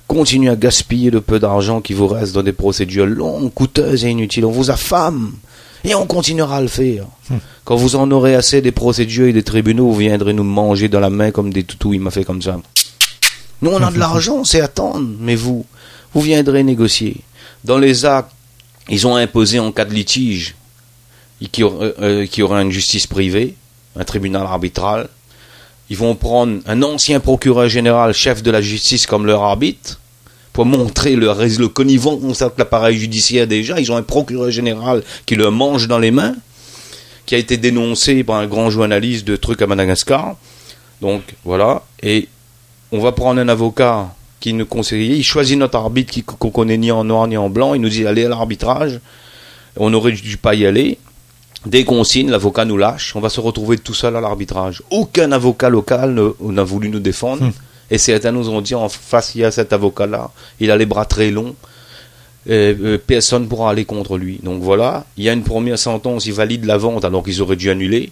continuez 0.06 0.50
à 0.50 0.56
gaspiller 0.56 1.10
le 1.10 1.20
peu 1.20 1.38
d'argent 1.38 1.80
qui 1.80 1.94
vous 1.94 2.06
reste 2.06 2.34
dans 2.34 2.42
des 2.42 2.52
procédures 2.52 3.06
longues, 3.06 3.52
coûteuses 3.52 4.04
et 4.04 4.10
inutiles. 4.10 4.44
On 4.44 4.50
vous 4.50 4.70
affame. 4.70 5.32
Et 5.84 5.94
on 5.94 6.06
continuera 6.06 6.58
à 6.58 6.60
le 6.60 6.68
faire. 6.68 7.06
Quand 7.64 7.74
vous 7.74 7.96
en 7.96 8.10
aurez 8.12 8.34
assez 8.34 8.60
des 8.60 8.70
procédures 8.70 9.26
et 9.26 9.32
des 9.32 9.42
tribunaux, 9.42 9.88
vous 9.88 9.98
viendrez 9.98 10.32
nous 10.32 10.44
manger 10.44 10.88
dans 10.88 11.00
la 11.00 11.10
main 11.10 11.30
comme 11.32 11.52
des 11.52 11.64
toutous. 11.64 11.94
Il 11.94 12.00
m'a 12.00 12.10
fait 12.10 12.24
comme 12.24 12.40
ça. 12.40 12.60
Nous, 13.62 13.70
on 13.70 13.82
a 13.82 13.90
de 13.90 13.98
l'argent, 13.98 14.44
c'est 14.44 14.60
attendre. 14.60 15.08
Mais 15.18 15.34
vous, 15.34 15.66
vous 16.14 16.20
viendrez 16.20 16.62
négocier. 16.62 17.16
Dans 17.64 17.78
les 17.78 18.04
actes, 18.04 18.30
ils 18.88 19.06
ont 19.06 19.16
imposé 19.16 19.58
en 19.58 19.72
cas 19.72 19.84
de 19.84 19.94
litige 19.94 20.54
qu'il 21.50 21.62
y 21.62 21.64
aurait, 21.64 21.94
euh, 22.00 22.26
qu'il 22.26 22.40
y 22.40 22.42
aurait 22.42 22.62
une 22.62 22.70
justice 22.70 23.06
privée, 23.06 23.56
un 23.96 24.04
tribunal 24.04 24.42
arbitral. 24.42 25.08
Ils 25.92 25.98
vont 25.98 26.14
prendre 26.14 26.60
un 26.64 26.82
ancien 26.82 27.20
procureur 27.20 27.68
général, 27.68 28.14
chef 28.14 28.42
de 28.42 28.50
la 28.50 28.62
justice, 28.62 29.04
comme 29.06 29.26
leur 29.26 29.42
arbitre, 29.42 30.00
pour 30.54 30.64
montrer 30.64 31.16
le, 31.16 31.30
rés- 31.30 31.58
le 31.58 31.68
connivence 31.68 32.40
avec 32.40 32.56
l'appareil 32.56 32.96
judiciaire 32.96 33.46
déjà. 33.46 33.78
Ils 33.78 33.92
ont 33.92 33.96
un 33.96 34.02
procureur 34.02 34.50
général 34.50 35.02
qui 35.26 35.36
leur 35.36 35.52
mange 35.52 35.88
dans 35.88 35.98
les 35.98 36.10
mains, 36.10 36.34
qui 37.26 37.34
a 37.34 37.38
été 37.38 37.58
dénoncé 37.58 38.24
par 38.24 38.36
un 38.36 38.46
grand 38.46 38.70
journaliste 38.70 39.26
de 39.26 39.36
trucs 39.36 39.60
à 39.60 39.66
Madagascar. 39.66 40.36
Donc 41.02 41.20
voilà. 41.44 41.82
Et 42.02 42.26
on 42.90 42.98
va 42.98 43.12
prendre 43.12 43.38
un 43.38 43.48
avocat 43.50 44.14
qui 44.40 44.54
nous 44.54 44.64
conseillait. 44.64 45.18
Il 45.18 45.22
choisit 45.24 45.58
notre 45.58 45.76
arbitre 45.76 46.24
qu'on 46.24 46.48
connaît 46.50 46.78
ni 46.78 46.90
en 46.90 47.04
noir 47.04 47.28
ni 47.28 47.36
en 47.36 47.50
blanc. 47.50 47.74
Il 47.74 47.82
nous 47.82 47.90
dit 47.90 48.06
allez 48.06 48.24
à 48.24 48.30
l'arbitrage. 48.30 48.98
On 49.76 49.90
n'aurait 49.90 50.12
dû 50.12 50.38
pas 50.38 50.54
y 50.54 50.64
aller. 50.64 50.96
Dès 51.64 51.84
qu'on 51.84 52.02
signe, 52.04 52.30
l'avocat 52.30 52.64
nous 52.64 52.76
lâche. 52.76 53.14
On 53.14 53.20
va 53.20 53.28
se 53.28 53.40
retrouver 53.40 53.78
tout 53.78 53.94
seul 53.94 54.16
à 54.16 54.20
l'arbitrage. 54.20 54.82
Aucun 54.90 55.30
avocat 55.32 55.68
local 55.68 56.12
ne- 56.14 56.52
n'a 56.52 56.64
voulu 56.64 56.88
nous 56.88 56.98
défendre. 57.00 57.50
Et 57.90 57.98
certains 57.98 58.32
nous 58.32 58.48
ont 58.48 58.60
dit 58.60 58.74
en 58.74 58.88
face, 58.88 59.34
il 59.34 59.42
y 59.42 59.44
a 59.44 59.50
cet 59.50 59.72
avocat-là. 59.72 60.30
Il 60.60 60.70
a 60.70 60.76
les 60.76 60.86
bras 60.86 61.04
très 61.04 61.30
longs. 61.30 61.54
Et, 62.46 62.50
euh, 62.80 62.98
personne 62.98 63.46
pourra 63.46 63.70
aller 63.70 63.84
contre 63.84 64.18
lui. 64.18 64.40
Donc 64.42 64.60
voilà, 64.62 65.04
il 65.16 65.22
y 65.24 65.28
a 65.28 65.32
une 65.32 65.44
première 65.44 65.78
sentence, 65.78 66.26
ils 66.26 66.32
valident 66.32 66.64
la 66.64 66.76
vente 66.76 67.04
alors 67.04 67.22
qu'ils 67.22 67.40
auraient 67.40 67.54
dû 67.54 67.70
annuler. 67.70 68.10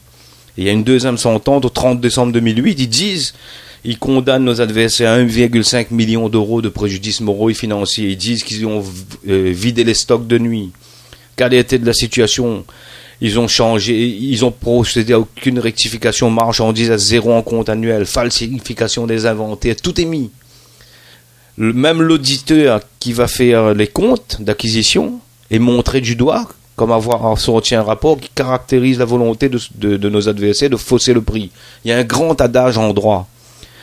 Et 0.57 0.62
il 0.62 0.64
y 0.64 0.68
a 0.68 0.72
une 0.72 0.84
deuxième 0.84 1.18
sentence 1.18 1.64
au 1.64 1.68
30 1.68 2.01
décembre 2.01 2.32
2008, 2.32 2.78
ils 2.78 2.88
disent, 2.88 3.34
ils 3.84 3.98
condamnent 3.98 4.44
nos 4.44 4.61
adversaires 4.61 5.11
à 5.12 5.18
1,5 5.18 5.90
million 5.90 6.28
d'euros 6.28 6.62
de 6.62 6.68
préjudices 6.68 7.20
moraux 7.22 7.51
et 7.51 7.55
financiers. 7.55 8.11
Ils 8.11 8.16
disent 8.16 8.44
qu'ils 8.44 8.66
ont 8.66 8.84
euh, 9.28 9.51
vidé 9.53 9.82
les 9.82 9.94
stocks 9.94 10.28
de 10.28 10.38
nuit. 10.38 10.70
Quelle 11.34 11.55
était 11.55 11.78
de 11.78 11.86
la 11.86 11.94
situation? 11.94 12.64
Ils 13.21 13.39
ont 13.39 13.49
changé, 13.49 14.07
ils 14.07 14.45
ont 14.45 14.51
procédé 14.51 15.12
à 15.12 15.21
aucune 15.21 15.59
rectification 15.59 16.31
marchandise 16.31 16.91
à 16.91 16.99
zéro 16.99 17.33
en 17.33 17.43
compte 17.43 17.68
annuel, 17.68 18.07
falsification 18.07 19.07
des 19.07 19.27
inventaires, 19.27 19.77
tout 19.77 20.01
est 20.01 20.07
mis. 20.07 20.31
Même 21.59 22.01
l'auditeur 22.01 22.81
qui 22.99 23.12
va 23.12 23.29
faire 23.29 23.75
les 23.75 23.89
comptes 23.89 24.39
d'acquisition 24.41 25.21
est 25.51 25.59
montré 25.59 26.01
du 26.01 26.16
doigt 26.16 26.49
comme 26.77 26.93
avoir 26.93 27.39
sorti 27.39 27.75
un 27.75 27.83
rapport 27.83 28.18
qui 28.18 28.31
caractérise 28.35 28.99
la 28.99 29.05
volonté 29.05 29.51
de 29.51 30.09
nos 30.09 30.31
adversaires 30.31 30.71
de 30.71 30.79
fausser 30.79 31.12
le 31.12 31.21
prix. 31.21 31.51
Il 31.85 31.91
y 31.91 31.93
a 31.93 31.99
un 31.99 32.05
grand 32.05 32.41
adage 32.41 32.79
en 32.79 32.95
droit. 32.95 33.29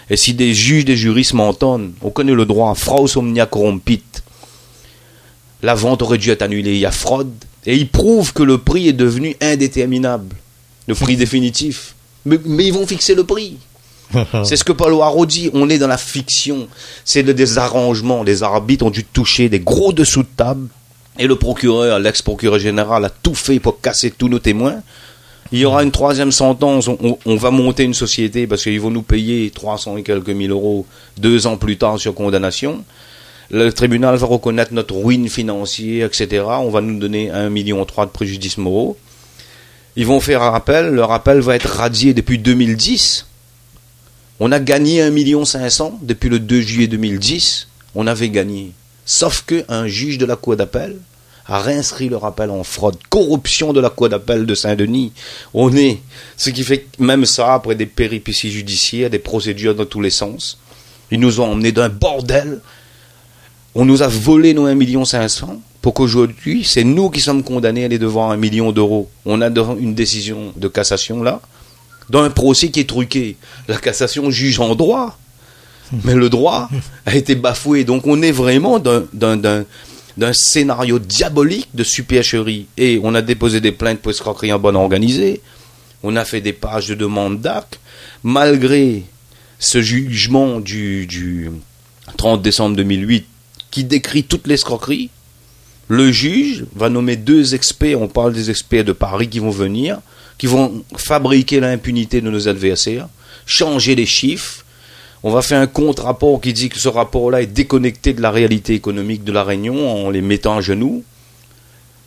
Et 0.09 0.17
si 0.17 0.33
des 0.33 0.53
juges, 0.53 0.85
des 0.85 0.95
juristes 0.95 1.33
m'entendent, 1.33 1.91
on 2.01 2.09
connaît 2.09 2.33
le 2.33 2.45
droit, 2.45 2.73
fraus 2.73 3.15
omnia 3.17 3.45
corrompit. 3.45 4.01
La 5.61 5.75
vente 5.75 6.01
aurait 6.01 6.17
dû 6.17 6.31
être 6.31 6.41
annulée, 6.41 6.73
il 6.73 6.79
y 6.79 6.87
a 6.87 6.91
fraude. 6.91 7.31
Et 7.67 7.75
ils 7.75 7.87
prouvent 7.87 8.33
que 8.33 8.41
le 8.43 8.57
prix 8.57 8.87
est 8.87 8.93
devenu 8.93 9.35
indéterminable. 9.41 10.35
Le 10.87 10.95
prix 10.95 11.15
définitif. 11.25 11.93
Mais, 12.25 12.39
mais 12.45 12.65
ils 12.65 12.73
vont 12.73 12.87
fixer 12.87 13.13
le 13.13 13.23
prix. 13.25 13.57
C'est 14.45 14.55
ce 14.55 14.63
que 14.63 14.71
Paul 14.71 14.93
Haro 15.01 15.25
dit, 15.25 15.49
on 15.53 15.69
est 15.69 15.77
dans 15.77 15.87
la 15.87 15.97
fiction. 15.97 16.67
C'est 17.03 17.21
le- 17.23 17.33
des 17.33 17.57
arrangements. 17.57 18.23
Les 18.23 18.41
arbitres 18.41 18.85
ont 18.85 18.89
dû 18.89 19.03
toucher 19.03 19.49
des 19.49 19.59
gros 19.59 19.91
dessous 19.93 20.23
de 20.23 20.29
table. 20.35 20.67
Et 21.19 21.27
le 21.27 21.35
procureur, 21.35 21.99
l'ex-procureur 21.99 22.57
général, 22.59 23.03
a 23.03 23.09
tout 23.09 23.35
fait 23.35 23.59
pour 23.59 23.81
casser 23.81 24.11
tous 24.11 24.29
nos 24.29 24.39
témoins. 24.39 24.81
Il 25.51 25.59
y 25.59 25.65
aura 25.65 25.83
une 25.83 25.91
troisième 25.91 26.31
sentence. 26.31 26.87
On, 26.87 26.97
on- 27.03 27.17
on 27.25 27.35
va 27.35 27.51
monter 27.51 27.83
une 27.83 27.93
société 27.93 28.47
parce 28.47 28.63
qu'ils 28.63 28.79
vont 28.79 28.91
nous 28.91 29.01
payer 29.01 29.49
300 29.49 29.97
et 29.97 30.03
quelques 30.03 30.29
mille 30.29 30.51
euros 30.51 30.85
deux 31.17 31.45
ans 31.47 31.57
plus 31.57 31.77
tard 31.77 31.99
sur 31.99 32.13
condamnation. 32.13 32.83
Le 33.49 33.71
tribunal 33.71 34.15
va 34.17 34.27
reconnaître 34.27 34.73
notre 34.73 34.95
ruine 34.95 35.29
financière, 35.29 36.07
etc. 36.07 36.43
On 36.47 36.69
va 36.69 36.81
nous 36.81 36.99
donner 36.99 37.29
1,3 37.29 37.49
million 37.49 37.85
de 37.85 38.05
préjudices 38.05 38.57
moraux. 38.57 38.97
Ils 39.95 40.05
vont 40.05 40.19
faire 40.19 40.43
un 40.43 40.51
rappel. 40.51 40.93
Le 40.93 41.03
rappel 41.03 41.39
va 41.39 41.55
être 41.55 41.69
radié 41.69 42.13
depuis 42.13 42.37
2010. 42.37 43.25
On 44.39 44.51
a 44.51 44.59
gagné 44.59 45.01
1,5 45.01 45.11
million 45.11 45.43
depuis 46.01 46.29
le 46.29 46.39
2 46.39 46.61
juillet 46.61 46.87
2010. 46.87 47.67
On 47.95 48.05
avait 48.05 48.29
gagné. 48.29 48.73
Sauf 49.05 49.43
qu'un 49.43 49.87
juge 49.87 50.17
de 50.17 50.25
la 50.25 50.35
Cour 50.35 50.57
d'appel 50.57 50.97
a 51.47 51.59
réinscrit 51.59 52.09
le 52.09 52.17
rappel 52.17 52.51
en 52.51 52.63
fraude. 52.63 52.97
Corruption 53.09 53.71
de 53.71 53.79
la 53.79 53.89
Cour 53.89 54.09
d'appel 54.09 54.45
de 54.45 54.53
Saint-Denis. 54.53 55.13
On 55.53 55.75
est. 55.75 55.99
Ce 56.35 56.49
qui 56.49 56.63
fait 56.63 56.85
même 56.99 57.25
ça, 57.25 57.53
après 57.53 57.75
des 57.75 57.85
péripéties 57.85 58.51
judiciaires, 58.51 59.09
des 59.09 59.19
procédures 59.19 59.73
dans 59.73 59.85
tous 59.85 60.01
les 60.01 60.09
sens, 60.09 60.59
ils 61.09 61.19
nous 61.19 61.39
ont 61.39 61.51
emmenés 61.51 61.71
d'un 61.71 61.89
bordel. 61.89 62.59
On 63.79 63.85
nous 63.85 64.01
a 64.01 64.07
volé 64.07 64.55
nos 64.55 64.67
1,5 64.67 64.73
million 64.75 65.03
pour 65.83 65.93
qu'aujourd'hui, 65.93 66.63
c'est 66.63 66.83
nous 66.83 67.11
qui 67.11 67.19
sommes 67.21 67.43
condamnés 67.43 67.83
à 67.83 67.85
aller 67.85 67.99
devant 67.99 68.31
un 68.31 68.35
million 68.35 68.71
d'euros. 68.71 69.07
On 69.23 69.39
a 69.39 69.49
une 69.79 69.93
décision 69.93 70.51
de 70.55 70.67
cassation 70.67 71.21
là, 71.21 71.41
dans 72.09 72.23
un 72.23 72.31
procès 72.31 72.71
qui 72.71 72.79
est 72.79 72.89
truqué. 72.89 73.37
La 73.67 73.77
cassation 73.77 74.31
juge 74.31 74.59
en 74.59 74.73
droit, 74.73 75.19
mais 76.03 76.15
le 76.15 76.27
droit 76.31 76.69
a 77.05 77.15
été 77.15 77.35
bafoué. 77.35 77.83
Donc 77.83 78.07
on 78.07 78.19
est 78.23 78.31
vraiment 78.31 78.79
d'un- 78.79 79.63
scénario 80.33 80.97
diabolique 80.97 81.69
de 81.75 81.83
supercherie. 81.83 82.65
Et 82.77 82.99
on 83.03 83.13
a 83.13 83.21
déposé 83.21 83.61
des 83.61 83.71
plaintes 83.71 83.99
pour 83.99 84.09
escroquerie 84.09 84.51
en 84.51 84.57
bonne 84.57 84.75
organisée. 84.75 85.41
On 86.01 86.15
a 86.15 86.25
fait 86.25 86.41
des 86.41 86.53
pages 86.53 86.87
de 86.87 86.95
demande 86.95 87.41
d'actes. 87.41 87.79
Malgré 88.23 89.03
ce 89.59 89.83
jugement 89.83 90.59
du, 90.59 91.05
du 91.05 91.51
30 92.17 92.41
décembre 92.41 92.75
2008 92.75 93.27
décrit 93.83 94.23
toute 94.23 94.47
l'escroquerie, 94.47 95.09
le 95.89 96.11
juge 96.11 96.65
va 96.75 96.89
nommer 96.89 97.15
deux 97.15 97.55
experts, 97.55 98.01
on 98.01 98.09
parle 98.09 98.33
des 98.33 98.49
experts 98.49 98.83
de 98.83 98.91
Paris 98.91 99.29
qui 99.29 99.39
vont 99.39 99.51
venir, 99.51 99.99
qui 100.37 100.45
vont 100.45 100.83
fabriquer 100.97 101.59
l'impunité 101.59 102.19
de 102.19 102.29
nos 102.29 102.47
adversaires, 102.47 103.07
changer 103.45 103.95
les 103.95 104.05
chiffres. 104.05 104.65
On 105.23 105.31
va 105.31 105.41
faire 105.41 105.61
un 105.61 105.67
contre-rapport 105.67 106.41
qui 106.41 106.53
dit 106.53 106.69
que 106.69 106.79
ce 106.79 106.89
rapport-là 106.89 107.41
est 107.41 107.47
déconnecté 107.47 108.13
de 108.13 108.21
la 108.21 108.31
réalité 108.31 108.73
économique 108.73 109.23
de 109.23 109.31
la 109.31 109.43
Réunion 109.43 110.05
en 110.05 110.09
les 110.09 110.21
mettant 110.21 110.57
à 110.57 110.61
genoux. 110.61 111.03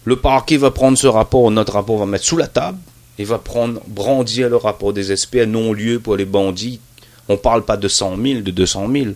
Le 0.04 0.16
parquet 0.16 0.58
va 0.58 0.70
prendre 0.70 0.98
ce 0.98 1.06
rapport, 1.06 1.50
notre 1.50 1.72
rapport 1.72 1.98
va 1.98 2.06
mettre 2.06 2.24
sous 2.24 2.36
la 2.36 2.46
table 2.46 2.78
et 3.18 3.24
va 3.24 3.38
prendre, 3.38 3.80
brandir 3.86 4.48
le 4.48 4.56
rapport 4.56 4.92
des 4.92 5.10
experts 5.12 5.46
non-lieu 5.46 6.00
pour 6.00 6.16
les 6.16 6.24
bandits. 6.24 6.80
On 7.28 7.34
ne 7.34 7.38
parle 7.38 7.64
pas 7.64 7.76
de 7.76 7.88
100 7.88 8.16
000, 8.22 8.40
de 8.40 8.50
200 8.50 8.88
000. 8.92 9.06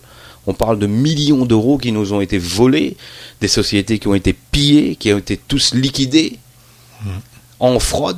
On 0.47 0.53
parle 0.53 0.79
de 0.79 0.87
millions 0.87 1.45
d'euros 1.45 1.77
qui 1.77 1.91
nous 1.91 2.13
ont 2.13 2.21
été 2.21 2.37
volés, 2.37 2.97
des 3.41 3.47
sociétés 3.47 3.99
qui 3.99 4.07
ont 4.07 4.15
été 4.15 4.33
pillées, 4.33 4.95
qui 4.95 5.11
ont 5.11 5.17
été 5.17 5.37
tous 5.37 5.73
liquidées 5.73 6.37
en 7.59 7.79
fraude, 7.79 8.17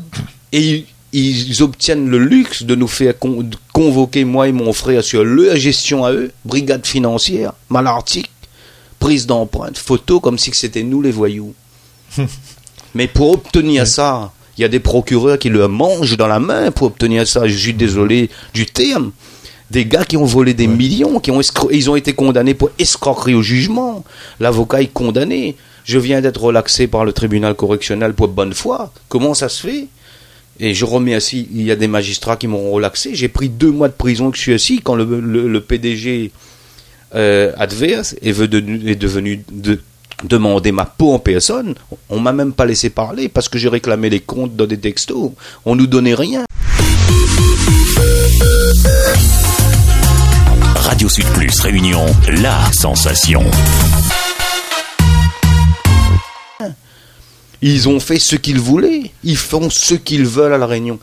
et 0.51 0.85
ils, 1.13 1.63
obtiennent 1.63 2.09
le 2.09 2.17
luxe 2.19 2.63
de 2.63 2.75
nous 2.75 2.87
faire 2.87 3.17
con- 3.17 3.49
convoquer, 3.73 4.25
moi 4.25 4.47
et 4.47 4.51
mon 4.51 4.73
frère, 4.73 5.03
sur 5.03 5.23
leur 5.23 5.55
gestion 5.55 6.05
à 6.05 6.11
eux, 6.11 6.31
brigade 6.45 6.85
financière, 6.85 7.53
malartique, 7.69 8.29
prise 8.99 9.25
d'empreinte, 9.25 9.77
photo, 9.77 10.19
comme 10.19 10.37
si 10.37 10.51
c'était 10.53 10.83
nous 10.83 11.01
les 11.01 11.11
voyous. 11.11 11.53
Mais 12.95 13.07
pour 13.07 13.31
obtenir 13.31 13.85
ça, 13.87 14.31
il 14.57 14.61
y 14.61 14.65
a 14.65 14.69
des 14.69 14.79
procureurs 14.79 15.37
qui 15.37 15.49
le 15.49 15.67
mangent 15.67 16.17
dans 16.17 16.27
la 16.27 16.39
main 16.39 16.71
pour 16.71 16.87
obtenir 16.87 17.27
ça. 17.27 17.47
Je 17.47 17.55
suis 17.55 17.73
désolé 17.73 18.29
du 18.53 18.65
terme. 18.65 19.11
Des 19.69 19.85
gars 19.85 20.05
qui 20.05 20.15
ont 20.17 20.25
volé 20.25 20.53
des 20.53 20.67
millions, 20.67 21.19
qui 21.19 21.29
ont 21.31 21.41
ils 21.71 21.89
ont 21.89 21.95
été 21.95 22.13
condamnés 22.13 22.53
pour 22.53 22.69
escroquerie 22.79 23.33
au 23.35 23.41
jugement. 23.41 24.03
L'avocat 24.39 24.81
est 24.81 24.93
condamné. 24.93 25.55
Je 25.83 25.99
viens 25.99 26.21
d'être 26.21 26.41
relaxé 26.41 26.87
par 26.87 27.03
le 27.05 27.11
tribunal 27.13 27.53
correctionnel 27.53 28.13
pour 28.13 28.27
bonne 28.29 28.53
foi. 28.53 28.91
Comment 29.09 29.33
ça 29.33 29.49
se 29.49 29.65
fait? 29.67 29.87
Et 30.59 30.73
je 30.73 30.85
remercie, 30.85 31.47
il 31.53 31.61
y 31.63 31.71
a 31.71 31.75
des 31.75 31.87
magistrats 31.87 32.35
qui 32.37 32.47
m'ont 32.47 32.71
relaxé. 32.71 33.13
J'ai 33.13 33.27
pris 33.27 33.47
deux 33.49 33.71
mois 33.71 33.87
de 33.89 33.93
prison 33.93 34.31
que 34.31 34.37
je 34.37 34.41
suis 34.41 34.53
assis 34.53 34.79
quand 34.81 34.95
le, 34.95 35.05
le- 35.19 35.47
le 35.47 35.61
PDG 35.61 36.31
euh, 37.15 37.51
adverse 37.57 38.15
est, 38.21 38.31
venu- 38.31 38.89
est 38.89 38.95
devenu 38.95 39.43
de, 39.51 39.79
demander 40.23 40.71
ma 40.71 40.85
peau 40.85 41.11
en 41.13 41.19
personne. 41.19 41.75
On 42.09 42.19
m'a 42.19 42.33
même 42.33 42.53
pas 42.53 42.65
laissé 42.65 42.89
parler 42.89 43.29
parce 43.29 43.49
que 43.49 43.57
j'ai 43.57 43.69
réclamé 43.69 44.09
les 44.09 44.19
comptes 44.21 44.55
dans 44.55 44.65
des 44.65 44.79
textos. 44.79 45.31
On 45.65 45.75
nous 45.75 45.87
donnait 45.87 46.15
rien. 46.15 46.43
Radio 50.81 51.09
Sud 51.09 51.25
Plus 51.33 51.59
Réunion, 51.59 52.05
la 52.27 52.71
sensation. 52.71 53.43
Ils 57.61 57.89
ont 57.89 57.99
fait 57.99 58.19
ce 58.19 58.35
qu'ils 58.35 58.59
voulaient. 58.59 59.11
Ils 59.23 59.37
font 59.37 59.69
ce 59.69 59.95
qu'ils 59.95 60.25
veulent 60.25 60.53
à 60.53 60.57
la 60.57 60.67
Réunion. 60.67 60.99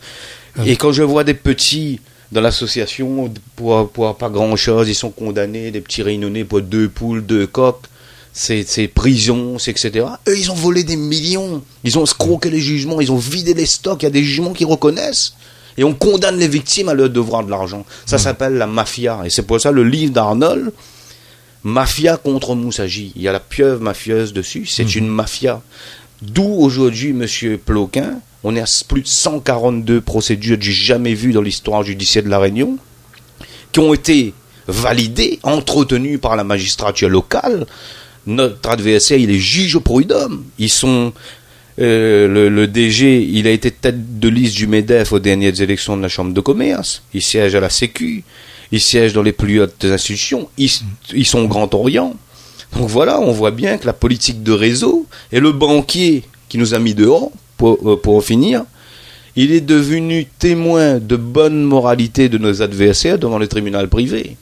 Et 0.65 0.77
quand 0.77 0.91
je 0.91 1.03
vois 1.03 1.23
des 1.23 1.33
petits 1.33 1.99
dans 2.31 2.41
l'association 2.41 3.31
pour, 3.55 3.89
pour 3.89 4.15
pas 4.17 4.29
grand 4.29 4.55
chose, 4.55 4.87
ils 4.89 4.95
sont 4.95 5.11
condamnés, 5.11 5.71
des 5.71 5.81
petits 5.81 6.01
réunionnais 6.01 6.43
pour 6.43 6.61
deux 6.61 6.89
poules, 6.89 7.25
deux 7.25 7.45
coques, 7.45 7.85
c'est 8.33 8.63
c'est 8.67 8.87
prison, 8.87 9.59
c'est 9.59 9.71
etc. 9.71 10.05
Eux, 10.27 10.37
ils 10.37 10.51
ont 10.51 10.55
volé 10.55 10.83
des 10.83 10.95
millions. 10.95 11.61
Ils 11.83 11.97
ont 11.99 12.03
escroqué 12.03 12.49
les 12.49 12.59
jugements, 12.59 13.01
ils 13.01 13.11
ont 13.11 13.17
vidé 13.17 13.53
les 13.53 13.65
stocks. 13.65 14.01
Il 14.01 14.05
y 14.05 14.07
a 14.07 14.11
des 14.11 14.23
jugements 14.23 14.53
qui 14.53 14.65
reconnaissent. 14.65 15.33
Et 15.77 15.83
on 15.83 15.93
condamne 15.93 16.37
les 16.37 16.47
victimes 16.47 16.89
à 16.89 16.93
leur 16.93 17.09
devoir 17.09 17.43
de 17.43 17.51
l'argent. 17.51 17.85
Ça 18.05 18.17
s'appelle 18.17 18.53
la 18.53 18.67
mafia. 18.67 19.21
Et 19.25 19.29
c'est 19.29 19.43
pour 19.43 19.59
ça 19.59 19.71
le 19.71 19.83
livre 19.83 20.13
d'Arnold, 20.13 20.71
Mafia 21.65 22.17
contre 22.17 22.53
Moussagi. 22.53 23.11
Il 23.15 23.23
y 23.23 23.27
a 23.27 23.31
la 23.31 23.39
pieuvre 23.39 23.81
mafieuse 23.81 24.33
dessus. 24.33 24.67
C'est 24.67 24.95
une 24.95 25.07
mafia. 25.07 25.61
D'où 26.21 26.43
aujourd'hui, 26.43 27.11
Monsieur 27.11 27.57
Ploquin, 27.57 28.19
on 28.43 28.55
est 28.55 28.61
à 28.61 28.65
plus 28.87 29.01
de 29.01 29.07
142 29.07 29.99
procédures 30.01 30.59
du 30.59 30.71
jamais 30.71 31.15
vues 31.15 31.33
dans 31.33 31.41
l'histoire 31.41 31.81
judiciaire 31.81 32.23
de 32.23 32.29
la 32.29 32.37
Réunion, 32.37 32.77
qui 33.71 33.79
ont 33.79 33.95
été 33.95 34.35
validées, 34.67 35.39
entretenues 35.41 36.19
par 36.19 36.35
la 36.35 36.43
magistrature 36.43 37.09
locale. 37.09 37.65
Notre 38.27 38.69
adversaire, 38.69 39.17
il 39.17 39.31
est 39.31 39.39
juge 39.39 39.75
au 39.75 39.81
prud'homme. 39.81 40.45
Ils 40.59 40.69
sont 40.69 41.13
euh, 41.79 42.49
le, 42.49 42.67
DG, 42.67 43.21
il 43.21 43.47
a 43.47 43.51
été 43.51 43.69
tête 43.71 44.19
de 44.19 44.29
liste 44.29 44.55
du 44.55 44.67
MEDEF 44.67 45.11
aux 45.11 45.19
dernières 45.19 45.61
élections 45.61 45.97
de 45.97 46.01
la 46.01 46.07
Chambre 46.07 46.33
de 46.33 46.39
commerce. 46.39 47.03
Il 47.13 47.21
siège 47.21 47.55
à 47.55 47.59
la 47.59 47.69
Sécu. 47.69 48.23
ils 48.71 48.81
siègent 48.81 49.13
dans 49.13 49.23
les 49.23 49.33
plus 49.33 49.61
hautes 49.61 49.83
institutions, 49.83 50.49
ils, 50.57 51.25
sont 51.25 51.39
au 51.39 51.47
Grand 51.47 51.73
Orient. 51.73 52.15
Donc 52.77 52.89
voilà, 52.89 53.19
on 53.19 53.31
voit 53.31 53.51
bien 53.51 53.77
que 53.77 53.85
la 53.85 53.93
politique 53.93 54.43
de 54.43 54.51
réseau 54.51 55.05
et 55.31 55.39
le 55.39 55.51
banquier 55.51 56.23
qui 56.49 56.57
nous 56.57 56.73
a 56.73 56.79
mis 56.79 56.93
dehors, 56.93 57.31
pour, 57.57 57.77
euh, 57.89 57.99
en 58.05 58.21
finir, 58.21 58.63
il 59.35 59.51
est 59.51 59.61
devenu 59.61 60.25
témoin 60.39 60.99
de 60.99 61.15
bonne 61.15 61.61
moralité 61.63 62.29
de 62.29 62.37
nos 62.37 62.61
adversaires 62.61 63.19
devant 63.19 63.37
le 63.37 63.47
tribunal 63.47 63.89
privé. 63.89 64.37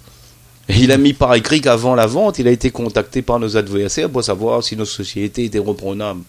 Il 0.69 0.91
a 0.91 0.97
mis 0.97 1.13
par 1.13 1.33
écrit 1.35 1.61
qu'avant 1.61 1.95
la 1.95 2.05
vente, 2.05 2.39
il 2.39 2.47
a 2.47 2.51
été 2.51 2.71
contacté 2.71 3.21
par 3.21 3.39
nos 3.39 3.57
adversaires 3.57 4.09
pour 4.09 4.23
savoir 4.23 4.63
si 4.63 4.77
nos 4.77 4.85
sociétés 4.85 5.45
étaient 5.45 5.59
reprenables. 5.59 6.21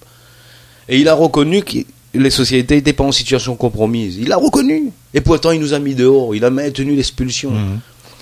Et 0.89 0.99
il 1.01 1.09
a 1.09 1.14
reconnu 1.14 1.62
que 1.62 1.78
les 2.14 2.30
sociétés 2.30 2.76
n'étaient 2.76 2.93
pas 2.93 3.05
en 3.05 3.12
situation 3.12 3.57
compromise. 3.57 4.16
Il 4.16 4.28
l'a 4.28 4.37
reconnu. 4.37 4.91
Et 5.12 5.20
pourtant, 5.20 5.51
il 5.51 5.61
nous 5.61 5.74
a 5.74 5.78
mis 5.78 5.95
dehors. 5.95 6.35
Il 6.35 6.45
a 6.45 6.51
maintenu 6.51 6.95
l'expulsion. 6.95 7.51
Mhm. 7.51 7.80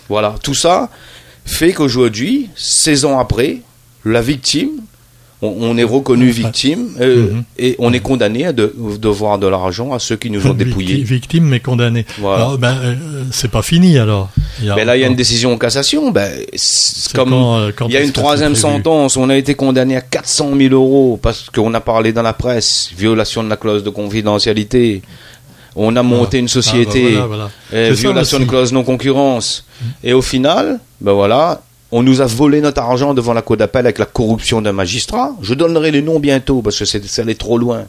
Voilà. 0.08 0.34
Tout 0.42 0.54
ça 0.54 0.88
fait 1.44 1.72
qu'aujourd'hui, 1.72 2.48
16 2.56 3.04
ans 3.04 3.18
après, 3.18 3.60
la 4.04 4.22
victime, 4.22 4.70
on, 5.42 5.54
on 5.60 5.76
est 5.76 5.82
reconnu 5.84 6.30
victime 6.30 6.88
euh, 7.00 7.30
Mhm. 7.32 7.42
et 7.58 7.76
on 7.78 7.92
est 7.92 8.00
condamné 8.00 8.46
à 8.46 8.52
de- 8.52 8.72
devoir 8.98 9.38
de 9.38 9.46
l'argent 9.48 9.92
à 9.92 9.98
ceux 9.98 10.16
qui 10.16 10.30
nous 10.30 10.46
ont 10.46 10.54
dépouillés. 10.54 11.02
Victime 11.02 11.44
mais 11.44 11.60
condamné. 11.60 12.06
Voilà. 12.18 12.44
Alors, 12.44 12.58
ben, 12.58 12.76
euh, 12.82 12.94
c'est 13.32 13.50
pas 13.50 13.62
fini 13.62 13.98
alors. 13.98 14.30
Il 14.60 14.66
y 14.66 14.70
a 14.70 14.76
Mais 14.76 14.84
là, 14.84 14.96
il 14.96 15.00
y 15.00 15.04
a 15.04 15.08
une 15.08 15.16
décision 15.16 15.52
en 15.52 15.58
cassation. 15.58 16.10
Ben, 16.12 16.30
comme 17.14 17.30
quand, 17.30 17.58
euh, 17.58 17.72
quand 17.74 17.86
il 17.88 17.94
y 17.94 17.96
a 17.96 18.02
une 18.02 18.12
troisième 18.12 18.54
sentence. 18.54 19.16
On 19.16 19.28
a 19.28 19.36
été 19.36 19.54
condamné 19.54 19.96
à 19.96 20.00
400 20.00 20.50
000 20.56 20.72
euros 20.74 21.18
parce 21.20 21.50
qu'on 21.50 21.74
a 21.74 21.80
parlé 21.80 22.12
dans 22.12 22.22
la 22.22 22.32
presse, 22.34 22.90
violation 22.96 23.42
de 23.42 23.48
la 23.48 23.56
clause 23.56 23.82
de 23.82 23.90
confidentialité. 23.90 25.02
On 25.74 25.96
a 25.96 26.02
monté 26.02 26.38
une 26.38 26.48
société, 26.48 27.14
Ah, 27.16 27.20
bah 27.20 27.26
voilà, 27.26 27.50
voilà. 27.70 27.90
violation 27.92 28.38
de 28.38 28.44
clause 28.44 28.72
non 28.72 28.84
concurrence. 28.84 29.64
Et 30.04 30.12
au 30.12 30.20
final, 30.22 30.78
ben 31.00 31.12
voilà, 31.12 31.62
on 31.92 32.02
nous 32.02 32.20
a 32.20 32.26
volé 32.26 32.60
notre 32.60 32.80
argent 32.80 33.14
devant 33.14 33.34
la 33.34 33.42
cour 33.42 33.56
d'appel 33.56 33.84
avec 33.86 33.98
la 33.98 34.06
corruption 34.06 34.62
d'un 34.62 34.72
magistrat. 34.72 35.36
Je 35.42 35.54
donnerai 35.54 35.90
les 35.90 36.02
noms 36.02 36.18
bientôt 36.18 36.62
parce 36.62 36.78
que 36.78 36.84
c'est 36.84 37.18
allait 37.20 37.34
trop 37.34 37.58
loin. 37.58 37.84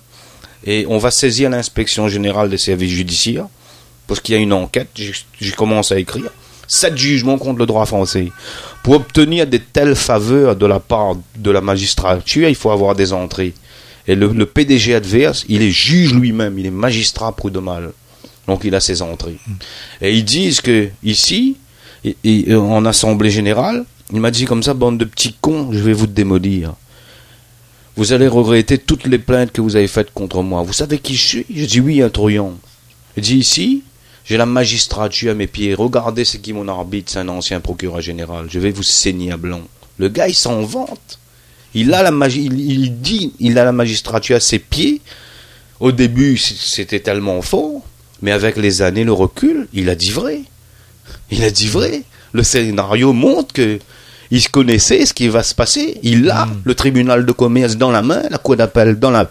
Et 0.65 0.85
on 0.89 0.97
va 0.97 1.09
saisir 1.09 1.49
l'inspection 1.49 2.07
générale 2.09 2.49
des 2.49 2.57
services 2.57 2.91
judiciaires 2.91 3.47
parce 4.07 4.19
qu'il 4.19 4.35
y 4.35 4.37
a 4.37 4.41
une 4.41 4.53
enquête. 4.53 4.89
J'ai- 4.95 5.51
commencé 5.51 5.93
à 5.93 5.99
écrire 5.99 6.29
sept 6.67 6.97
jugements 6.97 7.37
contre 7.37 7.59
le 7.59 7.65
droit 7.65 7.85
français. 7.85 8.31
Pour 8.83 8.95
obtenir 8.95 9.47
de 9.47 9.57
telles 9.57 9.95
faveurs 9.95 10.55
de 10.55 10.65
la 10.65 10.79
part 10.79 11.15
de 11.37 11.51
la 11.51 11.61
magistrature, 11.61 12.47
il 12.49 12.55
faut 12.55 12.71
avoir 12.71 12.95
des 12.95 13.13
entrées. 13.13 13.53
Et 14.07 14.15
le, 14.15 14.27
le 14.27 14.45
PDG 14.45 14.95
adverse, 14.95 15.45
il 15.47 15.61
est 15.61 15.71
juge 15.71 16.13
lui-même, 16.13 16.59
il 16.59 16.65
est 16.65 16.71
magistrat 16.71 17.31
prud'homal. 17.33 17.91
Donc 18.47 18.61
il 18.65 18.75
a 18.75 18.79
ses 18.81 19.01
entrées. 19.01 19.37
Et 20.01 20.13
ils 20.13 20.25
disent 20.25 20.59
que 20.59 20.89
ici, 21.03 21.55
et- 22.05 22.15
et 22.23 22.55
en 22.55 22.85
assemblée 22.85 23.29
générale, 23.31 23.85
il 24.11 24.19
m'a 24.19 24.31
dit 24.31 24.45
comme 24.45 24.63
ça, 24.63 24.73
bande 24.73 24.97
de 24.97 25.05
petits 25.05 25.35
cons, 25.39 25.71
je 25.71 25.79
vais 25.79 25.93
vous 25.93 26.07
démolir. 26.07 26.73
Vous 27.95 28.11
allez 28.11 28.27
regretter 28.27 28.77
toutes 28.77 29.05
les 29.05 29.19
plaintes 29.19 29.51
que 29.51 29.61
vous 29.61 29.75
avez 29.75 29.87
faites 29.87 30.11
contre 30.13 30.41
moi. 30.41 30.63
Vous 30.63 30.73
savez 30.73 30.97
qui 30.97 31.15
je 31.15 31.25
suis? 31.27 31.45
Je 31.53 31.65
dis 31.65 31.79
oui, 31.79 32.01
un 32.01 32.09
truand. 32.09 32.53
Il 33.15 33.21
dit 33.23 33.37
ici, 33.37 33.83
j'ai 34.25 34.37
la 34.37 34.47
magistrature 34.47 35.31
à 35.31 35.35
mes 35.35 35.45
pieds. 35.47 35.75
Regardez 35.75 36.25
c'est 36.25 36.39
qui 36.39 36.53
mon 36.53 36.67
arbitre, 36.67 37.11
c'est 37.11 37.19
un 37.19 37.29
ancien 37.29 37.59
procureur 37.59 38.01
général. 38.01 38.47
Je 38.49 38.59
vais 38.59 38.71
vous 38.71 38.81
saigner 38.83 39.31
à 39.31 39.37
blanc. 39.37 39.61
Le 39.99 40.09
gars, 40.09 40.27
il 40.27 40.33
s'en 40.33 40.61
vante. 40.63 41.19
Il 41.75 41.93
a 41.93 42.01
la 42.03 42.11
magi- 42.11 42.45
il, 42.51 42.99
dit, 42.99 43.33
il 43.39 43.57
a 43.59 43.63
la 43.65 43.71
magistrature 43.71 44.35
à 44.35 44.39
ses 44.39 44.59
pieds. 44.59 45.01
Au 45.79 45.91
début, 45.91 46.37
c'était 46.37 46.99
tellement 46.99 47.41
fort, 47.41 47.81
mais 48.21 48.31
avec 48.31 48.57
les 48.57 48.81
années, 48.81 49.03
le 49.03 49.13
recul, 49.13 49.67
il 49.73 49.89
a 49.89 49.95
dit 49.95 50.11
vrai. 50.11 50.41
Il 51.31 51.43
a 51.43 51.51
dit 51.51 51.67
vrai. 51.67 52.03
Le 52.33 52.43
scénario 52.43 53.13
montre 53.13 53.53
que 53.53 53.79
il 54.31 54.49
connaissait 54.49 55.05
ce 55.05 55.13
qui 55.13 55.27
va 55.27 55.43
se 55.43 55.53
passer. 55.53 55.99
Il 56.01 56.29
a 56.29 56.47
le 56.63 56.73
tribunal 56.73 57.25
de 57.25 57.31
commerce 57.31 57.77
dans 57.77 57.91
la 57.91 58.01
main, 58.01 58.23
la 58.31 58.39
cour 58.39 58.55
d'appel 58.55 58.97
dans 58.97 59.11
la 59.11 59.29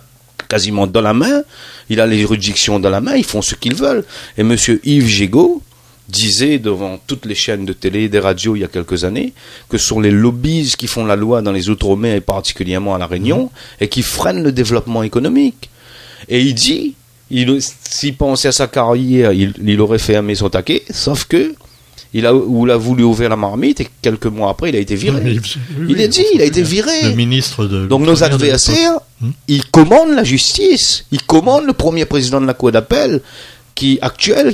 quasiment 0.49 0.87
dans 0.87 1.01
la 1.01 1.13
main. 1.13 1.43
Il 1.89 2.01
a 2.01 2.07
les 2.07 2.19
juridictions 2.19 2.79
dans 2.79 2.91
la 2.91 3.01
main. 3.01 3.17
Ils 3.17 3.25
font 3.25 3.43
ce 3.43 3.55
qu'ils 3.57 3.75
veulent. 3.75 4.05
Et 4.39 4.45
Monsieur 4.45 4.81
Yves 4.85 5.09
Gégaud 5.09 5.61
disait 6.09 6.59
devant 6.59 7.01
toutes 7.07 7.27
les 7.27 7.35
chaînes 7.35 7.65
de 7.65 7.73
télé 7.73 8.03
et 8.03 8.09
des 8.09 8.19
radios 8.19 8.55
il 8.55 8.61
y 8.61 8.65
a 8.65 8.69
quelques 8.69 9.05
années 9.05 9.33
que 9.69 9.79
ce 9.79 9.87
sont 9.87 10.01
les 10.01 10.11
lobbies 10.11 10.75
qui 10.77 10.87
font 10.87 11.07
la 11.07 11.17
loi 11.17 11.43
dans 11.43 11.53
les 11.53 11.71
Outre-mer 11.71 12.15
et 12.17 12.21
particulièrement 12.21 12.95
à 12.95 12.99
La 12.99 13.07
Réunion 13.07 13.51
et 13.81 13.89
qui 13.89 14.03
freinent 14.03 14.43
le 14.43 14.53
développement 14.53 15.03
économique. 15.03 15.71
Et 16.29 16.43
il 16.43 16.55
dit, 16.55 16.95
il, 17.31 17.59
s'il 17.61 18.17
pensait 18.17 18.49
à 18.49 18.53
sa 18.53 18.69
carrière, 18.69 19.33
il, 19.33 19.55
il 19.65 19.81
aurait 19.81 19.99
fermé 19.99 20.35
son 20.35 20.51
taquet, 20.51 20.83
sauf 20.91 21.25
que 21.25 21.55
il 22.15 22.27
a, 22.27 22.35
ou 22.35 22.67
il 22.67 22.71
a 22.71 22.77
voulu 22.77 23.03
ouvrir 23.05 23.29
la 23.31 23.37
marmite 23.37 23.81
et 23.81 23.89
quelques 24.03 24.27
mois 24.27 24.51
après, 24.51 24.69
il 24.71 24.77
a 24.77 24.79
été 24.81 24.95
viré. 24.97 25.21
Oui, 25.25 25.41
Il 25.89 26.01
est 26.01 26.09
dit, 26.09 26.25
il 26.35 26.43
a 26.43 26.45
été 26.45 26.63
viré. 26.63 26.91
Le 27.05 27.15
ministre 27.15 27.65
de 27.67 27.87
Donc 27.87 28.03
nos 28.03 28.17
de 28.17 28.23
adversaires, 28.23 28.99
Hmm. 29.21 29.31
ils 29.47 29.65
commandent 29.67 30.15
la 30.17 30.25
justice, 30.25 31.05
ils 31.13 31.23
commandent 31.23 31.67
le 31.67 31.73
premier 31.75 32.05
président 32.07 32.41
de 32.41 32.47
la 32.47 32.55
cour 32.55 32.73
d'appel, 32.73 33.21
qui 33.77 33.99
actuel, 34.03 34.53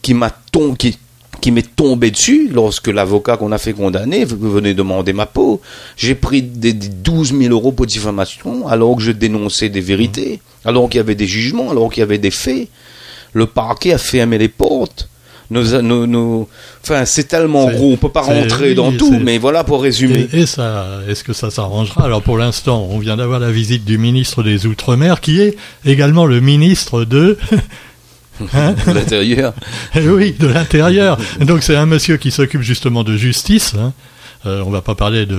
qui 0.00 0.14
m'a 0.14 0.30
tom- 0.50 0.74
qui, 0.74 0.96
qui 1.42 1.50
m'est 1.50 1.76
tombé 1.76 2.10
dessus 2.10 2.48
lorsque 2.50 2.88
l'avocat 2.88 3.36
qu'on 3.36 3.52
a 3.52 3.58
fait 3.58 3.74
condamner 3.74 4.24
venait 4.24 4.72
demander 4.72 5.12
ma 5.12 5.26
peau. 5.26 5.60
J'ai 5.98 6.14
pris 6.14 6.40
des, 6.42 6.72
des 6.72 6.88
12 6.88 7.34
000 7.38 7.52
euros 7.52 7.72
pour 7.72 7.84
diffamation 7.84 8.66
alors 8.66 8.96
que 8.96 9.02
je 9.02 9.12
dénonçais 9.12 9.68
des 9.68 9.82
vérités, 9.82 10.40
alors 10.64 10.88
qu'il 10.88 10.96
y 10.96 11.00
avait 11.00 11.14
des 11.14 11.26
jugements, 11.26 11.70
alors 11.70 11.92
qu'il 11.92 12.00
y 12.00 12.02
avait 12.02 12.16
des 12.18 12.30
faits. 12.30 12.68
Le 13.34 13.44
parquet 13.46 13.92
a 13.92 13.98
fermé 13.98 14.38
les 14.38 14.48
portes. 14.48 15.10
Nos, 15.50 15.80
nos, 15.82 16.06
nos- 16.06 16.48
Enfin, 16.82 17.04
c'est 17.04 17.24
tellement 17.28 17.70
gros, 17.70 17.92
on 17.92 17.96
peut 17.96 18.08
pas 18.08 18.22
rentrer 18.22 18.70
oui, 18.70 18.74
dans 18.74 18.90
tout, 18.92 19.18
mais 19.22 19.38
voilà 19.38 19.62
pour 19.64 19.82
résumer. 19.82 20.28
Et, 20.32 20.40
et 20.40 20.46
ça, 20.46 20.86
est-ce 21.08 21.22
que 21.24 21.32
ça 21.32 21.50
s'arrangera? 21.50 22.04
Alors 22.04 22.22
pour 22.22 22.36
l'instant, 22.38 22.86
on 22.90 22.98
vient 22.98 23.16
d'avoir 23.16 23.38
la 23.40 23.50
visite 23.50 23.84
du 23.84 23.96
ministre 23.98 24.42
des 24.42 24.66
Outre-mer, 24.66 25.20
qui 25.20 25.40
est 25.40 25.56
également 25.84 26.26
le 26.26 26.40
ministre 26.40 27.04
de, 27.04 27.38
hein 28.54 28.74
de 28.86 28.92
l'intérieur. 28.92 29.54
Eh 29.94 30.08
oui, 30.08 30.34
de 30.38 30.46
l'intérieur. 30.48 31.18
Donc 31.40 31.62
c'est 31.62 31.76
un 31.76 31.86
monsieur 31.86 32.16
qui 32.16 32.30
s'occupe 32.30 32.62
justement 32.62 33.04
de 33.04 33.16
justice. 33.16 33.74
Hein. 33.78 33.92
Euh, 34.46 34.62
on 34.64 34.70
va 34.70 34.80
pas 34.80 34.94
parler 34.94 35.26
de, 35.26 35.34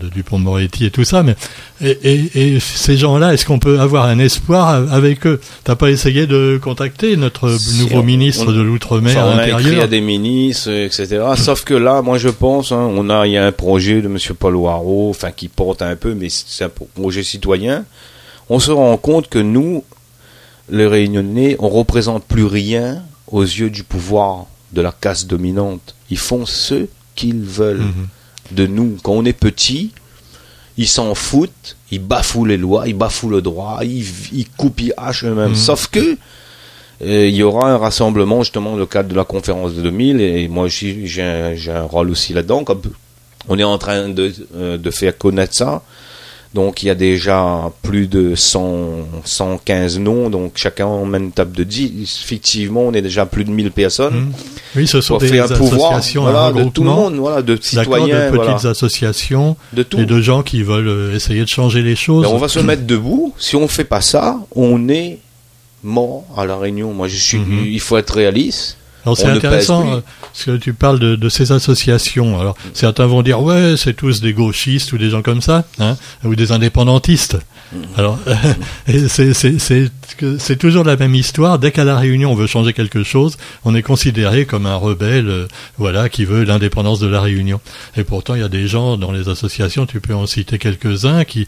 de 0.00 0.08
Dupont-Moretti 0.08 0.86
et 0.86 0.90
tout 0.90 1.04
ça, 1.04 1.22
mais 1.22 1.36
et, 1.82 1.90
et- 2.02 2.54
et 2.54 2.60
ces 2.60 2.96
gens-là, 2.96 3.34
est-ce 3.34 3.44
qu'on 3.44 3.58
peut 3.58 3.78
avoir 3.80 4.06
un 4.06 4.18
espoir 4.18 4.68
avec 4.92 5.26
eux? 5.26 5.40
T'as 5.64 5.74
pas 5.76 5.90
essayé 5.90 6.26
de 6.26 6.58
contacter 6.62 7.16
notre 7.18 7.48
nouveau 7.78 7.98
on- 7.98 8.02
ministre 8.02 8.46
on- 8.48 8.52
de 8.52 8.62
l'outre-mer 8.62 9.14
on 9.26 9.38
a 9.38 9.44
écrit 9.60 9.80
à 9.80 9.86
des 9.86 10.00
ministres, 10.00 10.70
etc. 10.70 11.22
Sauf 11.36 11.64
que 11.64 11.74
là, 11.74 12.00
moi, 12.00 12.16
je 12.16 12.28
pense, 12.30 12.72
hein, 12.72 12.88
on 12.96 13.10
a, 13.10 13.26
il 13.26 13.32
y 13.32 13.36
a 13.36 13.44
un 13.46 13.52
projet 13.52 14.00
de 14.00 14.08
Monsieur 14.08 14.32
Paul 14.34 14.56
Waro, 14.56 15.10
enfin, 15.10 15.32
qui 15.32 15.48
porte 15.48 15.82
un 15.82 15.94
peu, 15.96 16.14
mais 16.14 16.28
c'est 16.30 16.64
un 16.64 16.70
projet 16.94 17.22
citoyen. 17.22 17.84
On 18.48 18.58
se 18.58 18.70
rend 18.70 18.96
compte 18.96 19.28
que 19.28 19.38
nous, 19.38 19.84
les 20.70 20.86
Réunionnais, 20.86 21.56
on 21.58 21.68
représente 21.68 22.24
plus 22.24 22.44
rien 22.46 23.02
aux 23.30 23.42
yeux 23.42 23.70
du 23.70 23.82
pouvoir 23.84 24.46
de 24.72 24.80
la 24.80 24.92
caste 24.92 25.26
dominante. 25.28 25.94
Ils 26.10 26.18
font 26.18 26.46
ce 26.46 26.86
qu'ils 27.14 27.40
veulent 27.42 27.78
Mhm. 27.80 28.06
De 28.52 28.66
nous. 28.66 28.98
Quand 29.02 29.12
on 29.12 29.24
est 29.24 29.32
petit, 29.32 29.92
ils 30.76 30.88
s'en 30.88 31.14
foutent, 31.14 31.76
ils 31.90 32.00
bafouent 32.00 32.44
les 32.44 32.56
lois, 32.56 32.86
ils 32.86 32.94
bafouent 32.94 33.30
le 33.30 33.42
droit, 33.42 33.80
ils, 33.82 34.04
ils 34.32 34.48
coupent, 34.48 34.80
ils 34.80 34.94
hachent 34.96 35.24
eux-mêmes. 35.24 35.50
Mhm. 35.50 35.56
Sauf 35.56 35.88
que 35.88 36.16
euh, 37.02 37.26
il 37.28 37.34
y 37.34 37.42
aura 37.42 37.70
un 37.70 37.76
rassemblement 37.76 38.42
justement 38.42 38.72
dans 38.72 38.78
le 38.78 38.86
cadre 38.86 39.08
de 39.08 39.14
la 39.14 39.24
conférence 39.24 39.74
de 39.74 39.82
2000 39.82 40.20
et 40.20 40.48
moi 40.48 40.64
aussi 40.64 41.06
j'ai 41.06 41.22
un, 41.22 41.54
j'ai 41.54 41.72
un 41.72 41.82
rôle 41.82 42.10
aussi 42.10 42.32
là-dedans. 42.32 42.64
On 43.48 43.58
est 43.58 43.64
en 43.64 43.78
train 43.78 44.08
de, 44.08 44.32
euh, 44.56 44.78
de 44.78 44.90
faire 44.90 45.16
connaître 45.16 45.54
ça. 45.54 45.82
Donc 46.56 46.82
il 46.82 46.86
y 46.86 46.90
a 46.90 46.94
déjà 46.94 47.70
plus 47.82 48.06
de 48.06 48.34
100, 48.34 49.08
115 49.24 49.98
noms, 49.98 50.30
donc 50.30 50.52
chacun 50.54 50.86
emmène 50.86 51.24
une 51.24 51.30
table 51.30 51.54
de 51.54 51.64
10. 51.64 52.22
Effectivement, 52.24 52.80
on 52.80 52.94
est 52.94 53.02
déjà 53.02 53.26
plus 53.26 53.44
de 53.44 53.50
1000 53.50 53.70
personnes. 53.72 54.14
Mhm. 54.14 54.32
Oui, 54.74 54.86
ce 54.86 55.02
sont 55.02 55.18
des 55.18 55.38
un 55.38 55.48
pouvoir 55.48 55.92
associations, 55.92 56.22
voilà, 56.22 56.52
de 56.52 56.70
tout 56.70 56.82
le 56.82 56.88
monde, 56.88 57.16
voilà, 57.16 57.42
de 57.42 57.58
citoyens, 57.60 58.06
de 58.06 58.38
petites 58.38 58.44
voilà, 58.46 58.70
associations 58.70 59.58
de 59.74 59.82
tout. 59.82 59.98
et 59.98 60.06
de 60.06 60.18
gens 60.22 60.42
qui 60.42 60.62
veulent 60.62 60.88
euh, 60.88 61.14
essayer 61.14 61.42
de 61.42 61.48
changer 61.48 61.82
les 61.82 61.94
choses. 61.94 62.24
Ben, 62.24 62.32
on 62.32 62.38
va 62.38 62.48
se 62.48 62.60
mettre 62.60 62.86
debout. 62.86 63.34
Si 63.36 63.54
on 63.54 63.68
fait 63.68 63.84
pas 63.84 64.00
ça, 64.00 64.38
on 64.54 64.88
est 64.88 65.18
mort 65.82 66.24
à 66.38 66.46
la 66.46 66.56
Réunion. 66.56 66.94
Moi, 66.94 67.06
je 67.06 67.16
suis. 67.16 67.36
Mhm. 67.36 67.66
Il 67.66 67.80
faut 67.80 67.98
être 67.98 68.14
réaliste. 68.14 68.78
Alors 69.06 69.16
c'est 69.16 69.28
intéressant 69.28 70.02
parce 70.20 70.44
que 70.44 70.56
tu 70.56 70.72
parles 70.72 70.98
de, 70.98 71.14
de 71.14 71.28
ces 71.28 71.52
associations. 71.52 72.40
Alors 72.40 72.56
certains 72.74 73.06
vont 73.06 73.22
dire 73.22 73.40
ouais 73.40 73.76
c'est 73.76 73.94
tous 73.94 74.20
des 74.20 74.32
gauchistes 74.32 74.92
ou 74.92 74.98
des 74.98 75.10
gens 75.10 75.22
comme 75.22 75.40
ça, 75.40 75.64
hein, 75.78 75.96
ou 76.24 76.34
des 76.34 76.50
indépendantistes. 76.50 77.38
Mm. 77.72 77.78
Alors 77.96 78.18
c'est 80.38 80.58
toujours 80.58 80.82
la 80.82 80.96
même 80.96 81.14
histoire. 81.14 81.60
Dès 81.60 81.70
qu'à 81.70 81.84
la 81.84 81.96
Réunion 81.96 82.32
on 82.32 82.34
veut 82.34 82.48
changer 82.48 82.72
quelque 82.72 83.04
chose, 83.04 83.36
on 83.64 83.76
est 83.76 83.82
considéré 83.82 84.44
comme 84.44 84.66
un 84.66 84.74
rebelle, 84.74 85.28
euh, 85.28 85.46
voilà, 85.78 86.08
qui 86.08 86.24
veut 86.24 86.42
l'indépendance 86.42 86.98
de 86.98 87.06
la 87.06 87.20
Réunion. 87.20 87.60
Et 87.96 88.02
pourtant 88.02 88.34
il 88.34 88.40
y 88.40 88.44
a 88.44 88.48
des 88.48 88.66
gens 88.66 88.96
dans 88.96 89.12
les 89.12 89.28
associations, 89.28 89.86
tu 89.86 90.00
peux 90.00 90.16
en 90.16 90.26
citer 90.26 90.58
quelques-uns 90.58 91.24
qui 91.24 91.46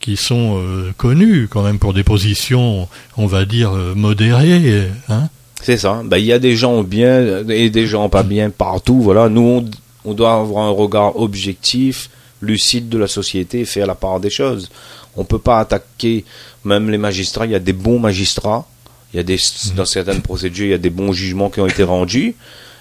qui 0.00 0.16
sont 0.16 0.58
euh, 0.58 0.92
connus 0.96 1.46
quand 1.48 1.62
même 1.62 1.78
pour 1.78 1.94
des 1.94 2.02
positions, 2.02 2.88
on 3.16 3.26
va 3.26 3.44
dire 3.44 3.76
euh, 3.76 3.94
modérées, 3.94 4.88
hein. 5.08 5.28
C'est 5.62 5.76
ça. 5.76 6.02
Ben, 6.04 6.18
il 6.18 6.24
y 6.24 6.32
a 6.32 6.38
des 6.38 6.56
gens 6.56 6.82
bien 6.82 7.46
et 7.48 7.70
des 7.70 7.86
gens 7.86 8.08
pas 8.08 8.22
bien 8.22 8.50
partout. 8.50 9.00
Voilà. 9.00 9.28
Nous, 9.28 9.40
on, 9.42 9.70
on 10.04 10.14
doit 10.14 10.34
avoir 10.34 10.64
un 10.64 10.70
regard 10.70 11.20
objectif, 11.20 12.10
lucide 12.40 12.88
de 12.88 12.98
la 12.98 13.08
société 13.08 13.60
et 13.60 13.64
faire 13.64 13.86
la 13.86 13.94
part 13.94 14.20
des 14.20 14.30
choses. 14.30 14.70
On 15.16 15.24
peut 15.24 15.38
pas 15.38 15.60
attaquer 15.60 16.24
même 16.64 16.90
les 16.90 16.98
magistrats. 16.98 17.46
Il 17.46 17.52
y 17.52 17.56
a 17.56 17.60
des 17.60 17.72
bons 17.72 17.98
magistrats. 17.98 18.66
Il 19.12 19.16
y 19.16 19.20
a 19.20 19.22
des, 19.22 19.38
dans 19.76 19.84
certaines 19.84 20.22
procédures, 20.22 20.66
il 20.66 20.70
y 20.70 20.74
a 20.74 20.78
des 20.78 20.90
bons 20.90 21.12
jugements 21.12 21.50
qui 21.50 21.60
ont 21.60 21.66
été 21.66 21.82
rendus. 21.82 22.36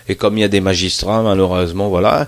Et 0.08 0.16
comme 0.16 0.38
il 0.38 0.42
y 0.42 0.44
a 0.44 0.50
des 0.50 0.62
magistrats, 0.62 1.24
malheureusement, 1.24 1.90
voilà. 1.90 2.28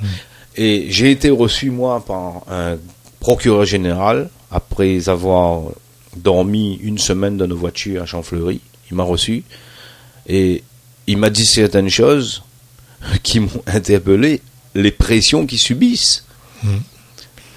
Et 0.58 0.88
j'ai 0.90 1.12
été 1.12 1.30
reçu, 1.30 1.70
moi, 1.70 2.04
par 2.06 2.42
un 2.52 2.78
procureur 3.20 3.66
général, 3.66 4.30
après 4.50 5.08
avoir 5.08 5.62
dormi 6.16 6.80
une 6.82 6.98
semaine 6.98 7.38
dans 7.38 7.48
nos 7.48 7.56
voitures 7.56 8.02
à 8.02 8.06
Champfleury. 8.06 8.60
Il 8.90 8.98
m'a 8.98 9.04
reçu. 9.04 9.44
Et 10.28 10.64
il 11.08 11.18
m'a 11.18 11.30
dit 11.30 11.46
certaines 11.46 11.90
choses 11.90 12.44
qui 13.24 13.40
m'ont 13.40 13.50
interpellé. 13.68 14.42
Les 14.76 14.92
pressions 14.92 15.46
qu'ils 15.46 15.60
subissent. 15.60 16.24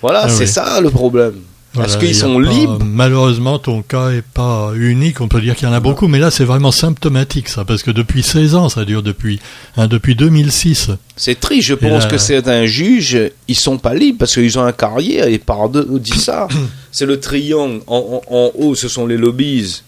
Voilà, 0.03 0.23
Ah 0.25 0.29
c'est 0.29 0.45
oui. 0.45 0.49
ça 0.49 0.81
le 0.81 0.91
problème. 0.91 1.35
Voilà, 1.75 1.93
y 1.93 1.99
qu'ils 1.99 2.15
sont 2.15 2.41
pas- 2.41 2.49
libres 2.49 2.79
Malheureusement, 2.85 3.59
ton 3.59 3.83
cas 3.83 4.11
est 4.11 4.23
pas 4.23 4.73
unique. 4.77 5.21
On 5.21 5.27
peut 5.29 5.41
dire 5.41 5.57
qu'il 5.57 5.67
y 5.67 5.71
en 5.71 5.75
a 5.75 5.81
beaucoup, 5.81 6.07
mais 6.07 6.21
là, 6.21 6.31
c'est 6.31 6.45
vraiment 6.45 6.71
symptomatique, 6.71 7.49
ça, 7.49 7.65
parce 7.65 7.83
que 7.83 7.91
depuis 7.91 8.23
16 8.23 8.55
ans, 8.55 8.69
ça 8.69 8.85
dure 8.85 9.03
depuis, 9.03 9.41
hein, 9.77 9.89
depuis 9.89 10.15
2006. 10.15 10.91
C'est 11.17 11.39
triste, 11.41 11.67
je 11.69 11.75
pense 11.75 12.05
là- 12.05 12.09
que 12.09 12.19
certains 12.19 12.65
juges, 12.67 13.19
ils 13.49 13.57
sont 13.57 13.79
pas 13.79 13.93
libres 13.95 14.19
parce 14.21 14.35
qu'ils 14.35 14.57
ont 14.59 14.63
un 14.65 14.73
carrière 14.73 15.27
et 15.27 15.39
par 15.39 15.69
deux, 15.69 15.87
on 15.91 15.97
dit 15.99 16.19
ça. 16.19 16.47
C'est 16.93 17.07
le 17.07 17.19
triangle. 17.19 17.81
En, 17.89 18.23
en- 18.31 18.35
en 18.37 18.51
haut, 18.57 18.75
ce 18.77 18.87
sont 18.89 19.07
les 19.07 19.17
lobbies 19.17 19.83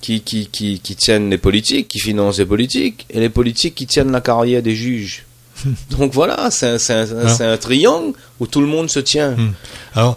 qui, 0.00 0.20
qui, 0.20 0.46
qui, 0.46 0.80
qui 0.80 0.96
tiennent 0.96 1.30
les 1.30 1.38
politiques, 1.38 1.88
qui 1.88 1.98
financent 2.00 2.38
les 2.38 2.46
politiques, 2.46 3.06
et 3.10 3.20
les 3.20 3.28
politiques 3.28 3.74
qui 3.74 3.86
tiennent 3.86 4.12
la 4.12 4.20
carrière 4.20 4.62
des 4.62 4.74
juges. 4.74 5.24
Donc 5.98 6.12
voilà, 6.12 6.50
c'est 6.50 6.66
un, 6.68 7.00
un- 7.02 7.26
Ah. 7.40 7.52
un 7.52 7.56
triangle 7.56 8.12
où 8.38 8.46
tout 8.46 8.60
le 8.60 8.68
monde 8.68 8.88
se 8.88 9.00
tient. 9.00 9.32
Hmm. 9.32 9.52
Alors, 9.94 10.16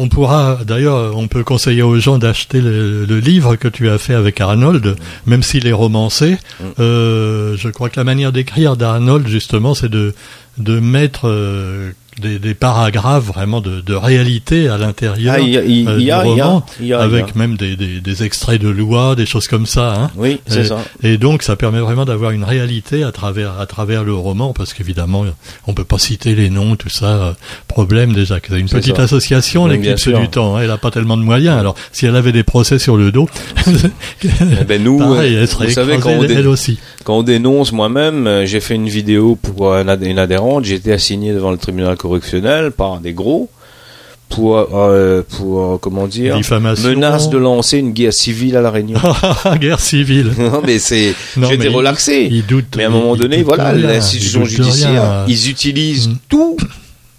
on 0.00 0.08
pourra, 0.08 0.58
d'ailleurs, 0.66 1.16
on 1.16 1.28
peut 1.28 1.44
conseiller 1.44 1.82
aux 1.82 1.98
gens 2.00 2.18
d'acheter 2.18 2.60
le, 2.60 3.04
le 3.04 3.20
livre 3.20 3.54
que 3.56 3.68
tu 3.68 3.88
as 3.88 3.98
fait 3.98 4.14
avec 4.14 4.40
Arnold, 4.40 4.96
même 5.26 5.42
s'il 5.44 5.66
est 5.68 5.72
romancé. 5.72 6.38
Mm. 6.58 6.64
Euh, 6.80 7.56
je 7.56 7.68
crois 7.68 7.90
que 7.90 8.00
la 8.00 8.04
manière 8.04 8.32
d'écrire 8.32 8.76
d'Arnold, 8.76 9.28
justement, 9.28 9.74
c'est 9.74 9.90
de, 9.90 10.14
de 10.58 10.80
mettre 10.80 11.28
euh, 11.28 11.92
des, 12.20 12.38
des 12.38 12.54
paragraphes 12.54 13.24
vraiment 13.24 13.60
de, 13.60 13.80
de 13.80 13.94
réalité 13.94 14.68
à 14.68 14.78
l'intérieur 14.78 15.34
Ah, 15.36 15.40
euh, 15.40 15.62
du 15.62 15.72
il 15.72 16.02
y 16.04 16.10
a- 16.10 16.20
roman, 16.22 16.64
il 16.80 16.86
y 16.86 16.92
a- 16.92 17.00
avec 17.00 17.24
il 17.28 17.38
y 17.38 17.42
a. 17.42 17.46
même 17.46 17.56
des, 17.56 17.76
des, 17.76 18.00
des 18.00 18.22
extraits 18.24 18.60
de 18.60 18.68
loi, 18.68 19.14
des 19.16 19.26
choses 19.26 19.48
comme 19.48 19.66
ça. 19.66 19.94
Hein. 19.94 20.10
Oui, 20.16 20.40
c'est 20.46 20.64
ça. 20.64 20.78
Et 21.02 21.18
donc, 21.18 21.42
ça 21.42 21.56
permet 21.56 21.80
vraiment 21.80 22.04
d'avoir 22.04 22.30
une 22.30 22.44
réalité 22.44 23.02
à 23.02 23.12
travers 23.12 23.58
à 23.58 23.66
travers 23.66 24.04
le 24.04 24.14
roman, 24.14 24.52
parce 24.52 24.72
qu'évidemment, 24.74 25.24
on 25.66 25.74
peut 25.74 25.84
pas 25.84 25.98
citer 25.98 26.34
les 26.34 26.50
noms, 26.50 26.76
tout 26.76 26.88
ça. 26.88 27.06
euh, 27.06 27.32
problème 27.68 28.12
déjà, 28.12 28.40
que 28.40 28.48
c'est 28.50 28.60
une 28.60 28.68
petite 28.68 28.96
ça. 28.96 29.02
association, 29.02 29.66
l'éclipse 29.66 30.06
du 30.08 30.28
temps. 30.28 30.56
hein, 30.56 30.60
elle 30.62 30.70
a 30.70 30.78
pas 30.78 30.90
tellement 30.90 31.16
de 31.16 31.22
moyens. 31.22 31.58
Alors, 31.58 31.74
si 31.92 32.06
elle 32.06 32.16
avait 32.16 32.32
des 32.32 32.42
procès 32.42 32.78
sur 32.78 32.96
le 32.96 33.10
dos, 33.12 33.28
Eh 34.22 34.64
ben, 34.64 34.82
nous, 34.82 34.98
pareil, 34.98 35.34
euh, 35.36 35.42
elle 35.42 35.48
serait 35.48 35.66
vous 35.66 35.72
savez, 35.72 35.98
quand 35.98 36.10
on 36.10 36.22
elle 36.24 36.48
aussi. 36.48 36.78
Quand 37.04 37.18
on 37.18 37.22
dénonce, 37.22 37.72
moi-même, 37.72 38.44
j'ai 38.44 38.60
fait 38.60 38.74
une 38.74 38.88
vidéo 38.88 39.36
pour 39.36 39.72
une 39.74 40.18
adhérente, 40.18 40.64
j'ai 40.64 40.74
été 40.74 40.92
assigné 40.92 41.32
devant 41.32 41.50
le 41.50 41.56
tribunal 41.56 41.96
correctionnel 41.96 42.09
par 42.76 43.00
des 43.00 43.12
gros 43.12 43.48
pour, 44.28 44.56
euh, 44.58 45.22
pour 45.36 45.60
euh, 45.74 45.78
comment 45.78 46.06
dire, 46.06 46.36
menace 46.36 47.30
de 47.30 47.36
lancer 47.38 47.78
une 47.78 47.90
guerre 47.92 48.12
civile 48.12 48.56
à 48.56 48.60
la 48.62 48.70
Réunion. 48.70 48.98
Guerre 49.60 49.80
civile. 49.80 50.32
non, 50.38 50.62
mais 50.64 50.78
c'est, 50.78 51.14
j'étais 51.36 51.68
relaxé. 51.68 52.28
Il 52.30 52.46
doute. 52.46 52.74
mais 52.76 52.84
à 52.84 52.86
un 52.86 52.90
moment 52.90 53.16
donné, 53.16 53.42
voilà, 53.42 53.72
l'institution 53.72 54.44
judiciaire, 54.44 54.90
rien. 54.90 55.24
ils 55.28 55.50
utilisent 55.50 56.08
Mm. 56.08 56.16
tout 56.28 56.56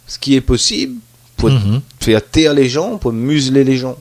ce 0.08 0.20
qui 0.20 0.36
est 0.36 0.42
possible 0.42 0.94
pour 1.38 1.50
Mhm. 1.50 1.82
faire 2.00 2.22
taire 2.26 2.54
les 2.54 2.70
gens, 2.70 2.98
pour 2.98 3.12
museler 3.14 3.64
les 3.64 3.76
gens. 3.78 3.98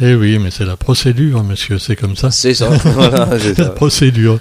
Eh 0.00 0.14
oui, 0.14 0.38
mais 0.38 0.50
c'est 0.50 0.64
la 0.64 0.76
procédure, 0.76 1.44
monsieur, 1.44 1.78
c'est 1.78 1.96
comme 1.96 2.16
ça. 2.16 2.30
C'est 2.30 2.54
ça. 2.54 2.68
voilà, 2.84 3.28
c'est 3.38 3.56
la 3.58 3.64
ça. 3.66 3.70
procédure. 3.70 4.38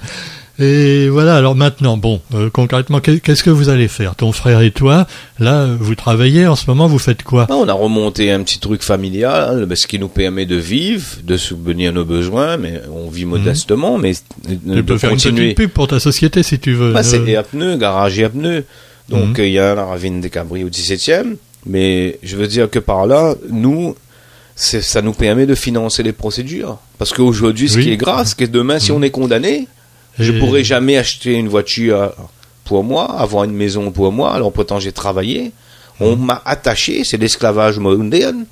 Et 0.59 1.09
voilà, 1.09 1.35
alors 1.37 1.55
maintenant, 1.55 1.97
bon, 1.97 2.21
euh, 2.35 2.49
concrètement, 2.51 2.99
qu'est- 2.99 3.19
qu'est-ce 3.19 3.43
que 3.43 3.49
vous 3.49 3.69
allez 3.69 3.87
faire 3.87 4.15
Ton 4.15 4.31
frère 4.31 4.61
et 4.61 4.71
toi, 4.71 5.07
là, 5.39 5.65
vous 5.79 5.95
travaillez 5.95 6.45
en 6.45 6.55
ce 6.55 6.65
moment, 6.67 6.87
vous 6.87 6.99
faites 6.99 7.23
quoi? 7.23 7.47
Ah, 7.49 7.55
On 7.55 7.67
a 7.67 7.73
remonté 7.73 8.31
un 8.31 8.43
petit 8.43 8.59
truc 8.59 8.83
familial, 8.83 9.65
ben, 9.65 9.75
ce 9.75 9.87
qui 9.87 9.97
nous 9.97 10.09
permet 10.09 10.45
de 10.45 10.57
vivre, 10.57 11.05
de 11.23 11.37
subvenir 11.37 11.93
nos 11.93 12.05
besoins, 12.05 12.57
mais 12.57 12.81
on 12.93 13.09
vit 13.09 13.25
modestement, 13.25 13.97
mais 13.97 14.13
Tu 14.47 14.55
de 14.65 14.81
peux 14.81 14.97
faire 14.97 15.09
une 15.09 15.15
continuer. 15.15 15.53
petite 15.53 15.57
pub 15.57 15.69
pour 15.71 15.87
ta 15.87 15.99
société 15.99 16.43
si 16.43 16.59
tu 16.59 16.73
veux. 16.73 16.93
Bah, 16.93 17.01
c'est 17.03 17.19
Euh, 17.19 17.25
et 17.27 17.35
à 17.37 17.43
pneus, 17.43 17.77
garage 17.77 18.19
et 18.19 18.25
à 18.25 18.29
pneus. 18.29 18.65
Donc 19.09 19.37
Mhm. 19.37 19.43
euh, 19.43 19.47
il 19.47 19.53
y 19.53 19.59
a 19.59 19.73
la 19.73 19.85
ravine 19.85 20.21
des 20.21 20.29
Cabris 20.29 20.63
au 20.63 20.69
17e, 20.69 21.37
mais 21.65 22.19
je 22.23 22.35
veux 22.35 22.47
dire 22.47 22.69
que 22.69 22.79
par 22.79 23.07
là, 23.07 23.33
nous, 23.49 23.95
ça 24.55 25.01
nous 25.01 25.13
permet 25.13 25.45
de 25.47 25.55
financer 25.55 26.03
les 26.03 26.11
procédures. 26.13 26.77
Parce 26.99 27.13
qu'aujourd'hui, 27.13 27.67
ce 27.67 27.77
Oui. 27.77 27.83
qui 27.85 27.91
est 27.91 27.97
grave, 27.97 28.27
c'est 28.27 28.37
que 28.37 28.45
demain, 28.51 28.77
si 28.79 28.91
Mhm. 28.91 28.97
on 28.97 29.01
est 29.01 29.09
condamné, 29.09 29.67
je 30.21 30.31
pourrais 30.39 30.63
jamais 30.63 30.97
acheter 30.97 31.33
une 31.33 31.49
voiture 31.49 32.13
pour 32.65 32.83
moi, 32.83 33.11
avoir 33.19 33.43
une 33.43 33.53
maison 33.53 33.91
pour 33.91 34.11
moi, 34.11 34.33
alors 34.33 34.51
pourtant 34.51 34.79
j'ai 34.79 34.91
travaillé. 34.91 35.51
On 35.99 36.15
Mhm. 36.15 36.25
m'a 36.25 36.41
attaché, 36.45 37.03
c'est 37.03 37.17
l'esclavage 37.17 37.77
moderne. 37.79 38.45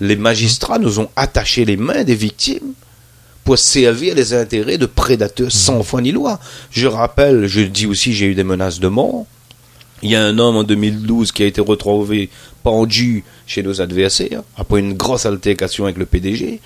Les 0.00 0.16
magistrats 0.16 0.78
nous 0.78 0.98
ont 1.00 1.08
attaché 1.16 1.64
les 1.64 1.76
mains 1.76 2.04
des 2.04 2.14
victimes 2.14 2.72
pour 3.44 3.58
servir 3.58 4.14
les 4.14 4.32
intérêts 4.32 4.78
de 4.78 4.86
prédateurs 4.86 5.52
sans 5.52 5.82
foi 5.82 6.00
ni 6.00 6.12
loi. 6.12 6.40
Je 6.70 6.86
rappelle, 6.86 7.46
je 7.46 7.60
dis 7.60 7.86
aussi, 7.86 8.12
j'ai 8.14 8.26
eu 8.26 8.34
des 8.34 8.44
menaces 8.44 8.80
de 8.80 8.88
mort. 8.88 9.26
Il 10.02 10.10
y 10.10 10.16
a 10.16 10.24
un 10.24 10.38
homme 10.38 10.56
en 10.56 10.64
2012 10.64 11.30
qui 11.32 11.42
a 11.42 11.46
été 11.46 11.60
retrouvé 11.60 12.30
pendu 12.62 13.22
chez 13.46 13.62
nos 13.62 13.82
adversaires 13.82 14.42
après 14.56 14.80
une 14.80 14.94
grosse 14.94 15.26
altercation 15.26 15.84
avec 15.84 15.98
le 15.98 16.06
PDG. 16.06 16.60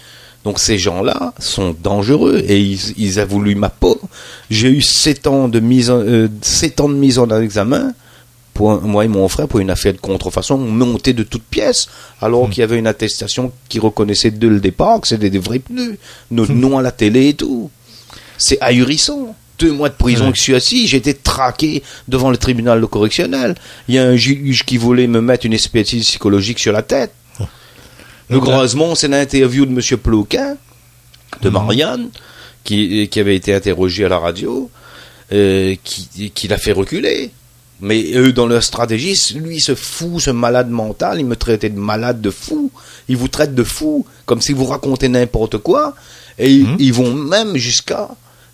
Donc 0.44 0.58
ces 0.58 0.76
gens-là 0.78 1.32
sont 1.38 1.74
dangereux 1.82 2.42
et 2.46 2.60
ils, 2.60 2.78
ils 2.98 3.18
ont 3.20 3.24
voulu 3.26 3.54
ma 3.54 3.70
peau. 3.70 3.98
J'ai 4.50 4.68
eu 4.68 4.82
sept 4.82 5.26
ans 5.26 5.48
de 5.48 5.58
mise 5.60 5.90
en, 5.90 5.98
euh, 6.00 6.28
sept 6.42 6.80
ans 6.80 6.88
de 6.88 6.94
mise 6.94 7.18
en 7.18 7.28
examen 7.40 7.92
pour 8.52 8.70
un- 8.72 8.80
moi 8.80 9.04
et 9.04 9.08
mon 9.08 9.26
frère 9.28 9.48
pour 9.48 9.60
une 9.60 9.70
affaire 9.70 9.94
de 9.94 9.98
contrefaçon 9.98 10.58
montée 10.58 11.14
de 11.14 11.22
toutes 11.22 11.42
pièces 11.44 11.88
alors 12.20 12.50
qu'il 12.50 12.60
y 12.60 12.62
avait 12.62 12.78
une 12.78 12.86
attestation 12.86 13.52
qui 13.70 13.78
reconnaissait 13.78 14.30
dès 14.30 14.48
le 14.48 14.60
départ 14.60 15.00
que 15.00 15.08
c'était 15.08 15.30
des 15.30 15.38
vrais 15.38 15.60
pneus, 15.60 15.96
nos 16.30 16.46
noms 16.46 16.76
à 16.78 16.82
la 16.82 16.92
télé 16.92 17.28
et 17.28 17.34
tout. 17.34 17.70
C'est 18.38 18.58
ahurissant. 18.60 19.34
Deux 19.60 19.70
mois 19.72 19.88
de 19.88 19.94
prison 19.94 20.26
Ouais. 20.26 20.32
que 20.32 20.36
je 20.36 20.42
suis 20.42 20.54
assis, 20.56 20.88
j'ai 20.88 20.96
été 20.96 21.14
traqué 21.14 21.82
devant 22.08 22.30
le 22.30 22.36
tribunal 22.36 22.80
de 22.80 22.86
correctionnel. 22.86 23.54
Il 23.88 23.94
y 23.94 23.98
a 23.98 24.04
un 24.04 24.16
juge 24.16 24.64
qui 24.64 24.76
voulait 24.78 25.06
me 25.06 25.20
mettre 25.20 25.46
une 25.46 25.52
expertise 25.52 26.04
psychologique 26.04 26.58
sur 26.58 26.72
la 26.72 26.82
tête. 26.82 27.12
Croisement, 28.30 28.94
c'est 28.94 29.08
l'interview 29.08 29.66
de 29.66 29.72
Monsieur 29.72 29.96
Ploquin, 29.96 30.56
de 31.42 31.48
Marianne, 31.50 32.10
qui, 32.64 33.08
qui 33.08 33.20
avait 33.20 33.36
été 33.36 33.54
interrogé 33.54 34.04
à 34.04 34.08
la 34.08 34.18
radio, 34.18 34.70
euh, 35.32 35.74
qui, 35.84 36.30
qui 36.30 36.48
l'a 36.48 36.58
fait 36.58 36.72
reculer. 36.72 37.30
Mais 37.80 38.12
eux, 38.14 38.32
dans 38.32 38.46
leur 38.46 38.62
stratégie, 38.62 39.18
lui, 39.36 39.60
ce 39.60 39.74
fou, 39.74 40.20
ce 40.20 40.30
malade 40.30 40.70
mental, 40.70 41.18
il 41.20 41.26
me 41.26 41.36
traitait 41.36 41.68
de 41.70 41.78
malade 41.78 42.20
de 42.20 42.30
fou. 42.30 42.70
Il 43.08 43.16
vous 43.16 43.28
traite 43.28 43.54
de 43.54 43.64
fou, 43.64 44.06
comme 44.26 44.40
si 44.40 44.52
vous 44.52 44.64
racontez 44.64 45.08
n'importe 45.08 45.58
quoi. 45.58 45.94
Et 46.38 46.50
ils, 46.50 46.64
Mhm. 46.66 46.76
ils 46.78 46.92
vont 46.92 47.12
même 47.12 47.56
jusqu'à 47.56 48.08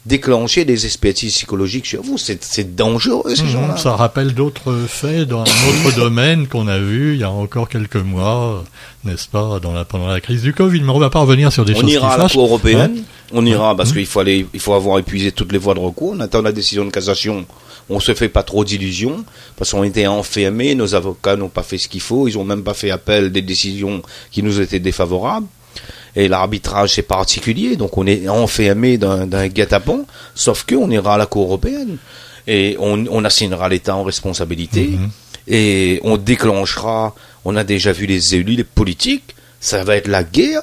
déclencher 0.07 0.64
des 0.64 0.86
expertises 0.86 1.34
psychologiques 1.34 1.86
sur 1.86 2.03
vous. 2.03 2.16
C'est 2.18 2.74
dangereux, 2.74 3.34
ces 3.34 3.42
Mhm, 3.42 3.48
gens-là. 3.51 3.76
Ça 3.76 3.96
rappelle 3.96 4.34
d'autres 4.34 4.74
faits 4.88 5.28
dans 5.28 5.40
un 5.42 5.42
autre 5.42 5.94
domaine 5.96 6.46
qu'on 6.48 6.68
a 6.68 6.78
vu 6.78 7.14
il 7.14 7.20
y 7.20 7.24
a 7.24 7.30
encore 7.30 7.68
quelques 7.68 7.96
mois, 7.96 8.64
n'est-ce 9.05 9.28
pas, 9.28 9.61
dans 9.61 9.72
la, 9.72 9.84
pendant 9.84 10.07
la 10.09 10.20
crise 10.20 10.42
du 10.42 10.55
Covid. 10.55 10.80
Mais 10.80 10.90
on 10.92 10.98
va 10.98 11.11
pas 11.11 11.20
revenir 11.20 11.53
sur 11.53 11.64
des 11.64 11.74
On 11.74 11.80
choses 11.80 11.92
ira 11.92 12.09
qui 12.09 12.14
à 12.14 12.22
la. 12.24 12.28
Cour 12.28 12.44
européenne. 12.44 13.03
On 13.32 13.44
ira 13.46 13.76
parce 13.76 13.90
Mhm. 13.90 13.96
qu'il 13.96 14.07
faut 14.07 14.20
aller, 14.20 14.46
il 14.53 14.61
faut 14.61 14.74
avoir 14.74 14.98
épuisé 14.98 15.30
toutes 15.32 15.53
les 15.53 15.59
voies 15.59 15.74
de 15.74 15.80
recours. 15.80 16.12
On 16.16 16.20
attend 16.20 16.42
la 16.42 16.53
décision 16.53 16.84
de 16.84 16.90
cassation. 16.90 17.44
On 17.88 18.01
se 18.01 18.14
fait 18.14 18.28
pas 18.28 18.42
trop 18.42 18.64
d'illusions 18.64 19.24
parce 19.57 19.72
qu'on 19.72 19.84
était 19.84 20.07
enfermés. 20.07 20.74
Nos 20.74 20.94
avocats 20.94 21.36
n'ont 21.36 21.48
pas 21.48 21.62
fait 21.62 21.76
ce 21.78 21.88
qu'il 21.88 22.01
faut. 22.01 22.26
Ils 22.28 22.38
ont 22.38 22.44
même 22.44 22.62
pas 22.62 22.74
fait 22.74 22.90
appel 22.90 23.30
des 23.32 23.42
décisions 23.42 24.03
qui 24.30 24.42
nous 24.42 24.61
étaient 24.61 24.78
défavorables. 24.80 25.46
Et 26.16 26.28
l'arbitrage 26.28 26.94
c'est 26.94 27.02
particulier, 27.02 27.76
donc 27.76 27.96
on 27.98 28.06
est 28.06 28.28
enfermé 28.28 28.98
d'un 28.98 29.26
d'un 29.26 29.46
guet-apens. 29.48 30.04
Sauf 30.34 30.64
que 30.64 30.74
on 30.74 30.90
ira 30.90 31.14
à 31.14 31.18
la 31.18 31.26
Cour 31.26 31.44
européenne 31.46 31.98
et 32.46 32.76
on, 32.80 33.04
on 33.11 33.24
assignera 33.24 33.68
l'État 33.68 33.94
en 33.96 34.02
responsabilité 34.02 34.86
Mhm. 34.88 35.11
et 35.48 36.00
on 36.02 36.16
déclenchera. 36.16 37.14
On 37.44 37.56
a 37.56 37.64
déjà 37.64 37.92
vu 37.92 38.06
les 38.06 38.34
élus, 38.34 38.56
les 38.56 38.64
politiques. 38.64 39.34
Ça 39.61 39.84
va 39.84 39.96
être 39.96 40.08
la 40.08 40.24
guerre 40.24 40.62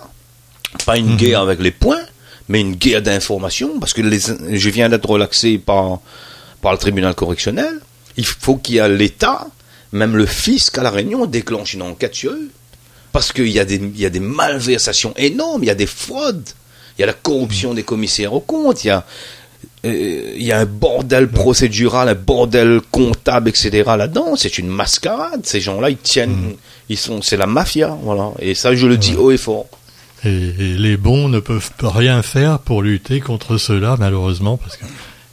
pas 0.85 0.97
une 0.97 1.11
Mhm. 1.11 1.17
guerre 1.17 1.41
avec 1.41 1.59
les 1.61 1.71
points, 1.71 2.01
mais 2.49 2.59
une 2.61 2.75
guerre 2.75 3.01
d'information, 3.01 3.79
parce 3.79 3.93
que 3.93 4.01
les, 4.01 4.19
je 4.19 4.69
viens 4.69 4.89
d'être 4.89 5.09
relaxé 5.09 5.57
par, 5.57 5.99
par 6.61 6.71
le 6.73 6.77
tribunal 6.77 7.15
correctionnel. 7.15 7.79
Il 8.17 8.25
faut 8.25 8.57
qu'il 8.57 8.75
y 8.75 8.77
ait 8.79 8.89
l'État, 8.89 9.47
même 9.93 10.15
le 10.17 10.25
fisc 10.25 10.77
à 10.77 10.83
la 10.83 10.89
Réunion, 10.91 11.25
déclenche 11.25 11.73
une 11.73 11.83
enquête 11.83 12.13
sur 12.15 12.31
eux. 12.31 12.49
Parce 13.18 13.34
qu'il 13.34 13.47
y, 13.47 13.59
a 13.59 13.65
des- 13.65 13.78
il 13.95 13.99
y 13.99 14.05
a 14.05 14.11
des 14.11 14.20
malversations 14.20 15.11
énormes, 15.18 15.63
il 15.63 15.68
y 15.68 15.72
a 15.72 15.76
des 15.76 15.88
fraudes, 15.88 16.47
il 16.97 17.01
y 17.01 17.03
a 17.03 17.07
la 17.07 17.13
corruption 17.13 17.74
des 17.74 17.82
commissaires 17.82 18.32
aux 18.34 18.39
comptes, 18.41 18.84
il 18.84 18.88
y 18.88 18.91
a 18.91 19.03
euh, 19.86 20.34
il 20.36 20.43
y 20.43 20.51
a 20.51 20.59
un 20.59 20.65
bordel 20.68 21.28
procédural, 21.28 22.09
un 22.09 22.13
bordel 22.13 22.80
comptable, 22.91 23.49
etc. 23.49 23.70
là-dedans. 23.97 24.36
C'est 24.36 24.59
une 24.59 24.68
mascarade. 24.68 25.41
Ces 25.45 25.61
gens-là, 25.61 25.89
ils 25.89 25.97
tiennent, 25.97 26.30
Mm. 26.49 26.53
ils 26.89 26.97
sont, 26.97 27.22
c'est 27.24 27.38
la 27.38 27.47
mafia, 27.47 27.97
voilà. 28.03 28.32
Et 28.39 28.53
ça, 28.53 28.76
je 28.76 28.86
le 28.86 28.97
dis 28.97 29.15
haut 29.15 29.32
et 29.32 29.38
fort. 29.38 29.65
Et, 30.24 30.30
et 30.30 30.74
les 30.78 30.95
bons 30.97 31.28
ne 31.30 31.39
peuvent 31.39 31.72
rien 31.82 32.22
faire 32.22 32.59
pour 32.59 32.84
lutter 32.84 33.20
contre 33.20 33.57
cela, 33.57 33.95
malheureusement, 33.97 34.57
parce 34.57 34.78
qu'ils 34.78 34.88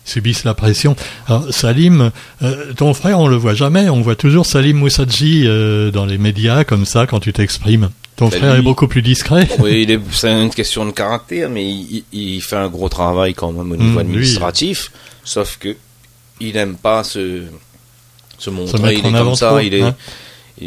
subissent 0.05 0.45
la 0.45 0.55
pression. 0.55 0.97
Alors, 1.27 1.53
Salim, 1.53 2.11
euh, 2.43 2.73
ton 2.77 2.93
frère, 2.95 3.19
on 3.21 3.29
le 3.29 3.37
voit 3.37 3.55
jamais. 3.55 3.89
On 3.89 4.01
voit 4.03 4.17
toujours 4.17 4.47
Salim 4.47 4.77
Moussadji 4.79 5.45
euh, 5.47 5.91
dans 5.91 6.07
les 6.07 6.19
médias, 6.19 6.65
comme 6.65 6.85
ça, 6.85 7.07
quand 7.07 7.21
tu 7.21 7.33
t'exprimes. 7.33 7.91
Ton 8.17 8.29
Bah, 8.29 8.37
frère 8.37 8.53
lui- 8.53 8.61
est 8.61 8.63
beaucoup 8.63 8.87
plus 8.87 9.03
discret. 9.03 9.49
Oui, 9.59 9.83
il 9.83 9.91
est- 9.91 10.01
c'est 10.13 10.31
une 10.31 10.51
question 10.51 10.85
de 10.87 10.93
caractère, 10.93 11.51
mais 11.51 11.65
il, 11.69 12.05
il- 12.13 12.41
fait 12.41 12.57
un 12.57 12.69
gros 12.69 12.89
travail 12.89 13.35
quand 13.35 13.51
même 13.51 13.73
au 13.73 13.77
niveau 13.77 13.97
Mm, 13.99 14.07
administratif. 14.07 14.93
Sauf 15.25 15.57
que 15.59 15.75
il 16.41 16.53
n'aime 16.55 16.77
pas 16.77 17.03
se, 17.03 17.43
se 18.39 18.51
montrer. 18.51 18.95
il 18.95 19.07
est 19.07 19.19
en 19.19 19.25
comme 19.25 19.35
ça. 19.35 19.49
trop, 19.49 19.59
il 19.61 19.75
est, 19.75 19.83
hein. 19.83 19.97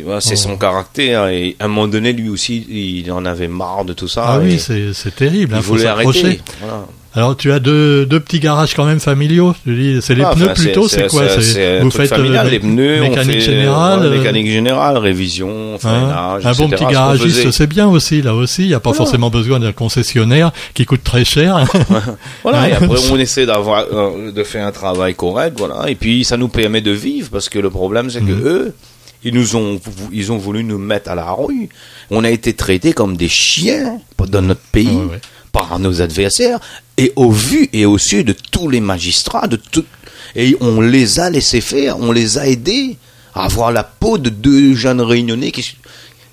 Voilà, 0.04 0.22
c'est 0.22 0.34
Oh. 0.34 0.50
son 0.50 0.58
caractère. 0.58 1.28
Et 1.28 1.56
à 1.60 1.66
un 1.66 1.68
moment 1.68 1.88
donné, 1.88 2.14
lui 2.14 2.30
aussi, 2.30 2.66
il 2.70 3.12
en 3.12 3.26
avait 3.26 3.48
marre 3.48 3.86
de 3.86 3.94
tout 3.94 4.08
ça. 4.08 4.24
Ah, 4.28 4.40
oui, 4.42 4.60
c'est 4.60 5.16
terrible. 5.16 5.54
il 5.58 5.62
faut 5.62 5.74
voulait 5.74 5.84
s'accrocher. 5.84 6.26
arrêter. 6.26 6.42
Voilà. 6.62 6.86
Alors, 7.14 7.36
tu 7.36 7.52
as 7.52 7.58
deux, 7.60 8.06
deux 8.06 8.20
petits 8.20 8.40
garages 8.40 8.76
quand 8.76 8.86
même 8.86 9.00
familiaux. 9.00 9.56
Tu 9.66 9.76
dis, 9.76 10.02
c'est 10.04 10.14
les 10.14 10.24
Ah, 10.24 10.34
pneus 10.36 10.54
plutôt, 10.54 10.88
c'est 10.88 11.08
quoi 11.08 11.28
c'est- 11.42 11.80
Vous 11.80 11.90
faites 11.90 12.10
familial, 12.10 12.46
euh, 12.46 12.50
les 12.52 12.60
pneus, 12.60 12.98
on 13.02 13.10
mécanique 13.10 13.34
fait, 13.36 13.40
générale. 13.40 14.04
euh, 14.04 14.18
mécanique 14.20 14.48
générale, 14.48 14.98
révision, 15.00 15.74
Hein, 15.76 15.78
freinage, 15.80 16.46
un 16.46 16.52
bon 16.54 16.70
petit 16.70 16.86
garagiste, 16.86 17.50
c'est 17.52 17.66
bien 17.66 17.88
aussi, 17.88 18.22
là 18.22 18.36
aussi. 18.36 18.64
Il 18.64 18.68
n'y 18.68 18.74
a 18.76 18.80
pas 18.80 18.92
Voilà. 18.92 18.98
forcément 19.06 19.32
besoin 19.32 19.60
d'un 19.60 19.72
concessionnaire 19.72 20.52
qui 20.76 20.86
coûte 20.86 21.04
très 21.04 21.26
cher. 21.26 21.66
Voilà, 22.44 22.70
et 22.70 22.74
Hein 22.74 22.78
après 22.84 23.00
on 23.12 23.18
essaie 23.18 23.48
d'avoir 23.48 23.86
euh, 23.92 24.32
de 24.32 24.44
faire 24.44 24.68
un 24.68 24.72
travail 24.72 25.16
correct, 25.16 25.56
voilà, 25.58 25.90
et 25.90 25.96
puis 25.96 26.24
ça 26.24 26.38
nous 26.38 26.50
permet 26.50 26.82
de 26.82 26.92
vivre 26.92 27.30
parce 27.32 27.50
que 27.50 27.58
le 27.58 27.72
problème 27.72 28.12
c'est 28.12 28.20
que 28.22 28.26
Mhm. 28.32 28.46
eux, 28.46 28.74
ils 29.24 29.34
nous 29.34 29.56
ont 29.56 29.80
ils 30.12 30.32
ont 30.32 30.38
voulu 30.38 30.64
nous 30.64 30.78
mettre 30.78 31.10
à 31.10 31.16
la 31.16 31.32
rue. 31.32 31.70
On 32.10 32.24
a 32.24 32.30
été 32.30 32.54
traités 32.54 32.94
comme 32.94 33.18
des 33.18 33.30
chiens 33.30 34.00
dans 34.18 34.42
notre 34.42 34.62
pays 34.72 34.88
Ouais, 34.88 35.06
ouais. 35.14 35.22
par 35.52 35.80
nos 35.80 36.02
adversaires 36.02 36.60
et 36.98 37.14
au 37.16 37.32
vu 37.32 37.70
et 37.74 37.86
au 37.86 37.98
su 37.98 38.24
de 38.24 38.36
tous 38.52 38.70
les 38.70 38.80
magistrats, 38.82 39.48
de 39.48 39.56
tout 39.58 39.86
et 40.36 40.56
on 40.62 40.82
les 40.82 41.20
a 41.20 41.30
laissés 41.30 41.62
faire, 41.62 41.98
on 42.00 42.12
les 42.12 42.38
a 42.38 42.48
aidés 42.48 42.98
à 43.34 43.46
avoir 43.46 43.72
la 43.72 43.84
peau 43.84 44.18
de 44.18 44.30
deux 44.30 44.74
jeunes 44.76 45.02
réunionnais 45.02 45.52
qui 45.52 45.76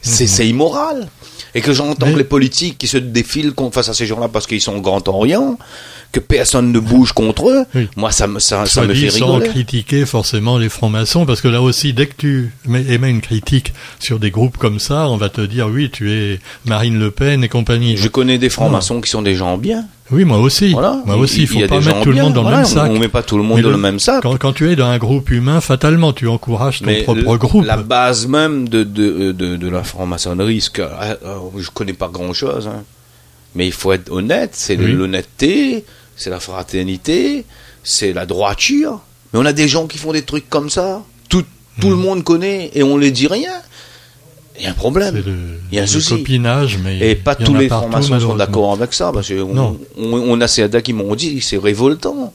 c'est 0.03 0.27
c'est 0.27 0.47
immoral. 0.49 1.09
Et 1.55 1.61
que 1.61 1.73
j'entends. 1.73 2.07
Mais- 2.07 2.17
les 2.17 2.25
politiques 2.25 2.79
qui 2.79 2.89
se 2.89 2.97
défilent 2.99 3.53
face 3.73 3.89
à 3.89 3.95
ces 3.95 4.07
gens-là 4.07 4.29
parce 4.29 4.47
qu'ils 4.47 4.61
sont 4.61 4.75
au 4.77 4.81
Grand 4.81 5.07
Orient, 5.09 5.57
que 6.13 6.21
personne 6.21 6.73
ne 6.73 6.79
bouge 6.79 7.13
contre 7.13 7.49
eux, 7.49 7.65
Oui. 7.75 7.89
moi 7.97 8.11
ça 8.13 8.27
me, 8.27 8.39
ça, 8.39 8.63
me 8.65 8.93
dit 8.95 9.01
fait 9.03 9.11
sans 9.19 9.35
rigoler. 9.35 9.49
critiquer 9.51 10.07
forcément 10.07 10.59
les 10.59 10.69
francs-maçons, 10.69 11.27
parce 11.27 11.41
que 11.41 11.49
là 11.49 11.61
aussi, 11.63 11.93
dès 11.93 12.07
que 12.07 12.15
tu 12.17 12.53
mets- 12.67 12.85
émets 12.93 13.11
une 13.11 13.21
critique 13.21 13.73
sur 14.01 14.19
des 14.21 14.31
groupes 14.31 14.57
comme 14.57 14.79
ça, 14.79 15.09
on 15.09 15.17
va 15.17 15.29
te 15.29 15.41
dire 15.41 15.69
oui, 15.69 15.91
tu 15.91 16.13
es 16.13 16.41
Marine 16.67 16.99
Le 16.99 17.11
Pen 17.11 17.43
et 17.45 17.49
compagnie. 17.49 17.97
Je 17.97 18.09
connais 18.09 18.39
des 18.39 18.49
francs-maçons 18.49 19.01
qui 19.01 19.11
sont 19.11 19.23
des 19.23 19.35
gens 19.35 19.57
bien. 19.59 19.85
Oui, 20.15 20.25
moi 20.25 20.39
aussi. 20.39 20.73
Voilà. 20.73 21.03
Moi 21.05 21.17
aussi, 21.17 21.43
il 21.43 21.47
faut 21.49 21.59
pas 21.67 21.81
mettre 21.81 22.01
tout 22.03 22.11
le 22.13 22.23
monde 22.23 22.33
dans 22.35 22.43
voilà, 22.43 22.59
le 22.59 22.63
même 22.63 22.73
sac. 22.73 22.91
On 22.91 22.99
met 22.99 23.09
pas 23.09 23.23
tout 23.23 23.37
le 23.37 23.43
monde 23.43 23.57
Mais 23.57 23.63
dans 23.63 23.69
le- 23.69 23.75
le 23.77 23.81
même 23.81 23.99
sac. 23.99 24.23
Quand, 24.23 24.37
quand 24.39 24.53
tu 24.53 24.71
es 24.71 24.77
dans 24.77 24.87
un 24.87 24.99
groupe 24.99 25.31
humain, 25.31 25.61
fatalement, 25.61 26.13
tu 26.13 26.29
encourages 26.29 26.79
ton 26.81 26.87
Mais 26.87 27.03
propre 27.03 27.21
le- 27.33 27.39
groupe. 27.39 27.65
la 27.65 27.77
base 27.79 28.27
même 28.27 28.69
de, 28.69 28.83
de, 28.85 29.33
de, 29.33 29.57
de 29.57 29.69
la 29.69 29.83
franc-maçonnerie, 29.83 30.61
ce 30.61 30.71
que, 30.71 30.83
euh, 30.83 31.15
euh, 31.25 31.39
je 31.59 31.71
connais 31.71 31.93
pas 31.93 32.09
grand-chose, 32.09 32.69
hein. 32.69 32.85
mais 33.55 33.67
il 33.67 33.73
faut 33.73 33.93
être 33.93 34.11
honnête, 34.13 34.51
c'est 34.53 34.77
Oui. 34.79 34.93
l'honnêteté, 34.93 35.85
c'est 36.17 36.31
la 36.31 36.41
fraternité, 36.41 37.45
c'est 37.83 38.13
la 38.13 38.27
droiture. 38.27 39.01
Mais 39.33 39.41
on 39.41 39.47
a 39.47 39.53
des 39.53 39.69
gens 39.69 39.87
qui 39.87 39.99
font 39.99 40.13
des 40.13 40.23
trucs 40.23 40.49
comme 40.49 40.71
ça, 40.71 41.03
tout, 41.29 41.45
tout 41.81 41.91
le 41.91 41.97
monde 41.97 42.23
connaît 42.23 42.71
et 42.75 42.83
on 42.83 42.97
les 42.97 43.11
dit 43.11 43.27
rien. 43.27 43.53
Il 44.59 44.65
y 44.65 44.67
a 44.67 44.71
un 44.71 44.75
problème. 44.75 45.17
Le, 45.17 45.23
Il 45.73 45.77
y 45.77 45.81
a 45.81 45.83
un 45.83 45.87
souci. 45.87 46.11
copinage, 46.19 46.79
mais 46.85 46.99
Et 47.11 47.15
pas 47.17 47.35
tous 47.35 47.55
les 47.55 47.69
francs-maçons 47.69 48.21
sont 48.21 48.37
d'accord 48.37 48.73
avec 48.75 48.93
ça, 48.95 49.11
parce 49.13 49.29
qu'on 49.29 49.59
on, 49.59 49.79
on 49.97 50.41
a 50.41 50.47
certains 50.49 50.81
qui 50.81 50.93
m'ont 50.93 51.15
dit 51.17 51.41
c'est 51.41 51.59
révoltant. 51.59 52.33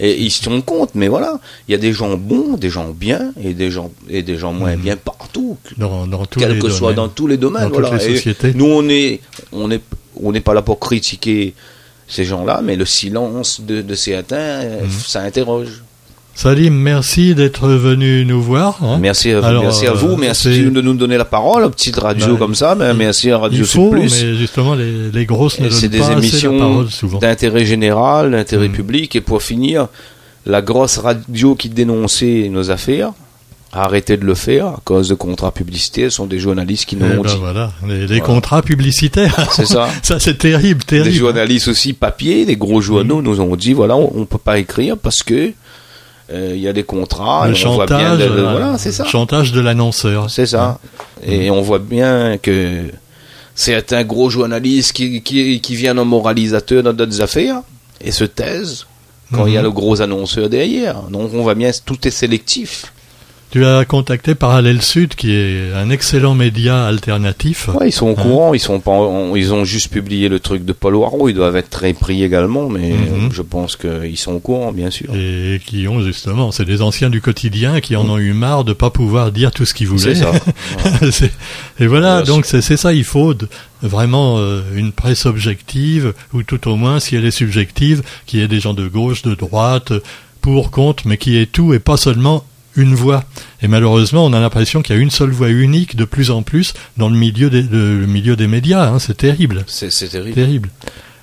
Et 0.00 0.20
ils 0.20 0.30
se 0.32 0.48
rendent 0.48 0.64
compte, 0.64 0.90
mais 0.96 1.06
voilà, 1.06 1.38
il 1.68 1.72
y 1.72 1.74
a 1.76 1.78
des 1.78 1.92
gens 1.92 2.16
bons, 2.16 2.56
des 2.56 2.68
gens 2.68 2.88
bien, 2.90 3.32
et 3.40 3.54
des 3.54 3.70
gens 3.70 3.92
et 4.10 4.22
des 4.24 4.36
gens 4.36 4.52
moins 4.52 4.74
Mhm. 4.74 4.82
bien 4.82 4.96
partout, 4.96 5.56
dans, 5.78 6.08
dans 6.08 6.26
tous 6.26 6.40
quel 6.40 6.54
les 6.54 6.58
que 6.58 6.68
soit 6.68 6.92
domaines. 6.94 6.96
dans 6.96 7.08
tous 7.08 7.26
les 7.28 7.36
domaines. 7.36 7.62
Dans 7.62 7.70
toutes 7.70 7.86
voilà. 7.86 8.04
les 8.04 8.16
sociétés. 8.16 8.52
nous, 8.54 8.66
on 8.66 8.88
est, 8.88 9.20
on 9.52 9.70
est, 9.70 9.80
on 10.20 10.32
n'est 10.32 10.40
pas 10.40 10.52
là 10.52 10.62
pour 10.62 10.80
critiquer 10.80 11.54
ces 12.08 12.24
gens-là, 12.24 12.60
mais 12.62 12.74
le 12.74 12.84
silence 12.84 13.60
de, 13.60 13.82
de 13.82 13.94
certains, 13.94 14.36
euh, 14.36 14.82
Mhm. 14.82 14.90
ça 14.90 15.20
interroge. 15.22 15.83
Salim, 16.34 16.74
merci 16.74 17.34
d'être 17.34 17.68
venu 17.68 18.24
nous 18.24 18.42
voir. 18.42 18.78
hein. 18.82 18.98
Merci 19.00 19.30
à, 19.30 19.44
Alors, 19.46 19.62
merci 19.62 19.86
à 19.86 19.90
euh, 19.90 19.94
vous, 19.94 20.16
merci 20.16 20.42
c'est- 20.54 20.62
de 20.70 20.80
nous 20.80 20.94
donner 20.94 21.16
la 21.16 21.24
parole, 21.24 21.70
petite 21.70 21.96
radio 21.96 22.32
Bah, 22.32 22.38
comme 22.38 22.54
ça, 22.56 22.74
mais 22.74 22.90
il- 22.90 22.96
merci 22.96 23.30
à 23.30 23.38
Radio 23.38 23.60
Il 23.60 23.64
faut, 23.66 23.90
Plus. 23.90 24.00
mais 24.22 24.34
justement, 24.36 24.74
les, 24.74 25.10
les 25.12 25.26
grosses 25.26 25.60
ne 25.60 25.68
donnent 25.68 25.88
des 25.88 25.98
pas 25.98 26.12
émissions 26.12 26.84
d'intérêt 27.20 27.64
général, 27.64 28.32
d'intérêt 28.32 28.68
Mm. 28.68 28.72
public. 28.72 29.14
Et 29.16 29.20
pour 29.20 29.42
finir, 29.42 29.86
la 30.44 30.60
grosse 30.60 30.98
radio 30.98 31.54
qui 31.54 31.68
dénonçait 31.68 32.48
nos 32.50 32.68
affaires 32.70 33.12
a 33.72 33.84
arrêté 33.84 34.16
de 34.16 34.24
le 34.24 34.34
faire 34.34 34.66
à 34.66 34.80
cause 34.84 35.08
de 35.08 35.14
contrats 35.14 35.52
publicitaires. 35.52 36.10
Ce 36.10 36.16
sont 36.16 36.26
des 36.26 36.40
journalistes 36.40 36.84
qui 36.86 36.96
nous 36.96 37.06
Eh 37.10 37.14
l'ont 37.14 37.22
ben 37.22 37.30
dit. 37.30 37.36
voilà, 37.38 37.72
les, 37.86 38.00
les 38.00 38.06
Voilà. 38.06 38.20
contrats 38.22 38.62
publicitaires. 38.62 39.36
C'est 39.52 39.66
ça. 39.66 39.88
ça, 40.02 40.18
c'est 40.18 40.36
terrible, 40.38 40.80
Des 40.80 40.98
terrible. 40.98 41.14
journalistes 41.16 41.68
aussi 41.68 41.92
papier, 41.92 42.44
des 42.44 42.56
gros 42.56 42.80
journaux 42.80 43.20
Mm. 43.20 43.24
nous 43.24 43.40
ont 43.40 43.54
dit 43.54 43.72
voilà, 43.72 43.94
on, 43.96 44.12
on 44.16 44.24
peut 44.26 44.36
pas 44.38 44.58
écrire 44.58 44.96
parce 44.98 45.22
que 45.22 45.52
euh, 46.32 46.52
il 46.54 46.60
y 46.60 46.68
a 46.68 46.72
des 46.72 46.84
contrats. 46.84 47.46
le 47.48 47.54
voit 47.54 47.86
bien 47.86 47.98
chantage, 47.98 48.18
le- 48.28 48.38
euh, 48.38 48.50
voilà, 48.52 48.78
c'est 48.78 48.92
ça. 48.92 49.04
chantage 49.04 49.52
de 49.52 49.60
l'annonceur. 49.60 50.30
C'est 50.30 50.46
ça. 50.46 50.78
Et 51.26 51.50
on 51.50 51.60
voit 51.62 51.78
bien 51.78 52.38
que 52.38 52.82
certains 53.54 54.04
gros 54.04 54.30
journalistes 54.30 54.92
qui, 54.92 55.22
qui, 55.22 55.60
qui 55.60 55.74
viennent 55.76 55.98
en 55.98 56.04
moralisateur 56.04 56.82
dans 56.82 56.92
d'autres 56.92 57.20
affaires 57.20 57.60
et 58.00 58.10
se 58.10 58.24
taisent 58.24 58.86
quand 59.32 59.46
il 59.46 59.52
y 59.54 59.56
a 59.56 59.60
Mhm. 59.60 59.66
le 59.66 59.70
gros 59.72 60.00
annonceur 60.02 60.48
derrière. 60.48 61.02
Donc 61.10 61.30
on 61.34 61.42
voit 61.42 61.54
bien 61.54 61.70
tout 61.84 62.06
est 62.06 62.10
sélectif. 62.10 62.92
Tu 63.54 63.64
as 63.64 63.84
contacté 63.84 64.34
Parallèle 64.34 64.82
Sud, 64.82 65.14
qui 65.14 65.30
est 65.30 65.72
un 65.76 65.88
excellent 65.88 66.34
média 66.34 66.86
alternatif. 66.88 67.68
Ouais, 67.68 67.90
ils 67.90 67.92
sont 67.92 68.08
au 68.08 68.10
Hein. 68.10 68.14
courant, 68.22 68.52
ils 68.52 68.58
sont 68.58 68.80
pas, 68.80 68.98
ils 69.36 69.54
ont 69.54 69.64
juste 69.64 69.92
publié 69.92 70.28
le 70.28 70.40
truc 70.40 70.64
de 70.64 70.72
Paul 70.72 70.96
Waro, 70.96 71.28
ils 71.28 71.34
doivent 71.34 71.54
être 71.54 71.70
très 71.70 71.92
pris 71.92 72.24
également, 72.24 72.68
mais 72.68 72.88
Mhm. 72.94 73.30
je 73.32 73.42
pense 73.42 73.76
qu'ils 73.76 74.18
sont 74.18 74.32
au 74.32 74.38
courant, 74.40 74.72
bien 74.72 74.90
sûr. 74.90 75.06
Et 75.14 75.60
qui 75.64 75.86
ont 75.86 76.00
justement, 76.02 76.50
c'est 76.50 76.64
des 76.64 76.82
anciens 76.82 77.10
du 77.10 77.20
quotidien 77.20 77.80
qui 77.80 77.94
en 77.94 78.08
ont 78.10 78.18
eu 78.18 78.32
marre 78.32 78.64
de 78.64 78.72
pas 78.72 78.90
pouvoir 78.90 79.30
dire 79.30 79.52
tout 79.52 79.64
ce 79.64 79.72
qu'ils 79.72 79.86
voulaient. 79.86 80.16
C'est 81.00 81.12
ça. 81.12 81.26
Et 81.78 81.86
voilà, 81.86 82.22
Bien 82.22 82.34
donc 82.34 82.46
c'est 82.46 82.60
c'est 82.60 82.76
ça, 82.76 82.92
il 82.92 83.04
faut 83.04 83.34
de- 83.34 83.46
vraiment 83.82 84.34
euh, 84.38 84.62
une 84.74 84.90
presse 84.90 85.26
objective, 85.26 86.12
ou 86.32 86.42
tout 86.42 86.66
au 86.68 86.74
moins, 86.74 86.98
si 86.98 87.14
elle 87.14 87.24
est 87.24 87.30
subjective, 87.30 88.02
qui 88.26 88.40
est 88.40 88.48
des 88.48 88.58
gens 88.58 88.74
de 88.74 88.88
gauche, 88.88 89.22
de 89.22 89.36
droite, 89.36 89.92
pour, 90.40 90.72
contre, 90.72 91.04
mais 91.06 91.18
qui 91.18 91.36
est 91.38 91.46
tout 91.52 91.72
et 91.72 91.78
pas 91.78 91.96
seulement 91.96 92.44
une 92.76 92.94
voix. 92.94 93.24
Et 93.62 93.68
malheureusement, 93.68 94.24
on 94.24 94.32
a 94.32 94.40
l'impression 94.40 94.82
qu'il 94.82 94.94
y 94.96 94.98
a 94.98 95.02
une 95.02 95.10
seule 95.10 95.30
voix 95.30 95.48
unique 95.50 95.96
de 95.96 96.04
plus 96.04 96.30
en 96.30 96.42
plus 96.42 96.74
dans 96.96 97.08
le 97.08 97.16
milieu 97.16 97.50
des, 97.50 97.62
de- 97.62 97.76
le 98.00 98.06
milieu 98.06 98.36
des 98.36 98.46
médias. 98.46 98.88
hein. 98.88 98.98
c'est 98.98 99.16
terrible, 99.16 99.64
C'est 99.66 99.88
terrible. 100.08 100.34
terrible. 100.34 100.68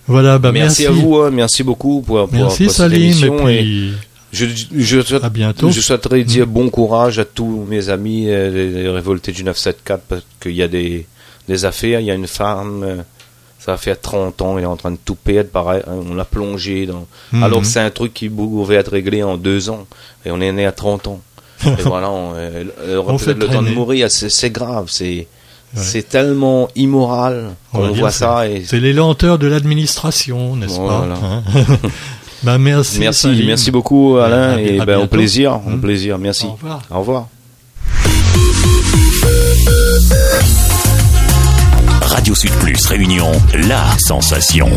Voilà, 0.08 0.40
bah 0.40 0.52
merci, 0.52 0.84
merci, 0.84 1.00
à 1.00 1.04
vous, 1.04 1.18
hein, 1.18 1.30
merci 1.32 1.64
beaucoup 1.64 2.02
pour, 2.02 2.28
pour, 2.28 2.34
Merci 2.34 2.64
pour 2.66 2.74
cette 2.74 2.78
Salim, 2.90 3.02
et 3.02 3.06
émission 3.06 3.48
et 3.48 3.58
puis 3.62 3.92
je, 4.34 4.46
je, 4.76 5.02
souhaite- 5.02 5.24
à 5.24 5.30
bientôt. 5.30 5.70
Je 5.72 5.80
souhaiterais 5.82 6.24
dire 6.24 6.48
bon 6.48 6.70
courage 6.70 7.20
à 7.20 7.26
tous 7.26 7.66
mes 7.70 7.90
amis 7.90 8.26
euh, 8.30 8.50
les, 8.50 8.70
les 8.84 8.90
révoltés 8.90 9.32
du 9.32 9.44
974 9.44 10.02
parce 10.08 10.26
qu'il 10.42 10.54
y 10.54 10.64
a 10.64 10.68
des, 10.68 11.06
des 11.48 11.66
affaires. 11.66 12.00
Il 12.00 12.06
y 12.08 12.12
a 12.12 12.16
une 12.16 12.28
femme, 12.28 12.84
euh, 12.84 12.96
ça 13.60 13.74
va 13.74 13.78
faire 13.78 14.00
30 14.02 14.42
ans, 14.42 14.58
elle 14.58 14.64
est 14.64 14.68
en 14.68 14.76
train 14.78 14.92
de 14.92 14.98
tout 15.04 15.16
perdre. 15.16 15.50
Pareil, 15.50 15.82
hein, 15.88 15.94
on 16.10 16.16
l'a 16.16 16.26
plongé 16.26 16.86
dans. 16.88 17.06
Mhm. 17.32 17.44
Alors 17.44 17.62
que 17.62 17.68
c'est 17.68 17.80
un 17.82 17.90
truc 17.92 18.14
qui 18.14 18.28
pouvait 18.30 18.76
être 18.76 18.92
réglé 18.92 19.22
en 19.22 19.38
deux 19.38 19.70
ans 19.70 19.86
et 20.26 20.32
on 20.32 20.42
est 20.42 20.52
né 20.52 20.66
à 20.66 20.72
30 20.72 21.08
ans. 21.08 21.22
Et 21.66 21.82
voilà, 21.84 22.10
on, 22.10 22.34
euh, 22.36 22.64
On 23.08 23.18
fait 23.18 23.34
le 23.34 23.48
temps 23.48 23.62
de 23.62 23.70
mourir. 23.70 24.08
C'est 24.10 24.50
grave, 24.50 24.86
c'est 24.88 25.28
Ouais. 25.74 25.82
c'est 25.82 26.04
tellement 26.10 26.68
immoral 26.76 27.52
qu'on 27.72 27.92
voit 27.94 28.12
c'est- 28.12 28.20
ça. 28.20 28.46
Et 28.50 28.64
C'est 28.66 28.82
les 28.82 28.92
lenteurs 28.92 29.40
de 29.40 29.48
l'administration, 29.48 30.58
n'est-ce 30.58 30.74
Voilà. 30.78 31.16
pas 31.16 31.22
hein 31.26 31.44
Bah 32.44 32.58
merci. 32.58 33.00
merci, 33.00 33.72
beaucoup 33.72 34.18
Alain 34.18 34.50
À- 34.50 34.56
à 34.56 34.60
et 34.60 34.80
ben, 34.86 35.00
au 35.00 35.08
plaisir, 35.08 35.62
au 35.66 35.70
Mhm. 35.70 35.80
plaisir. 35.82 36.18
Merci. 36.18 36.46
Au 36.48 36.52
revoir. 36.54 36.82
Au 36.92 37.00
revoir. 37.00 37.28
Radio 42.02 42.36
Sud 42.36 42.52
Plus 42.60 42.86
Réunion, 42.88 43.32
la 43.70 43.84
sensation. 43.98 44.70